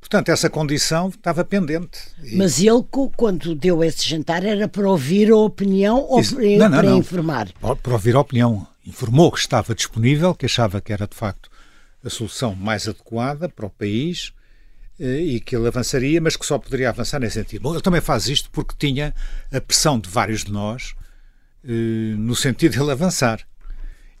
portanto, 0.02 0.30
essa 0.30 0.50
condição 0.50 1.08
estava 1.08 1.44
pendente. 1.44 2.00
Mas 2.34 2.60
ele, 2.60 2.84
quando 3.16 3.54
deu 3.54 3.82
esse 3.84 4.06
jantar, 4.06 4.44
era 4.44 4.66
para 4.66 4.90
ouvir 4.90 5.30
a 5.30 5.36
opinião 5.36 6.00
ou 6.00 6.20
Isso, 6.20 6.34
para, 6.34 6.44
não, 6.44 6.68
não, 6.68 6.70
para 6.70 6.90
não. 6.90 6.98
informar? 6.98 7.48
Para 7.82 7.92
ouvir 7.92 8.16
a 8.16 8.20
opinião. 8.20 8.66
Informou 8.84 9.30
que 9.30 9.38
estava 9.38 9.74
disponível, 9.74 10.34
que 10.34 10.44
achava 10.44 10.80
que 10.80 10.92
era 10.92 11.06
de 11.06 11.14
facto 11.14 11.48
a 12.04 12.10
solução 12.10 12.54
mais 12.54 12.88
adequada 12.88 13.48
para 13.48 13.64
o 13.64 13.70
país 13.70 14.32
eh, 14.98 15.20
e 15.20 15.40
que 15.40 15.54
ele 15.54 15.68
avançaria, 15.68 16.20
mas 16.20 16.36
que 16.36 16.44
só 16.44 16.58
poderia 16.58 16.88
avançar 16.88 17.20
nesse 17.20 17.34
sentido. 17.34 17.62
Bom, 17.62 17.72
ele 17.72 17.80
também 17.80 18.00
faz 18.00 18.26
isto 18.26 18.50
porque 18.50 18.74
tinha 18.76 19.14
a 19.52 19.60
pressão 19.60 20.00
de 20.00 20.10
vários 20.10 20.42
de 20.42 20.50
nós 20.50 20.96
eh, 21.64 22.16
no 22.18 22.34
sentido 22.34 22.72
de 22.72 22.80
ele 22.80 22.90
avançar. 22.90 23.40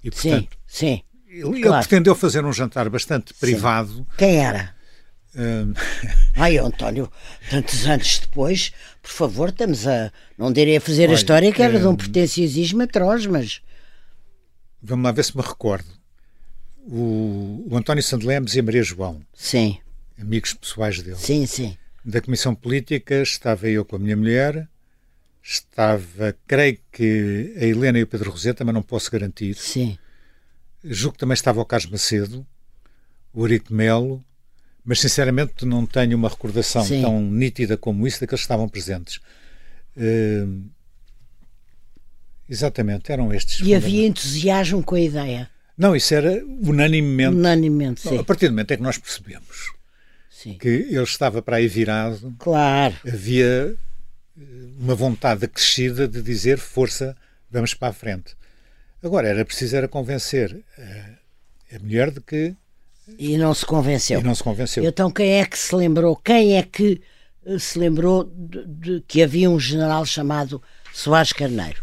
E, 0.02 0.12
portanto, 0.12 0.48
sim, 0.66 0.86
sim. 0.86 1.02
Ele, 1.28 1.42
claro. 1.42 1.76
ele 1.76 1.78
pretendeu 1.78 2.14
fazer 2.14 2.44
um 2.44 2.52
jantar 2.52 2.88
bastante 2.88 3.34
privado. 3.34 3.94
Sim. 3.94 4.06
Quem 4.16 4.36
era? 4.36 4.74
Um... 5.34 5.72
Ai, 6.36 6.58
António, 6.58 7.10
tantos 7.50 7.86
anos 7.86 8.18
depois, 8.18 8.72
por 9.00 9.10
favor, 9.10 9.48
estamos 9.48 9.86
a. 9.86 10.12
Não 10.36 10.52
direi 10.52 10.76
a 10.76 10.80
fazer 10.80 11.04
Olha, 11.04 11.12
a 11.12 11.14
história 11.14 11.52
que 11.52 11.62
era 11.62 11.76
um... 11.78 11.80
de 11.80 11.86
um 11.86 11.96
pretenciosismo 11.96 12.82
atroz, 12.82 13.26
mas. 13.26 13.62
Vamos 14.82 15.04
lá 15.04 15.12
ver 15.12 15.24
se 15.24 15.36
me 15.36 15.42
recordo. 15.42 15.88
O, 16.86 17.66
o 17.70 17.76
António 17.76 18.02
Sandelemos 18.02 18.54
e 18.56 18.60
a 18.60 18.62
Maria 18.62 18.82
João. 18.82 19.20
Sim. 19.32 19.78
Amigos 20.20 20.54
pessoais 20.54 21.00
dele. 21.00 21.16
Sim, 21.16 21.46
sim. 21.46 21.76
Da 22.04 22.20
Comissão 22.20 22.54
Política 22.54 23.22
estava 23.22 23.68
eu 23.68 23.84
com 23.84 23.94
a 23.94 23.98
minha 23.98 24.16
mulher, 24.16 24.68
estava, 25.42 26.36
creio 26.46 26.78
que 26.90 27.54
a 27.56 27.64
Helena 27.64 27.98
e 27.98 28.02
o 28.02 28.06
Pedro 28.06 28.32
Roseta, 28.32 28.64
mas 28.64 28.74
não 28.74 28.82
posso 28.82 29.10
garantir. 29.10 29.54
Sim. 29.54 29.96
Julgo 30.84 31.14
que 31.14 31.20
também 31.20 31.34
estava 31.34 31.60
o 31.60 31.64
Carlos 31.64 31.88
Macedo, 31.88 32.44
o 33.32 33.42
Eurico 33.42 33.72
Melo, 33.72 34.24
mas 34.84 35.00
sinceramente 35.00 35.64
não 35.64 35.86
tenho 35.86 36.16
uma 36.16 36.28
recordação 36.28 36.84
Sim. 36.84 37.02
tão 37.02 37.20
nítida 37.20 37.76
como 37.76 38.06
isso 38.06 38.20
de 38.20 38.26
que 38.26 38.34
estavam 38.34 38.68
presentes. 38.68 39.20
Uh, 39.96 40.64
exatamente, 42.48 43.12
eram 43.12 43.32
estes. 43.32 43.60
E 43.60 43.74
havia 43.74 44.06
entusiasmo 44.06 44.82
com 44.82 44.94
a 44.94 45.00
ideia. 45.00 45.50
Não, 45.76 45.96
isso 45.96 46.14
era 46.14 46.44
unanimemente. 46.44 47.34
Unanimemente, 47.36 48.00
sim. 48.02 48.18
A 48.18 48.24
partir 48.24 48.46
do 48.48 48.52
momento 48.52 48.72
em 48.72 48.76
que 48.76 48.82
nós 48.82 48.98
percebemos 48.98 49.72
sim. 50.30 50.58
que 50.58 50.68
ele 50.68 51.02
estava 51.02 51.40
para 51.40 51.56
aí 51.56 51.68
virado, 51.68 52.34
claro. 52.38 52.94
havia 53.06 53.74
uma 54.78 54.94
vontade 54.94 55.44
acrescida 55.44 56.08
de 56.08 56.20
dizer 56.22 56.58
força, 56.58 57.16
vamos 57.50 57.74
para 57.74 57.88
a 57.88 57.92
frente. 57.92 58.34
Agora, 59.02 59.28
era 59.28 59.44
preciso 59.44 59.76
era 59.76 59.88
convencer 59.88 60.62
a, 60.78 61.76
a 61.76 61.78
mulher 61.78 62.10
de 62.10 62.20
que. 62.20 62.54
E 63.18 63.36
não 63.36 63.54
se 63.54 63.64
convenceu. 63.64 64.20
E 64.20 64.22
não 64.22 64.34
se 64.34 64.42
convenceu. 64.42 64.84
Então, 64.84 65.10
quem 65.10 65.40
é 65.40 65.44
que 65.44 65.58
se 65.58 65.74
lembrou? 65.74 66.16
Quem 66.16 66.56
é 66.56 66.62
que 66.62 67.00
eh, 67.46 67.58
se 67.58 67.78
lembrou 67.78 68.24
de, 68.24 68.66
de 68.66 69.04
que 69.06 69.22
havia 69.22 69.50
um 69.50 69.58
general 69.58 70.04
chamado 70.04 70.62
Soares 70.92 71.32
Carneiro? 71.32 71.82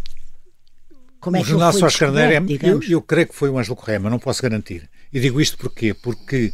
Como 1.19 1.35
é 1.35 1.41
o 1.41 1.43
que 1.43 1.49
general 1.49 1.73
Soares 1.73 1.97
Carneiro, 1.97 2.31
é, 2.31 2.69
eu, 2.69 2.81
eu, 2.83 3.01
creio 3.01 3.27
que 3.27 3.35
foi 3.35 3.49
o 3.49 3.57
Ângelo 3.57 3.75
Correia, 3.75 3.99
mas 3.99 4.11
não 4.11 4.19
posso 4.19 4.41
garantir. 4.41 4.89
E 5.11 5.19
digo 5.19 5.41
isto 5.41 5.57
porquê? 5.57 5.93
Porque 5.93 6.53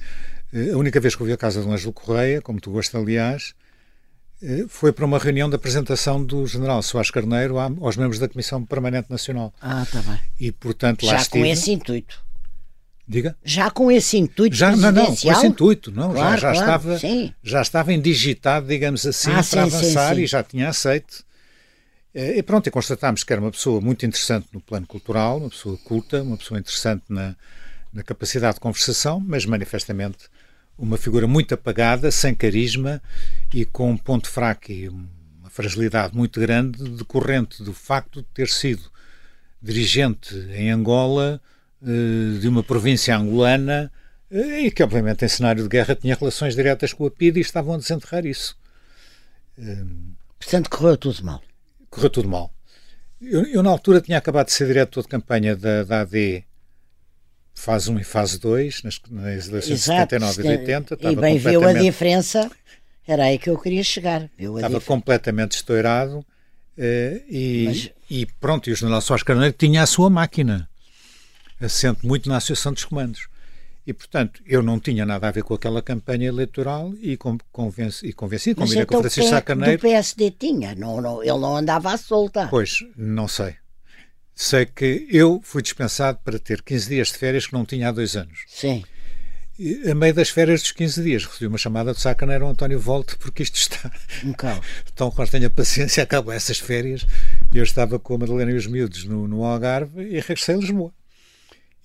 eh, 0.54 0.72
a 0.72 0.78
única 0.78 1.00
vez 1.00 1.16
que 1.16 1.22
eu 1.22 1.28
vi 1.28 1.34
a 1.34 1.38
casa 1.38 1.62
do 1.62 1.72
Ângelo 1.72 1.94
Correia, 1.94 2.42
como 2.42 2.60
tu 2.60 2.72
gostas, 2.72 3.00
aliás, 3.00 3.54
eh, 4.42 4.66
foi 4.68 4.92
para 4.92 5.06
uma 5.06 5.20
reunião 5.20 5.50
de 5.50 5.56
apresentação 5.56 6.24
do 6.24 6.46
general 6.48 6.82
Soares 6.82 7.12
Carneiro 7.12 7.58
aos 7.60 7.96
membros 7.96 8.20
da 8.20 8.28
Comissão 8.28 8.66
Permanente 8.66 9.10
Nacional. 9.10 9.54
Ah, 9.62 9.84
está 9.84 10.02
bem. 10.02 10.20
E, 10.40 10.52
portanto, 10.52 11.06
lá 11.06 11.14
Já 11.14 11.22
estive... 11.22 11.40
com 11.40 11.46
esse 11.46 11.72
intuito. 11.72 12.26
Diga? 13.08 13.38
Já 13.44 13.70
com 13.70 13.92
esse 13.92 14.18
intuito 14.18 14.56
já, 14.56 14.76
Não, 14.76 14.92
não, 14.92 15.16
com 15.16 15.32
esse 15.32 15.46
intuito. 15.46 15.92
Não, 15.92 16.12
claro, 16.12 16.42
já, 16.42 16.54
já, 16.54 16.64
claro, 16.64 16.82
estava, 16.82 17.00
sim. 17.00 17.34
já 17.44 17.62
estava 17.62 17.94
indigitado, 17.94 18.68
digamos 18.68 19.06
assim, 19.06 19.30
ah, 19.30 19.36
para 19.36 19.44
sim, 19.44 19.60
avançar 19.60 20.16
sim, 20.16 20.22
e 20.22 20.28
já 20.28 20.44
tinha 20.44 20.70
aceito. 20.70 21.24
Eh, 22.16 22.40
e 22.40 22.44
pronto, 22.44 22.66
e 22.68 22.72
constatámos 22.72 23.24
que 23.24 23.32
era 23.32 23.42
uma 23.42 23.52
pessoa 23.52 23.80
muito 23.80 24.06
interessante 24.06 24.48
no 24.52 24.60
plano 24.60 24.88
cultural, 24.88 25.38
uma 25.38 25.50
pessoa 25.50 25.78
culta, 25.78 26.24
uma 26.24 26.36
pessoa 26.36 26.60
interessante 26.60 27.04
na, 27.08 27.36
na 27.94 28.02
capacidade 28.02 28.56
de 28.56 28.60
conversação, 28.60 29.20
mas 29.20 29.46
manifestamente 29.46 30.28
uma 30.78 30.98
figura 30.98 31.28
muito 31.28 31.54
apagada, 31.54 32.10
sem 32.10 32.34
carisma 32.34 33.02
e 33.54 33.66
com 33.66 33.92
um 33.92 33.98
ponto 33.98 34.30
fraco 34.30 34.72
e 34.72 34.90
uma 34.90 35.50
fragilidade 35.50 36.16
muito 36.16 36.40
grande 36.40 36.84
decorrente 36.90 37.64
do 37.64 37.74
facto 37.74 38.22
de 38.22 38.28
ter 38.34 38.50
sido 38.50 38.84
dirigente 39.62 40.36
em 40.54 40.72
Angola 40.72 41.40
de 41.82 42.48
uma 42.48 42.64
província 42.64 43.16
angolana 43.16 43.92
eh, 44.32 44.62
e 44.62 44.72
que 44.72 44.82
obviamente 44.82 45.24
em 45.24 45.28
cenário 45.28 45.64
de 45.64 45.70
guerra 45.70 45.96
tinha 45.96 46.16
relações 46.16 46.56
diretas 46.56 46.94
com 46.94 47.06
a 47.06 47.12
PIDE 47.12 47.40
e 47.40 47.42
estavam 47.42 47.76
a 47.76 47.78
desenterrar 47.78 48.26
isso. 48.26 48.58
Portanto, 50.40 50.70
correu 50.70 50.98
tudo 50.98 51.24
mal. 51.24 51.42
Correu 51.90 52.10
tudo 52.10 52.28
mal. 52.28 52.52
Eu, 53.22 53.44
eu, 53.46 53.64
na 53.64 53.70
altura 53.70 54.02
tinha 54.02 54.18
acabado 54.18 54.48
de 54.48 54.54
ser 54.54 54.68
diretor 54.68 55.02
de 55.02 55.08
campanha 55.08 55.56
da, 55.56 55.84
da 55.84 56.02
AD 56.02 56.44
fase 57.54 57.90
1 57.90 58.00
e 58.00 58.04
fase 58.04 58.40
2, 58.40 58.84
nas, 58.84 59.02
nas 59.10 59.48
eleições 59.48 59.80
de 59.80 59.86
79 59.86 60.44
e 60.44 60.48
80. 60.50 60.98
E 61.02 61.16
bem 61.16 61.38
viu 61.38 61.64
a 61.64 61.74
diferença, 61.74 62.52
era 63.08 63.24
aí 63.24 63.40
que 63.40 63.50
eu 63.50 63.58
queria 63.58 63.84
chegar. 63.84 64.30
Viu 64.38 64.58
estava 64.58 64.82
completamente 64.82 65.54
estourado 65.54 66.20
uh, 66.20 66.26
e, 67.30 67.64
Mas... 67.66 67.92
e 68.10 68.26
pronto, 68.40 68.70
e 68.70 68.74
o 68.74 68.76
general 68.76 69.02
Soares 69.02 69.24
Carneiro 69.24 69.56
tinha 69.58 69.82
a 69.82 69.88
sua 69.88 70.10
máquina, 70.10 70.70
assente 71.60 72.06
muito 72.06 72.30
na 72.30 72.38
Associação 72.38 72.74
dos 72.74 72.86
Comandos. 72.86 73.28
E, 73.88 73.94
portanto, 73.94 74.42
eu 74.48 74.64
não 74.64 74.80
tinha 74.80 75.06
nada 75.06 75.28
a 75.28 75.32
ver 75.32 75.44
com 75.44 75.54
aquela 75.54 75.82
campanha 75.82 76.28
eleitoral 76.28 76.94
e 77.00 77.18
convenci, 77.52 78.08
e 78.08 78.14
convenci 78.14 78.56
combinei 78.56 78.82
então, 78.82 78.88
com 78.88 78.98
o 78.98 79.02
Francisco 79.02 79.30
Sá 79.30 79.42
Carneiro. 79.42 79.78
do 79.78 79.82
PSD 79.82 80.32
tinha, 80.32 80.74
não, 80.74 81.00
não, 81.00 81.22
ele 81.22 81.38
não 81.38 81.56
andava 81.56 81.94
à 81.94 81.98
solta. 81.98 82.48
Pois, 82.48 82.80
não 82.98 83.28
sei. 83.28 83.56
Sei 84.34 84.66
que 84.66 85.08
eu 85.12 85.40
fui 85.44 85.62
dispensado 85.62 86.20
para 86.24 86.40
ter 86.40 86.64
15 86.64 86.90
dias 86.90 87.08
de 87.10 87.18
férias 87.20 87.46
que 87.46 87.54
não 87.54 87.64
tinha 87.64 87.90
há 87.90 87.92
dois 87.92 88.16
anos. 88.16 88.40
Sim. 88.48 88.84
E, 89.58 89.90
a 89.90 89.96
meio 89.96 90.14
das 90.14 90.30
férias 90.30 90.64
dos 90.64 90.72
15 90.72 91.04
dias 91.04 91.26
recebi 91.26 91.48
uma 91.48 91.58
chamada 91.58 91.94
de 91.94 92.02
Sacaneiro 92.02 92.48
António 92.48 92.80
Volte 92.80 93.16
porque 93.18 93.44
isto 93.44 93.56
está 93.56 93.92
um 94.24 94.34
caos. 94.34 94.66
Então, 94.92 95.12
quando 95.12 95.30
tenha 95.30 95.50
paciência, 95.50 96.02
acabam 96.04 96.36
essas 96.36 96.58
férias 96.58 97.06
Eu 97.54 97.64
estava 97.64 98.00
com 98.00 98.16
a 98.16 98.18
Madalena 98.18 98.52
e 98.52 98.56
os 98.56 98.66
miúdos 98.66 99.06
no, 99.06 99.28
no 99.28 99.44
Algarve 99.44 100.02
e 100.02 100.20
regressei 100.20 100.56
a 100.56 100.58
Lisboa. 100.58 100.92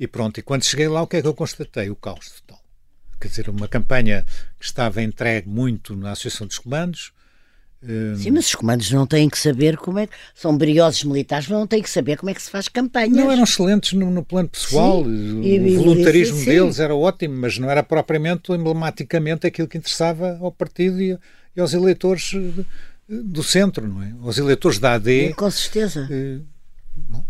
E 0.01 0.07
pronto, 0.07 0.41
e 0.41 0.43
quando 0.43 0.65
cheguei 0.65 0.89
lá, 0.89 1.03
o 1.03 1.07
que 1.07 1.19
é 1.19 1.21
que 1.23 1.29
eu 1.29 1.35
constatei? 1.35 1.91
O 1.91 1.95
caos 1.95 2.41
total. 2.41 2.61
Quer 3.21 3.29
dizer, 3.29 3.51
uma 3.51 3.69
campanha 3.69 4.25
que 4.59 4.65
estava 4.65 5.03
entregue 5.03 5.47
muito 5.47 5.95
na 5.95 6.13
Associação 6.13 6.47
dos 6.47 6.59
Comandos, 6.59 7.13
Sim, 8.19 8.33
mas 8.33 8.45
os 8.45 8.55
comandos 8.55 8.91
não 8.91 9.07
têm 9.07 9.27
que 9.27 9.39
saber 9.39 9.79
como 9.79 9.99
é 9.99 10.07
que. 10.07 10.13
São 10.35 10.55
briosos 10.55 11.03
militares, 11.03 11.49
mas 11.49 11.59
não 11.59 11.67
têm 11.67 11.83
que 11.83 11.89
saber 11.89 12.19
como 12.19 12.29
é 12.29 12.35
que 12.35 12.43
se 12.43 12.51
faz 12.51 12.69
campanha. 12.69 13.09
Não 13.09 13.33
eram 13.33 13.43
excelentes 13.43 13.95
no, 13.95 14.11
no 14.11 14.23
plano 14.23 14.51
pessoal, 14.51 15.03
sim, 15.03 15.41
o 15.41 15.45
e, 15.47 15.77
voluntarismo 15.79 16.43
e, 16.43 16.45
deles 16.45 16.79
era 16.79 16.95
ótimo, 16.95 17.39
mas 17.39 17.59
não 17.59 17.71
era 17.71 17.83
propriamente 17.83 18.53
emblematicamente 18.53 19.47
aquilo 19.47 19.67
que 19.67 19.79
interessava 19.79 20.37
ao 20.43 20.53
partido 20.53 21.01
e, 21.01 21.19
aos 21.59 21.73
eleitores 21.73 22.35
do 23.09 23.43
centro, 23.43 23.89
não 23.89 24.03
é? 24.03 24.13
Aos 24.23 24.37
eleitores 24.37 24.79
da 24.79 24.93
AD. 24.93 25.33
Com 25.35 25.51
certeza. 25.51 26.07
Eh, 26.11 26.41
bom, 26.95 27.25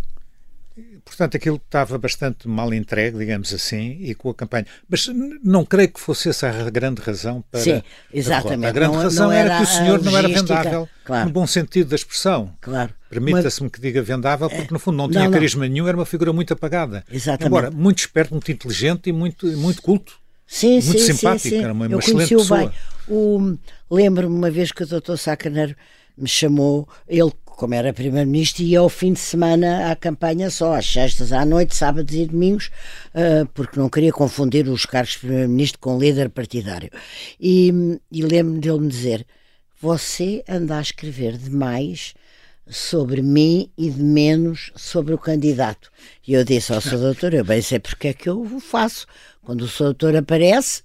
Portanto, 1.05 1.37
aquilo 1.37 1.57
estava 1.57 1.99
bastante 1.99 2.49
mal 2.49 2.73
entregue, 2.73 3.19
digamos 3.19 3.53
assim, 3.53 3.97
e 4.01 4.15
com 4.15 4.31
a 4.31 4.35
campanha. 4.35 4.67
Mas 4.89 5.09
não 5.43 5.65
creio 5.65 5.89
que 5.89 6.01
fosse 6.01 6.29
essa 6.29 6.49
a 6.49 6.71
grande 6.71 7.01
razão 7.01 7.43
para. 7.51 7.61
Sim, 7.61 7.83
exatamente. 8.13 8.67
A, 8.67 8.69
a 8.69 8.73
grande 8.73 8.97
não, 8.97 9.03
razão 9.03 9.27
não 9.27 9.33
era, 9.33 9.55
era, 9.55 9.57
que 9.59 9.63
o 9.63 9.67
senhor 9.67 10.03
não 10.03 10.17
era 10.17 10.29
vendável, 10.29 10.89
claro. 11.05 11.27
no 11.27 11.33
bom 11.33 11.47
sentido 11.47 11.89
da 11.91 11.97
expressão. 11.97 12.55
Claro. 12.61 12.95
Permita-se-me 13.09 13.69
que 13.69 13.81
diga 13.81 14.03
vendável, 14.03 14.49
porque 14.49 14.73
no 14.73 14.79
fundo 14.79 14.97
não 14.97 15.11
tinha 15.11 15.25
não, 15.25 15.31
carisma 15.31 15.67
nenhum, 15.67 15.89
era 15.89 15.97
uma 15.97 16.07
figura 16.07 16.33
muito 16.33 16.53
apagada. 16.53 17.05
Exatamente. 17.11 17.47
Embora 17.47 17.71
muito 17.71 17.99
esperto, 17.99 18.33
muito 18.33 18.51
inteligente 18.53 19.09
e 19.09 19.13
muito, 19.13 19.47
muito 19.47 19.83
culto. 19.83 20.19
Sim, 20.47 20.81
muito 20.83 20.99
sim, 20.99 21.13
simpático, 21.13 21.49
sim, 21.49 21.51
sim. 21.51 21.65
era 21.65 21.73
uma, 21.73 21.87
Eu 21.87 21.91
uma 21.91 21.99
excelente 22.01 22.35
pessoa. 22.35 22.59
Bem. 22.59 22.73
O, 23.09 23.57
lembro-me 23.91 24.35
uma 24.35 24.51
vez 24.51 24.73
que 24.73 24.83
o 24.83 24.87
doutor 24.87 25.17
Sacaneiro 25.17 25.77
me 26.17 26.29
chamou, 26.29 26.89
ele 27.09 27.33
como 27.61 27.75
era 27.75 27.93
primeiro-ministro, 27.93 28.63
ia 28.63 28.79
ao 28.79 28.89
fim 28.89 29.13
de 29.13 29.21
semana 29.21 29.93
à 29.93 29.95
campanha 29.95 30.49
só, 30.49 30.77
às 30.77 30.87
sextas 30.87 31.31
à 31.31 31.45
noite, 31.45 31.77
sábados 31.77 32.15
e 32.15 32.25
domingos, 32.25 32.71
uh, 33.15 33.47
porque 33.53 33.79
não 33.79 33.91
queria 33.91 34.11
confundir 34.11 34.67
os 34.67 34.87
cargos 34.87 35.13
de 35.13 35.19
primeiro-ministro 35.19 35.79
com 35.79 35.99
líder 35.99 36.31
partidário. 36.31 36.89
E, 37.39 37.71
e 38.11 38.23
lembro-me 38.23 38.61
dele 38.61 38.79
me 38.79 38.89
dizer: 38.89 39.27
Você 39.79 40.43
anda 40.49 40.79
a 40.79 40.81
escrever 40.81 41.37
demais 41.37 42.15
sobre 42.67 43.21
mim 43.21 43.71
e 43.77 43.91
de 43.91 44.03
menos 44.03 44.73
sobre 44.75 45.13
o 45.13 45.19
candidato. 45.19 45.93
E 46.27 46.33
eu 46.33 46.43
disse 46.43 46.73
ao 46.73 46.81
seu 46.81 46.99
doutor: 46.99 47.35
Eu 47.35 47.45
bem 47.45 47.61
sei 47.61 47.79
porque 47.79 48.09
é 48.09 48.15
que 48.15 48.31
eu 48.31 48.41
o 48.41 48.59
faço. 48.59 49.07
Quando 49.43 49.61
o 49.61 49.69
seu 49.69 49.89
doutor 49.89 50.17
aparece, 50.17 50.83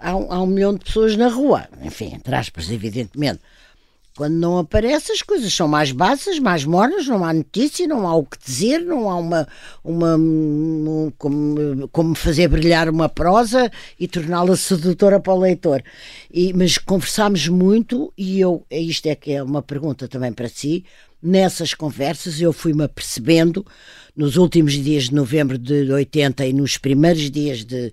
há 0.00 0.16
um, 0.16 0.32
há 0.32 0.42
um 0.42 0.46
milhão 0.46 0.74
de 0.74 0.84
pessoas 0.84 1.16
na 1.16 1.28
rua, 1.28 1.68
enfim, 1.80 2.14
entre 2.14 2.34
aspas, 2.34 2.68
evidentemente. 2.68 3.38
Quando 4.20 4.34
não 4.34 4.58
aparece, 4.58 5.12
as 5.12 5.22
coisas 5.22 5.50
são 5.50 5.66
mais 5.66 5.92
baixas, 5.92 6.38
mais 6.38 6.62
mornas, 6.62 7.06
não 7.06 7.24
há 7.24 7.32
notícia, 7.32 7.88
não 7.88 8.06
há 8.06 8.14
o 8.14 8.22
que 8.22 8.36
dizer, 8.38 8.80
não 8.80 9.08
há 9.08 9.16
uma. 9.16 9.48
uma 9.82 10.14
um, 10.14 11.10
como, 11.16 11.88
como, 11.88 12.14
fazer 12.14 12.46
brilhar 12.46 12.90
uma 12.90 13.08
prosa 13.08 13.72
e 13.98 14.06
torná-la 14.06 14.54
sedutora 14.56 15.18
para 15.18 15.32
o 15.32 15.40
leitor. 15.40 15.82
E, 16.30 16.52
mas 16.52 16.76
conversámos 16.76 17.48
muito, 17.48 18.12
e 18.14 18.38
eu, 18.38 18.62
isto 18.70 19.06
é 19.06 19.14
que 19.14 19.32
é 19.32 19.42
uma 19.42 19.62
pergunta 19.62 20.06
também 20.06 20.34
para 20.34 20.50
si. 20.50 20.84
Nessas 21.22 21.72
conversas 21.72 22.42
eu 22.42 22.52
fui-me 22.52 22.84
apercebendo, 22.84 23.64
nos 24.14 24.36
últimos 24.36 24.74
dias 24.74 25.04
de 25.04 25.14
novembro 25.14 25.56
de 25.56 25.90
80 25.90 26.44
e 26.44 26.52
nos 26.52 26.76
primeiros 26.76 27.30
dias 27.30 27.64
de, 27.64 27.90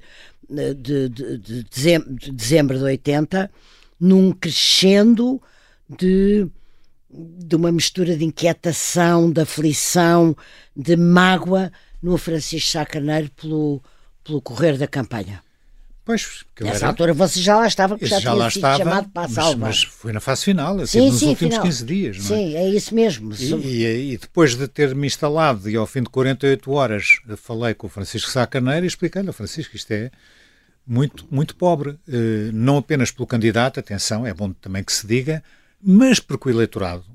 de, 0.50 1.08
de, 1.08 1.38
de 1.38 1.64
dezembro, 1.64 2.14
de 2.14 2.32
dezembro 2.34 2.78
de 2.78 2.84
80, 2.84 3.50
num 3.98 4.34
crescendo 4.34 5.42
de, 5.90 6.48
de 7.10 7.56
uma 7.56 7.72
mistura 7.72 8.16
de 8.16 8.24
inquietação, 8.24 9.32
de 9.32 9.42
aflição, 9.42 10.36
de 10.76 10.96
mágoa 10.96 11.72
no 12.02 12.18
Francisco 12.18 12.72
Sá 12.72 12.86
Carneiro 12.86 13.30
pelo, 13.32 13.82
pelo 14.24 14.42
correr 14.42 14.78
da 14.78 14.88
campanha. 14.88 15.42
Pois, 16.08 16.46
Nessa 16.62 16.78
era... 16.78 16.88
altura 16.88 17.14
você 17.14 17.42
já 17.42 17.58
lá 17.58 17.68
estava, 17.68 17.98
porque 17.98 18.06
já, 18.06 18.22
já 18.22 18.32
tinha 18.32 18.50
sido 18.50 18.60
estava, 18.60 18.78
chamado 18.78 19.10
para 19.10 19.26
a 19.26 19.30
salva. 19.30 19.58
Mas, 19.58 19.84
mas 19.84 19.94
foi 19.94 20.14
na 20.14 20.22
fase 20.22 20.46
final, 20.46 20.80
assim, 20.80 21.02
sim, 21.02 21.08
nos 21.08 21.20
sim, 21.20 21.28
últimos 21.28 21.56
final. 21.56 21.66
15 21.68 21.86
dias. 21.86 22.18
Não 22.18 22.24
é? 22.24 22.28
Sim, 22.28 22.56
é 22.56 22.70
isso 22.70 22.96
mesmo. 22.96 23.34
E, 23.38 23.84
e, 23.84 24.14
e, 24.14 24.18
depois 24.18 24.56
de 24.56 24.70
ter-me 24.70 25.06
instalado 25.06 25.70
e 25.70 25.76
ao 25.76 25.86
fim 25.86 26.02
de 26.04 26.10
48 26.10 26.72
horas 26.72 27.20
falei 27.36 27.74
com 27.74 27.88
o 27.88 27.90
Francisco 27.90 28.32
Sá 28.32 28.48
Carneiro 28.48 28.86
e 28.86 28.88
expliquei-lhe, 28.88 29.30
Francisco, 29.34 29.76
isto 29.76 29.92
é 29.92 30.10
muito, 30.88 31.28
muito 31.30 31.58
pobre. 31.58 32.00
Eh, 32.08 32.52
não 32.54 32.78
apenas 32.78 33.12
pelo 33.12 33.28
candidato, 33.28 33.82
atenção, 33.82 34.26
é 34.26 34.34
bom 34.34 34.54
também 34.54 34.86
que 34.86 34.94
se 34.94 35.06
diga, 35.06 35.44
mas 35.82 36.20
porque 36.20 36.50
o 36.50 36.52
eleitorado, 36.52 37.06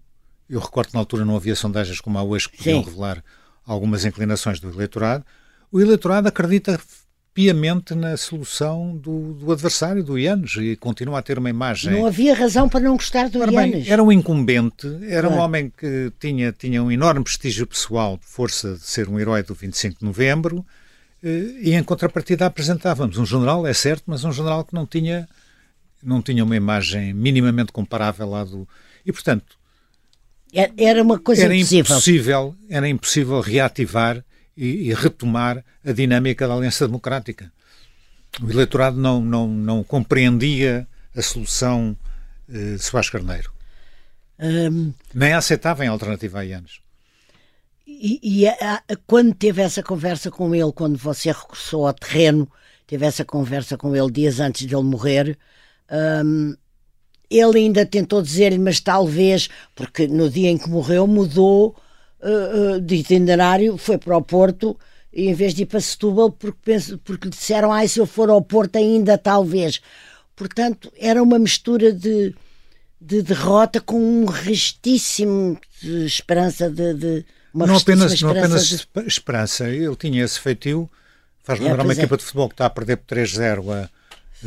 eu 0.49 0.61
recordo 0.61 0.89
que 0.89 0.95
na 0.95 1.01
altura 1.01 1.25
não 1.25 1.37
havia 1.37 1.55
sondagens 1.55 2.01
como 2.01 2.19
há 2.19 2.23
hoje 2.23 2.49
que 2.49 2.59
podiam 2.59 2.83
Sim. 2.83 2.91
revelar 2.91 3.25
algumas 3.67 4.05
inclinações 4.05 4.61
do 4.61 4.71
eleitorado, 4.71 5.25
o 5.71 5.81
eleitorado 5.81 6.29
acredita 6.29 6.79
piamente 7.35 7.95
na 7.95 8.17
solução 8.17 8.95
do, 8.95 9.33
do 9.33 9.53
adversário, 9.53 10.05
do 10.05 10.19
Ianes, 10.19 10.55
e 10.57 10.77
continua 10.77 11.19
a 11.19 11.23
ter 11.23 11.39
uma 11.39 11.49
imagem. 11.49 11.93
Não 11.93 12.07
havia 12.07 12.35
razão 12.35 12.69
para 12.69 12.81
não 12.81 12.95
gostar 12.95 13.31
do 13.31 13.39
Ianes. 13.39 13.89
Era 13.89 14.03
um 14.03 14.13
incumbente, 14.13 14.87
era 15.09 15.29
um 15.29 15.39
homem 15.39 15.73
que 15.75 16.13
tinha, 16.21 16.53
tinha 16.53 16.83
um 16.83 16.93
enorme 16.93 17.25
prestígio 17.25 17.67
pessoal, 17.67 18.19
força 18.21 18.75
de 18.75 18.83
ser 18.83 19.09
um 19.09 19.19
herói 19.19 19.43
do 19.43 19.55
25 19.55 20.01
de 20.01 20.05
novembro, 20.05 20.65
eh, 21.23 21.55
e 21.61 21.75
em 21.75 21.83
contrapartida 21.83 22.45
apresentávamos 22.45 23.17
um 23.17 23.25
general, 23.25 23.67
é 23.67 23.73
certo, 23.73 24.05
mas 24.07 24.25
um 24.25 24.33
general 24.33 24.65
que 24.65 24.75
não 24.75 24.85
tinha 24.85 25.27
não 26.03 26.21
tinha 26.21 26.45
uma 26.45 26.57
imagem 26.57 27.13
minimamente 27.13 27.73
comparável 27.73 28.29
lá 28.29 28.45
do. 28.45 28.69
E, 29.05 29.13
portanto. 29.13 29.57
Era 30.77 31.03
uma 31.03 31.19
coisa 31.19 31.45
era 31.45 31.55
impossível. 31.55 31.95
impossível. 31.95 32.57
Era 32.69 32.89
impossível 32.89 33.41
reativar 33.41 34.23
e, 34.57 34.91
e, 34.91 34.95
retomar 34.95 35.65
a 35.85 35.93
dinâmica 35.93 36.47
da 36.47 36.55
Aliança 36.55 36.87
Democrática. 36.87 37.51
O 38.43 38.51
eleitorado 38.51 38.99
não, 38.99 39.21
não, 39.21 39.49
não 39.49 39.85
compreendia 39.85 40.87
a 41.17 41.23
solução 41.23 41.97
eh, 42.49 42.77
de 42.77 42.83
Soares 42.83 43.11
Carneiro. 43.11 43.53
Um, 44.39 44.93
Nem 45.15 45.33
aceitava 45.33 45.85
em 45.85 45.89
alternativa 45.89 46.41
a 46.41 46.45
Ianes. 46.45 46.81
E, 47.87 48.19
e 48.23 48.49
a, 48.49 48.83
a, 48.89 48.97
quando 49.07 49.35
teve 49.35 49.63
essa 49.63 49.83
conversa 49.83 50.31
com 50.31 50.55
ele, 50.55 50.73
quando 50.73 50.97
você 50.97 51.31
regressou 51.31 51.87
ao 51.87 51.93
terreno, 51.93 52.51
teve 52.87 53.07
essa 53.07 53.25
conversa 53.25 53.77
com 53.77 53.95
ele 53.95 54.11
dias 54.11 54.41
antes 54.41 54.67
de 54.67 54.75
ele 54.75 54.85
morrer, 54.85 55.39
um, 55.91 56.55
ele 57.31 57.59
ainda 57.61 57.87
tentou 57.87 58.21
dizer-lhe, 58.21 58.59
mas 58.59 58.81
talvez, 58.81 59.49
porque 59.75 60.07
no 60.07 60.29
dia 60.29 60.51
em 60.51 60.59
que 60.59 60.69
morreu 60.69 61.07
mudou 61.07 61.75
uh, 62.21 62.77
uh, 62.77 62.81
de 62.81 62.97
itinerário, 62.97 63.77
foi 63.79 63.97
para 63.97 64.17
o 64.17 64.23
Porto 64.23 64.77
e 65.13 65.29
em 65.29 65.35
vez 65.35 65.55
de 65.55 65.63
ir 65.63 65.67
para 65.67 65.81
Setúbal, 65.81 66.31
porque, 66.31 66.59
penso, 66.65 66.99
porque 66.99 67.27
lhe 67.27 67.31
disseram, 67.31 67.73
ah, 67.73 67.87
se 67.87 67.99
eu 68.01 68.07
for 68.07 68.31
ao 68.31 68.41
Porto 68.41 68.77
ainda 68.77 69.19
talvez. 69.19 69.81
Portanto, 70.35 70.93
era 70.99 71.23
uma 71.23 71.39
mistura 71.39 71.93
de, 71.93 72.35
de 73.01 73.23
derrota 73.23 73.81
com 73.81 73.99
um 73.99 74.25
restíssimo 74.25 75.59
de 75.83 76.07
esperança 76.07 76.71
de, 76.71 76.95
de 76.95 77.25
uma 77.53 77.67
não 77.67 77.77
apenas, 77.77 78.21
não 78.23 78.31
apenas 78.31 78.69
de... 78.69 78.87
esperança, 79.07 79.69
ele 79.69 79.97
tinha 79.97 80.25
esse 80.25 80.41
feitio, 80.41 80.91
faz 81.43 81.61
é, 81.61 81.65
lembrar 81.65 81.85
uma 81.85 81.93
é. 81.93 81.97
equipa 81.97 82.17
de 82.17 82.25
futebol 82.25 82.49
que 82.49 82.55
está 82.55 82.67
a 82.67 82.71
perder 82.71 82.97
por 82.97 83.15
3-0 83.15 83.71
a 83.71 83.91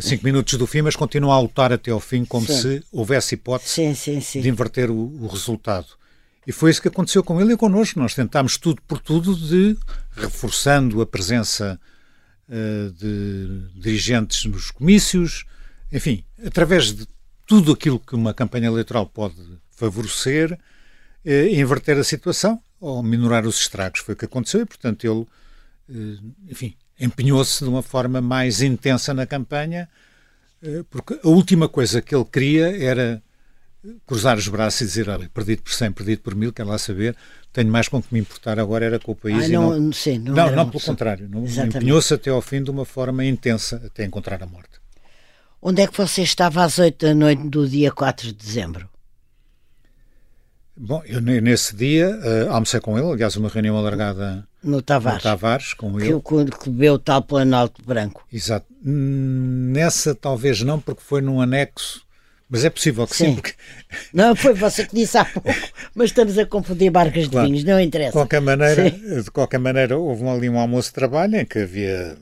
cinco 0.02 0.26
minutos 0.26 0.56
do 0.56 0.68
fim, 0.68 0.82
mas 0.82 0.96
continua 0.96 1.36
a 1.36 1.40
lutar 1.40 1.72
até 1.72 1.92
ao 1.92 2.00
fim, 2.00 2.26
como 2.26 2.46
sim. 2.46 2.62
se 2.62 2.84
houvesse 2.92 3.36
hipótese 3.36 3.96
sim, 3.96 4.22
sim, 4.22 4.42
de 4.42 4.50
inverter 4.50 4.90
o, 4.90 5.24
o, 5.24 5.28
resultado. 5.28 5.88
E 6.46 6.52
foi 6.52 6.72
isso 6.72 6.82
que 6.82 6.88
aconteceu 6.88 7.24
com 7.24 7.40
ele 7.42 7.54
e 7.54 7.58
connosco. 7.58 8.00
Nós 8.00 8.14
tentámos 8.14 8.58
tudo 8.58 8.82
por 8.88 9.00
tudo 9.00 9.36
de, 9.36 9.78
reforçando 10.12 11.02
a 11.02 11.06
presença 11.06 11.80
uh, 12.50 12.92
de 12.92 13.80
dirigentes 13.80 14.46
nos 14.46 14.70
comícios, 14.70 15.46
enfim, 15.92 16.24
através 16.46 16.94
de 16.94 17.08
tudo 17.46 17.72
aquilo 17.72 18.00
que 18.00 18.16
uma 18.16 18.34
campanha 18.34 18.68
eleitoral 18.68 19.06
pode 19.08 19.36
favorecer, 19.72 20.54
uh, 20.54 21.48
inverter 21.52 21.98
a 21.98 22.04
situação 22.04 22.62
ou 22.80 23.02
minorar 23.02 23.48
os 23.48 23.60
estragos. 23.60 24.02
Foi 24.02 24.14
o 24.14 24.18
que 24.18 24.26
aconteceu 24.26 24.62
e, 24.62 24.66
portanto, 24.66 25.04
ele, 25.04 25.22
uh, 25.22 26.34
enfim, 26.48 26.76
empenhou-se 27.00 27.64
de 27.64 27.70
uma 27.70 27.82
forma 27.82 28.22
mais 28.22 28.62
intensa 28.62 29.14
na 29.14 29.26
campanha, 29.26 29.90
eh, 30.64 30.84
porque 30.90 31.20
a 31.24 31.28
última 31.28 31.68
coisa 31.68 32.02
que 32.02 32.16
ele 32.16 32.26
queria 32.26 32.84
era 32.84 33.22
cruzar 34.06 34.38
os 34.38 34.48
braços 34.48 34.82
e 34.82 34.86
dizer, 34.86 35.10
olha, 35.10 35.30
perdido 35.30 35.62
por 35.62 35.72
100, 35.72 35.92
perdido 35.92 36.22
por 36.22 36.36
mil, 36.36 36.52
quero 36.52 36.70
lá 36.70 36.78
saber, 36.78 37.16
tenho 37.54 37.70
mais 37.70 37.88
com 37.88 38.02
que 38.02 38.14
me 38.14 38.20
importar 38.20 38.60
agora 38.60 38.86
era 38.86 39.00
com 39.00 39.12
o 39.12 39.16
país. 39.16 39.46
Ah, 39.46 39.50
não, 39.50 39.80
não, 39.80 39.94
sim, 39.94 40.18
não, 40.18 40.34
não, 40.34 40.56
não 40.56 40.70
pelo 40.70 40.84
contrário, 40.84 41.30
empenhou-se 41.66 42.14
até 42.14 42.30
ao 42.30 42.42
fim 42.42 42.64
de 42.64 42.72
uma 42.72 42.86
forma 42.86 43.24
intensa, 43.26 43.82
até 43.86 44.04
encontrar 44.04 44.42
a 44.42 44.48
morte. 44.48 44.80
Onde 45.62 45.82
é 45.82 45.88
que 45.88 45.98
você 45.98 46.22
estava 46.22 46.64
às 46.64 46.78
8 46.78 47.06
da 47.06 47.16
noite 47.16 47.48
do 47.48 47.68
dia 47.68 47.92
4 47.92 48.28
de 48.28 48.34
dezembro? 48.34 48.90
Bom, 50.78 51.02
eu 51.06 51.22
nesse 51.22 51.74
dia 51.74 52.10
uh, 52.10 52.52
almocei 52.52 52.82
com 52.82 52.98
ele, 52.98 53.10
aliás, 53.10 53.38
uma 53.38 53.48
reunião 53.48 53.78
alargada 53.78 54.46
no 54.62 54.82
Tavares, 54.82 55.24
no 55.24 55.24
Tavares 55.24 55.74
com 55.74 56.00
ele. 56.00 56.20
Que, 56.20 56.58
que 56.60 56.70
bebeu 56.70 57.00
tal 57.00 57.22
Planalto 57.22 57.82
Branco. 57.86 58.26
Exato. 58.32 58.66
Nessa 58.84 60.14
talvez 60.14 60.62
não, 60.62 60.80
porque 60.80 61.02
foi 61.02 61.22
num 61.22 61.40
anexo, 61.40 62.06
Mas 62.50 62.66
é 62.66 62.70
possível 62.70 63.08
que 63.08 63.16
sim. 63.16 63.26
sim 63.28 63.36
porque... 63.36 63.54
Não, 64.14 64.36
foi 64.36 64.54
você 64.54 64.86
que 64.86 64.96
disse 64.96 65.18
há 65.18 65.24
pouco, 65.24 65.50
mas 65.96 66.10
estamos 66.10 66.38
a 66.38 66.46
confundir 66.46 66.92
barcas 66.92 67.28
claro. 67.28 67.48
de 67.48 67.54
vinhos, 67.54 67.66
não 67.66 67.80
interessa. 67.80 68.12
De 68.12 68.18
qualquer 68.18 68.42
maneira, 68.42 68.92
de 68.92 69.32
qualquer 69.32 69.60
maneira 69.60 69.98
houve 69.98 70.28
ali 70.28 70.50
um 70.50 70.60
almoço 70.60 70.90
de 70.90 70.96
trabalho 70.96 71.38
em 71.38 71.46
que 71.46 71.60
havia. 71.60 72.18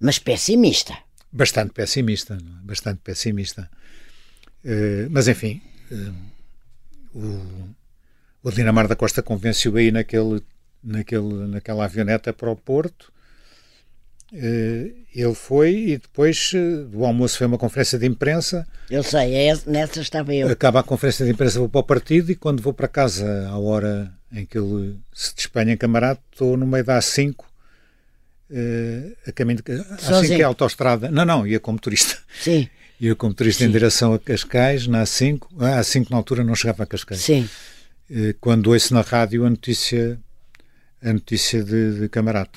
Mas 0.00 0.18
pessimista. 0.18 0.96
Bastante 1.30 1.72
pessimista, 1.72 2.34
é? 2.34 2.66
bastante 2.66 3.00
pessimista. 3.04 3.68
Uh, 4.64 5.08
mas 5.10 5.28
enfim, 5.28 5.60
uh, 5.92 6.14
o, 7.14 7.68
o 8.42 8.50
Dinamar 8.50 8.88
da 8.88 8.96
Costa 8.96 9.22
convenceu 9.22 9.76
aí 9.76 9.90
naquele, 9.90 10.42
naquele, 10.82 11.46
naquela 11.46 11.84
avioneta 11.84 12.32
para 12.32 12.50
o 12.50 12.56
Porto 12.56 13.12
eh, 14.32 14.90
ele 15.14 15.34
foi 15.34 15.74
e 15.74 15.98
depois 15.98 16.52
eh, 16.54 16.84
do 16.84 17.04
almoço 17.04 17.38
foi 17.38 17.46
uma 17.46 17.56
conferência 17.56 17.98
de 17.98 18.06
imprensa. 18.06 18.66
Eu 18.90 19.02
sei, 19.02 19.34
é, 19.34 19.58
nessa 19.66 20.00
estava 20.00 20.34
eu. 20.34 20.48
Acaba 20.48 20.80
a 20.80 20.82
conferência 20.82 21.24
de 21.24 21.32
imprensa, 21.32 21.58
vou 21.58 21.68
para 21.68 21.80
o 21.80 21.84
partido 21.84 22.30
e 22.30 22.34
quando 22.34 22.62
vou 22.62 22.74
para 22.74 22.88
casa, 22.88 23.48
à 23.48 23.58
hora 23.58 24.12
em 24.30 24.44
que 24.44 24.58
ele 24.58 24.98
se 25.14 25.34
despenha 25.34 25.72
em 25.72 25.76
camarada, 25.76 26.20
estou 26.30 26.56
no 26.58 26.66
meio 26.66 26.84
da 26.84 26.98
A5, 26.98 27.36
uh, 27.40 27.44
a 29.26 29.32
caminho 29.32 29.56
de. 29.56 29.62
A5 29.62 30.26
que 30.26 30.42
é 30.42 30.44
a 30.44 30.48
autostrada. 30.48 31.10
Não, 31.10 31.24
não, 31.24 31.46
ia 31.46 31.58
como 31.58 31.78
turista. 31.78 32.18
Sim. 32.40 32.68
Ia 33.00 33.14
como 33.14 33.32
turista 33.32 33.62
Sim. 33.62 33.68
em 33.68 33.72
direção 33.72 34.12
a 34.12 34.18
Cascais, 34.18 34.88
na 34.88 35.04
A5. 35.04 35.46
A 35.60 35.80
A5 35.80 36.10
na 36.10 36.16
altura 36.16 36.42
não 36.42 36.56
chegava 36.56 36.82
a 36.82 36.86
Cascais. 36.86 37.20
Sim. 37.20 37.48
Uh, 38.10 38.34
quando 38.40 38.68
ouço 38.68 38.94
na 38.94 39.02
rádio 39.02 39.44
a 39.44 39.50
notícia, 39.50 40.18
a 41.02 41.12
notícia 41.12 41.62
de, 41.62 42.00
de 42.00 42.08
camarada. 42.08 42.50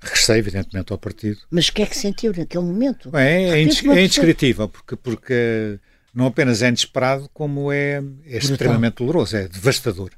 Regressei, 0.00 0.38
evidentemente, 0.38 0.92
ao 0.92 0.98
partido. 0.98 1.38
Mas 1.50 1.68
o 1.68 1.72
que 1.72 1.82
é 1.82 1.86
que 1.86 1.96
sentiu 1.96 2.32
naquele 2.36 2.64
momento? 2.64 3.14
É, 3.16 3.50
é, 3.50 3.62
indescritível, 3.62 3.98
é 3.98 4.04
indescritível, 4.04 4.68
porque, 4.68 4.96
porque 4.96 5.78
não 6.14 6.26
apenas 6.26 6.62
é 6.62 6.68
inesperado, 6.68 7.28
como 7.34 7.72
é, 7.72 8.02
é 8.26 8.38
extremamente 8.38 8.96
doloroso, 8.96 9.36
é 9.36 9.48
devastador. 9.48 10.10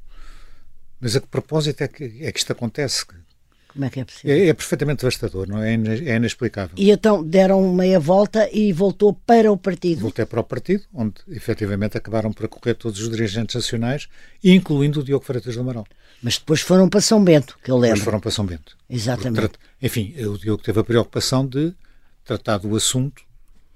Mas 1.00 1.16
a 1.16 1.20
que 1.20 1.26
propósito 1.26 1.80
é 1.82 1.88
que, 1.88 2.04
é 2.20 2.30
que 2.30 2.38
isto 2.38 2.52
acontece? 2.52 3.06
Como 3.72 3.84
é 3.84 3.90
que 3.90 4.00
é 4.00 4.04
possível? 4.04 4.36
É, 4.36 4.48
é 4.48 4.54
perfeitamente 4.54 5.00
devastador, 5.00 5.48
não 5.48 5.62
é? 5.62 5.72
É 5.72 6.16
inexplicável. 6.16 6.74
E 6.76 6.90
então 6.90 7.22
deram 7.22 7.72
meia 7.72 8.00
volta 8.00 8.48
e 8.52 8.72
voltou 8.72 9.12
para 9.14 9.50
o 9.50 9.56
partido? 9.56 10.00
Voltei 10.00 10.26
para 10.26 10.40
o 10.40 10.44
partido, 10.44 10.82
onde 10.92 11.14
efetivamente 11.28 11.96
acabaram 11.96 12.32
por 12.32 12.46
acorrer 12.46 12.74
todos 12.74 13.00
os 13.00 13.08
dirigentes 13.08 13.54
nacionais, 13.54 14.08
incluindo 14.42 15.00
o 15.00 15.04
Diogo 15.04 15.24
Freitas 15.24 15.54
do 15.54 15.60
Amaral. 15.60 15.86
Mas 16.22 16.36
depois 16.36 16.60
foram 16.60 16.88
para 16.88 17.00
São 17.00 17.22
Bento, 17.22 17.56
que 17.62 17.70
eu 17.70 17.76
lembro. 17.76 17.96
Depois 17.96 18.04
foram 18.04 18.20
para 18.20 18.30
São 18.30 18.44
Bento. 18.44 18.76
Exatamente. 18.88 19.52
Enfim, 19.80 20.14
o 20.18 20.36
Diogo 20.36 20.62
teve 20.62 20.80
a 20.80 20.84
preocupação 20.84 21.46
de 21.46 21.72
tratar 22.24 22.58
do 22.58 22.74
assunto 22.76 23.22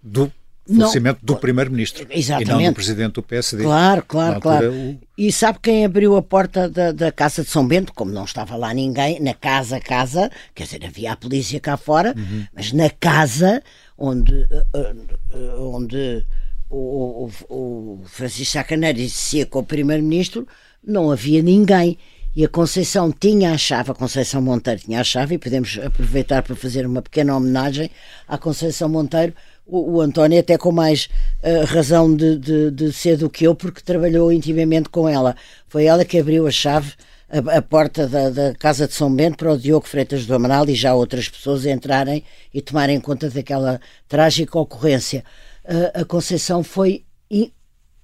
do 0.02 0.30
falecimento 0.66 1.20
não, 1.22 1.34
do 1.34 1.40
Primeiro-Ministro 1.40 2.06
e 2.10 2.44
não 2.44 2.62
do 2.62 2.72
Presidente 2.72 3.12
do 3.14 3.22
PSD. 3.22 3.62
Claro, 3.62 4.04
claro, 4.06 4.40
claro. 4.40 4.72
O... 4.72 4.98
E 5.16 5.30
sabe 5.30 5.58
quem 5.62 5.84
abriu 5.84 6.16
a 6.16 6.22
porta 6.22 6.68
da, 6.68 6.92
da, 6.92 7.12
Casa 7.12 7.42
de 7.42 7.50
São 7.50 7.66
Bento? 7.66 7.92
Como 7.92 8.10
não 8.10 8.24
estava 8.24 8.56
lá 8.56 8.72
ninguém, 8.72 9.20
na 9.20 9.34
casa, 9.34 9.78
casa, 9.78 10.30
quer 10.54 10.64
dizer, 10.64 10.84
havia 10.84 11.12
a 11.12 11.16
polícia 11.16 11.60
cá 11.60 11.76
fora, 11.76 12.14
uhum. 12.16 12.46
mas 12.54 12.72
na 12.72 12.88
casa 12.90 13.62
onde, 13.96 14.34
eh, 14.50 14.66
eh, 14.74 15.54
onde 15.58 16.24
o, 16.70 17.28
o, 17.48 17.54
o 18.02 18.02
Francisco 18.06 18.54
Sacaneiro 18.54 18.98
dizia 18.98 19.46
com 19.46 19.60
o 19.60 19.64
Primeiro-Ministro, 19.64 20.46
não 20.82 21.10
havia 21.10 21.42
ninguém. 21.42 21.98
E 22.36 22.44
a 22.44 22.48
Conceição 22.48 23.12
tinha 23.12 23.52
a 23.52 23.58
chave, 23.58 23.92
a 23.92 23.94
Conceição 23.94 24.42
Monteiro 24.42 24.80
tinha 24.80 25.00
a 25.00 25.04
chave, 25.04 25.36
e 25.36 25.38
podemos 25.38 25.78
aproveitar 25.78 26.42
para 26.42 26.56
fazer 26.56 26.84
uma 26.84 27.00
pequena 27.00 27.36
homenagem 27.36 27.88
à 28.26 28.36
Conceição 28.36 28.88
Monteiro. 28.88 29.32
O, 29.66 29.96
o 29.96 30.00
António, 30.00 30.38
até 30.38 30.58
com 30.58 30.70
mais 30.70 31.08
uh, 31.42 31.64
razão 31.66 32.14
de, 32.14 32.36
de, 32.38 32.70
de, 32.70 32.92
ser 32.92 33.16
do 33.16 33.30
que 33.30 33.44
eu, 33.44 33.54
porque 33.54 33.80
trabalhou 33.80 34.32
intimamente 34.32 34.88
com 34.88 35.08
ela. 35.08 35.34
Foi 35.68 35.86
ela 35.86 36.04
que 36.04 36.18
abriu 36.18 36.46
a 36.46 36.50
chave, 36.50 36.92
a, 37.30 37.58
a 37.58 37.62
porta 37.62 38.06
da, 38.06 38.28
da, 38.30 38.54
Casa 38.54 38.86
de 38.86 38.94
São 38.94 39.14
Bento 39.14 39.38
para 39.38 39.52
o 39.52 39.58
Diogo 39.58 39.88
Freitas 39.88 40.26
do 40.26 40.34
Amaral 40.34 40.68
e 40.68 40.74
já 40.74 40.94
outras 40.94 41.28
pessoas 41.28 41.64
entrarem 41.64 42.22
e 42.52 42.60
tomarem 42.60 43.00
conta 43.00 43.30
daquela 43.30 43.80
trágica 44.06 44.58
ocorrência. 44.58 45.24
Uh, 45.64 46.02
a 46.02 46.04
Conceição 46.04 46.62
foi 46.62 47.04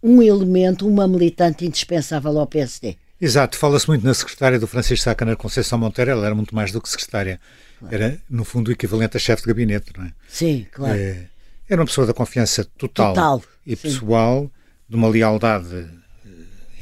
um 0.03 0.23
elemento, 0.23 0.89
uma 0.89 1.07
militante 1.07 1.67
indispensável 1.67 2.39
ao 2.39 2.47
PSD. 2.47 2.97
Exato, 3.21 3.59
fala-se 3.59 3.87
muito 3.87 4.05
na 4.05 4.15
secretária 4.15 4.59
do 4.59 4.67
Francisco 4.67 5.05
Sá 5.05 5.15
Conceição 5.37 5.79
Monteiro, 5.79 6.13
ela 6.13 6.25
era 6.25 6.35
muito 6.35 6.55
mais 6.55 6.73
do 6.73 6.81
que 6.81 6.89
secretária. 6.89 7.39
Claro. 7.79 7.95
Era, 7.95 8.19
no 8.29 8.45
fundo, 8.45 8.69
o 8.69 8.73
equivalente 8.73 9.17
a 9.17 9.21
chefe 9.21 9.43
de 9.43 9.49
gabinete, 9.49 9.93
não 9.97 10.05
é? 10.05 10.13
Sim, 10.29 10.67
claro. 10.73 10.99
É, 10.99 11.27
era 11.71 11.81
uma 11.81 11.87
pessoa 11.87 12.07
da 12.07 12.13
confiança 12.13 12.65
total, 12.77 13.15
total 13.15 13.43
e 13.67 13.77
sim. 13.77 13.83
pessoal, 13.83 14.51
de 14.89 14.97
uma 14.97 15.09
lealdade 15.09 15.75
eh, 15.75 16.29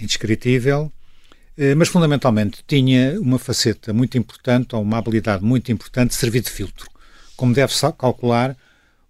indescritível, 0.00 0.90
eh, 1.56 1.74
mas 1.74 1.88
fundamentalmente 1.88 2.64
tinha 2.66 3.20
uma 3.20 3.38
faceta 3.38 3.92
muito 3.92 4.16
importante, 4.16 4.74
ou 4.74 4.82
uma 4.82 4.98
habilidade 4.98 5.44
muito 5.44 5.70
importante 5.70 6.10
de 6.10 6.16
servir 6.16 6.40
de 6.40 6.50
filtro. 6.50 6.88
Como 7.36 7.54
deve-se 7.54 7.80
calcular 7.92 8.56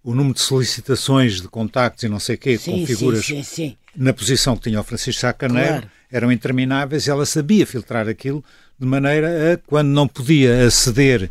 o 0.02 0.14
número 0.14 0.34
de 0.34 0.40
solicitações 0.40 1.40
de 1.40 1.48
contactos 1.48 2.02
e 2.02 2.08
não 2.08 2.18
sei 2.18 2.34
o 2.34 2.38
quê, 2.38 2.58
sim, 2.58 2.72
com 2.72 2.86
figuras 2.86 3.24
sim, 3.24 3.42
sim, 3.42 3.76
na 3.96 4.12
posição 4.12 4.56
que 4.56 4.64
tinha 4.64 4.80
o 4.80 4.84
Francisco 4.84 5.20
Sá 5.20 5.32
Carneiro, 5.32 5.68
claro 5.68 5.98
eram 6.10 6.32
intermináveis 6.32 7.06
e 7.06 7.10
ela 7.10 7.26
sabia 7.26 7.66
filtrar 7.66 8.08
aquilo 8.08 8.42
de 8.78 8.86
maneira 8.86 9.54
a, 9.54 9.56
quando 9.58 9.88
não 9.88 10.08
podia 10.08 10.66
aceder, 10.66 11.30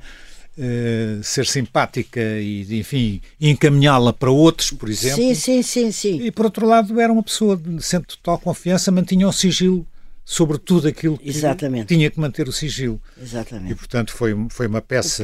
uh, 0.57 1.23
ser 1.23 1.45
simpática 1.45 2.19
e, 2.19 2.79
enfim, 2.79 3.21
encaminhá-la 3.39 4.11
para 4.11 4.31
outros, 4.31 4.71
por 4.71 4.89
exemplo. 4.89 5.17
Sim, 5.17 5.35
sim, 5.35 5.61
sim, 5.61 5.91
sim. 5.91 6.21
E, 6.21 6.31
por 6.31 6.45
outro 6.45 6.65
lado, 6.65 6.99
era 6.99 7.11
uma 7.11 7.23
pessoa 7.23 7.55
de 7.55 7.99
total 8.07 8.39
confiança, 8.39 8.91
mantinha 8.91 9.27
o 9.27 9.33
sigilo 9.33 9.85
sobre 10.25 10.57
tudo 10.57 10.87
aquilo 10.87 11.17
que 11.17 11.29
Exatamente. 11.29 11.87
tinha 11.87 12.11
que 12.11 12.19
manter 12.19 12.47
o 12.49 12.51
sigilo. 12.51 13.01
Exatamente. 13.21 13.71
E, 13.71 13.75
portanto, 13.75 14.11
foi, 14.11 14.35
foi 14.49 14.67
uma 14.67 14.81
peça 14.81 15.23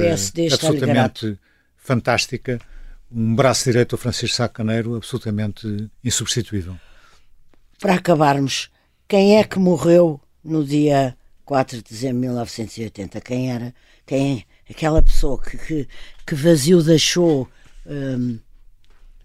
absolutamente 0.52 1.38
fantástica, 1.76 2.60
um 3.12 3.36
braço 3.36 3.66
direito 3.66 3.96
ao 3.96 4.00
Francisco 4.00 4.38
Sá 4.38 4.48
Caneiro 4.48 4.96
absolutamente 4.96 5.90
insubstituível. 6.04 6.78
Para 7.80 7.96
acabarmos, 7.96 8.70
quem 9.08 9.38
é 9.38 9.44
que 9.44 9.60
morreu 9.60 10.22
no 10.42 10.64
dia 10.64 11.16
4 11.44 11.78
de 11.78 11.84
dezembro 11.84 12.22
de 12.22 12.28
1980? 12.28 13.20
Quem 13.20 13.52
era? 13.52 13.76
Quem 14.06 14.46
aquela 14.70 15.02
pessoa 15.02 15.42
que, 15.42 15.58
que, 15.58 15.88
que 16.26 16.36
vazio 16.36 16.82
deixou? 16.82 17.50
Hum, 17.86 18.40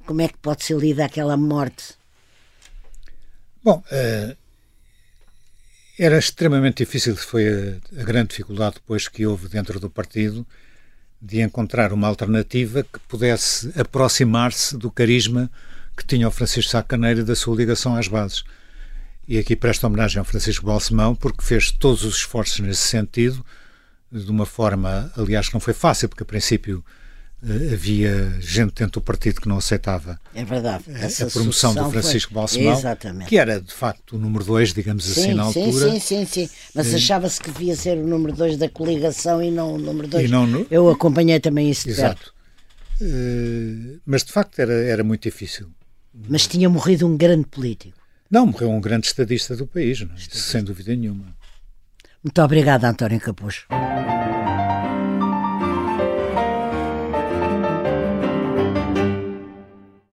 como 0.06 0.22
é 0.22 0.28
que 0.28 0.38
pode 0.38 0.64
ser 0.64 0.78
lida 0.78 1.04
aquela 1.04 1.36
morte? 1.36 1.94
Bom, 3.62 3.82
uh, 3.92 4.36
era 5.98 6.18
extremamente 6.18 6.84
difícil, 6.84 7.16
foi 7.16 7.48
a, 7.48 8.00
a, 8.00 8.04
grande 8.04 8.28
dificuldade 8.28 8.76
depois 8.76 9.08
que 9.08 9.26
houve 9.26 9.48
dentro 9.48 9.78
do 9.78 9.90
partido 9.90 10.46
de 11.20 11.40
encontrar 11.40 11.92
uma 11.92 12.06
alternativa 12.06 12.84
que 12.84 12.98
pudesse 13.00 13.72
aproximar-se 13.78 14.76
do 14.76 14.90
carisma 14.90 15.50
que 15.96 16.06
tinha 16.06 16.28
o 16.28 16.30
Francisco 16.30 16.70
Sá 16.70 16.82
Caneiro 16.82 17.20
e 17.20 17.24
da 17.24 17.34
sua 17.34 17.56
ligação 17.56 17.96
às 17.96 18.06
bases. 18.06 18.44
E 19.26 19.36
aqui 19.36 19.56
presto 19.56 19.86
homenagem 19.86 20.20
ao 20.20 20.24
Francisco 20.24 20.64
Balsemão, 20.64 21.14
porque 21.14 21.42
fez 21.42 21.72
todos 21.72 22.04
os 22.04 22.16
esforços 22.16 22.60
nesse 22.60 22.82
sentido, 22.82 23.44
de 24.10 24.30
uma 24.30 24.46
forma, 24.46 25.12
aliás, 25.16 25.48
que 25.48 25.54
não 25.54 25.60
foi 25.60 25.74
fácil, 25.74 26.08
porque 26.08 26.22
a 26.22 26.26
princípio 26.26 26.84
eh, 27.42 27.72
havia 27.72 28.36
gente 28.40 28.72
dentro 28.74 29.00
do 29.00 29.00
partido 29.00 29.40
que 29.40 29.48
não 29.48 29.58
aceitava 29.58 30.18
é 30.34 30.44
verdade. 30.44 30.84
a, 30.90 31.26
a 31.26 31.30
promoção 31.30 31.72
do 31.72 31.88
Francisco 31.90 32.32
foi... 32.32 32.40
Balsemão, 32.40 32.72
Exatamente. 32.72 33.28
que 33.28 33.38
era 33.38 33.60
de 33.60 33.72
facto 33.72 34.16
o 34.16 34.18
número 34.18 34.44
2, 34.44 34.74
digamos 34.74 35.04
sim, 35.04 35.20
assim, 35.20 35.34
na 35.34 35.52
sim, 35.52 35.64
altura. 35.64 35.90
Sim, 35.92 36.00
sim, 36.00 36.26
sim. 36.26 36.50
Mas 36.74 36.92
achava-se 36.92 37.40
que 37.40 37.50
devia 37.50 37.76
ser 37.76 37.96
o 37.96 38.06
número 38.06 38.34
2 38.34 38.56
da 38.56 38.68
coligação 38.68 39.42
e 39.42 39.50
não 39.50 39.74
o 39.74 39.78
número 39.78 40.08
2. 40.08 40.28
No... 40.30 40.66
Eu 40.70 40.88
acompanhei 40.88 41.38
também 41.38 41.70
isso 41.70 41.84
de 41.84 41.90
Exato. 41.90 42.16
perto. 42.16 42.38
Uh, 43.00 44.00
mas 44.04 44.24
de 44.24 44.32
facto 44.32 44.58
era, 44.58 44.72
era 44.72 45.04
muito 45.04 45.22
difícil. 45.22 45.68
Mas 46.28 46.48
tinha 46.48 46.68
morrido 46.68 47.06
um 47.06 47.16
grande 47.16 47.46
político. 47.46 47.96
Não, 48.28 48.46
morreu 48.46 48.70
um 48.70 48.80
grande 48.80 49.06
estadista 49.06 49.54
do 49.56 49.66
país, 49.66 50.02
é? 50.02 50.06
sem 50.30 50.62
dúvida 50.64 50.94
nenhuma. 50.94 51.37
Muito 52.22 52.42
obrigada, 52.42 52.88
António 52.88 53.20
Capuz. 53.20 53.66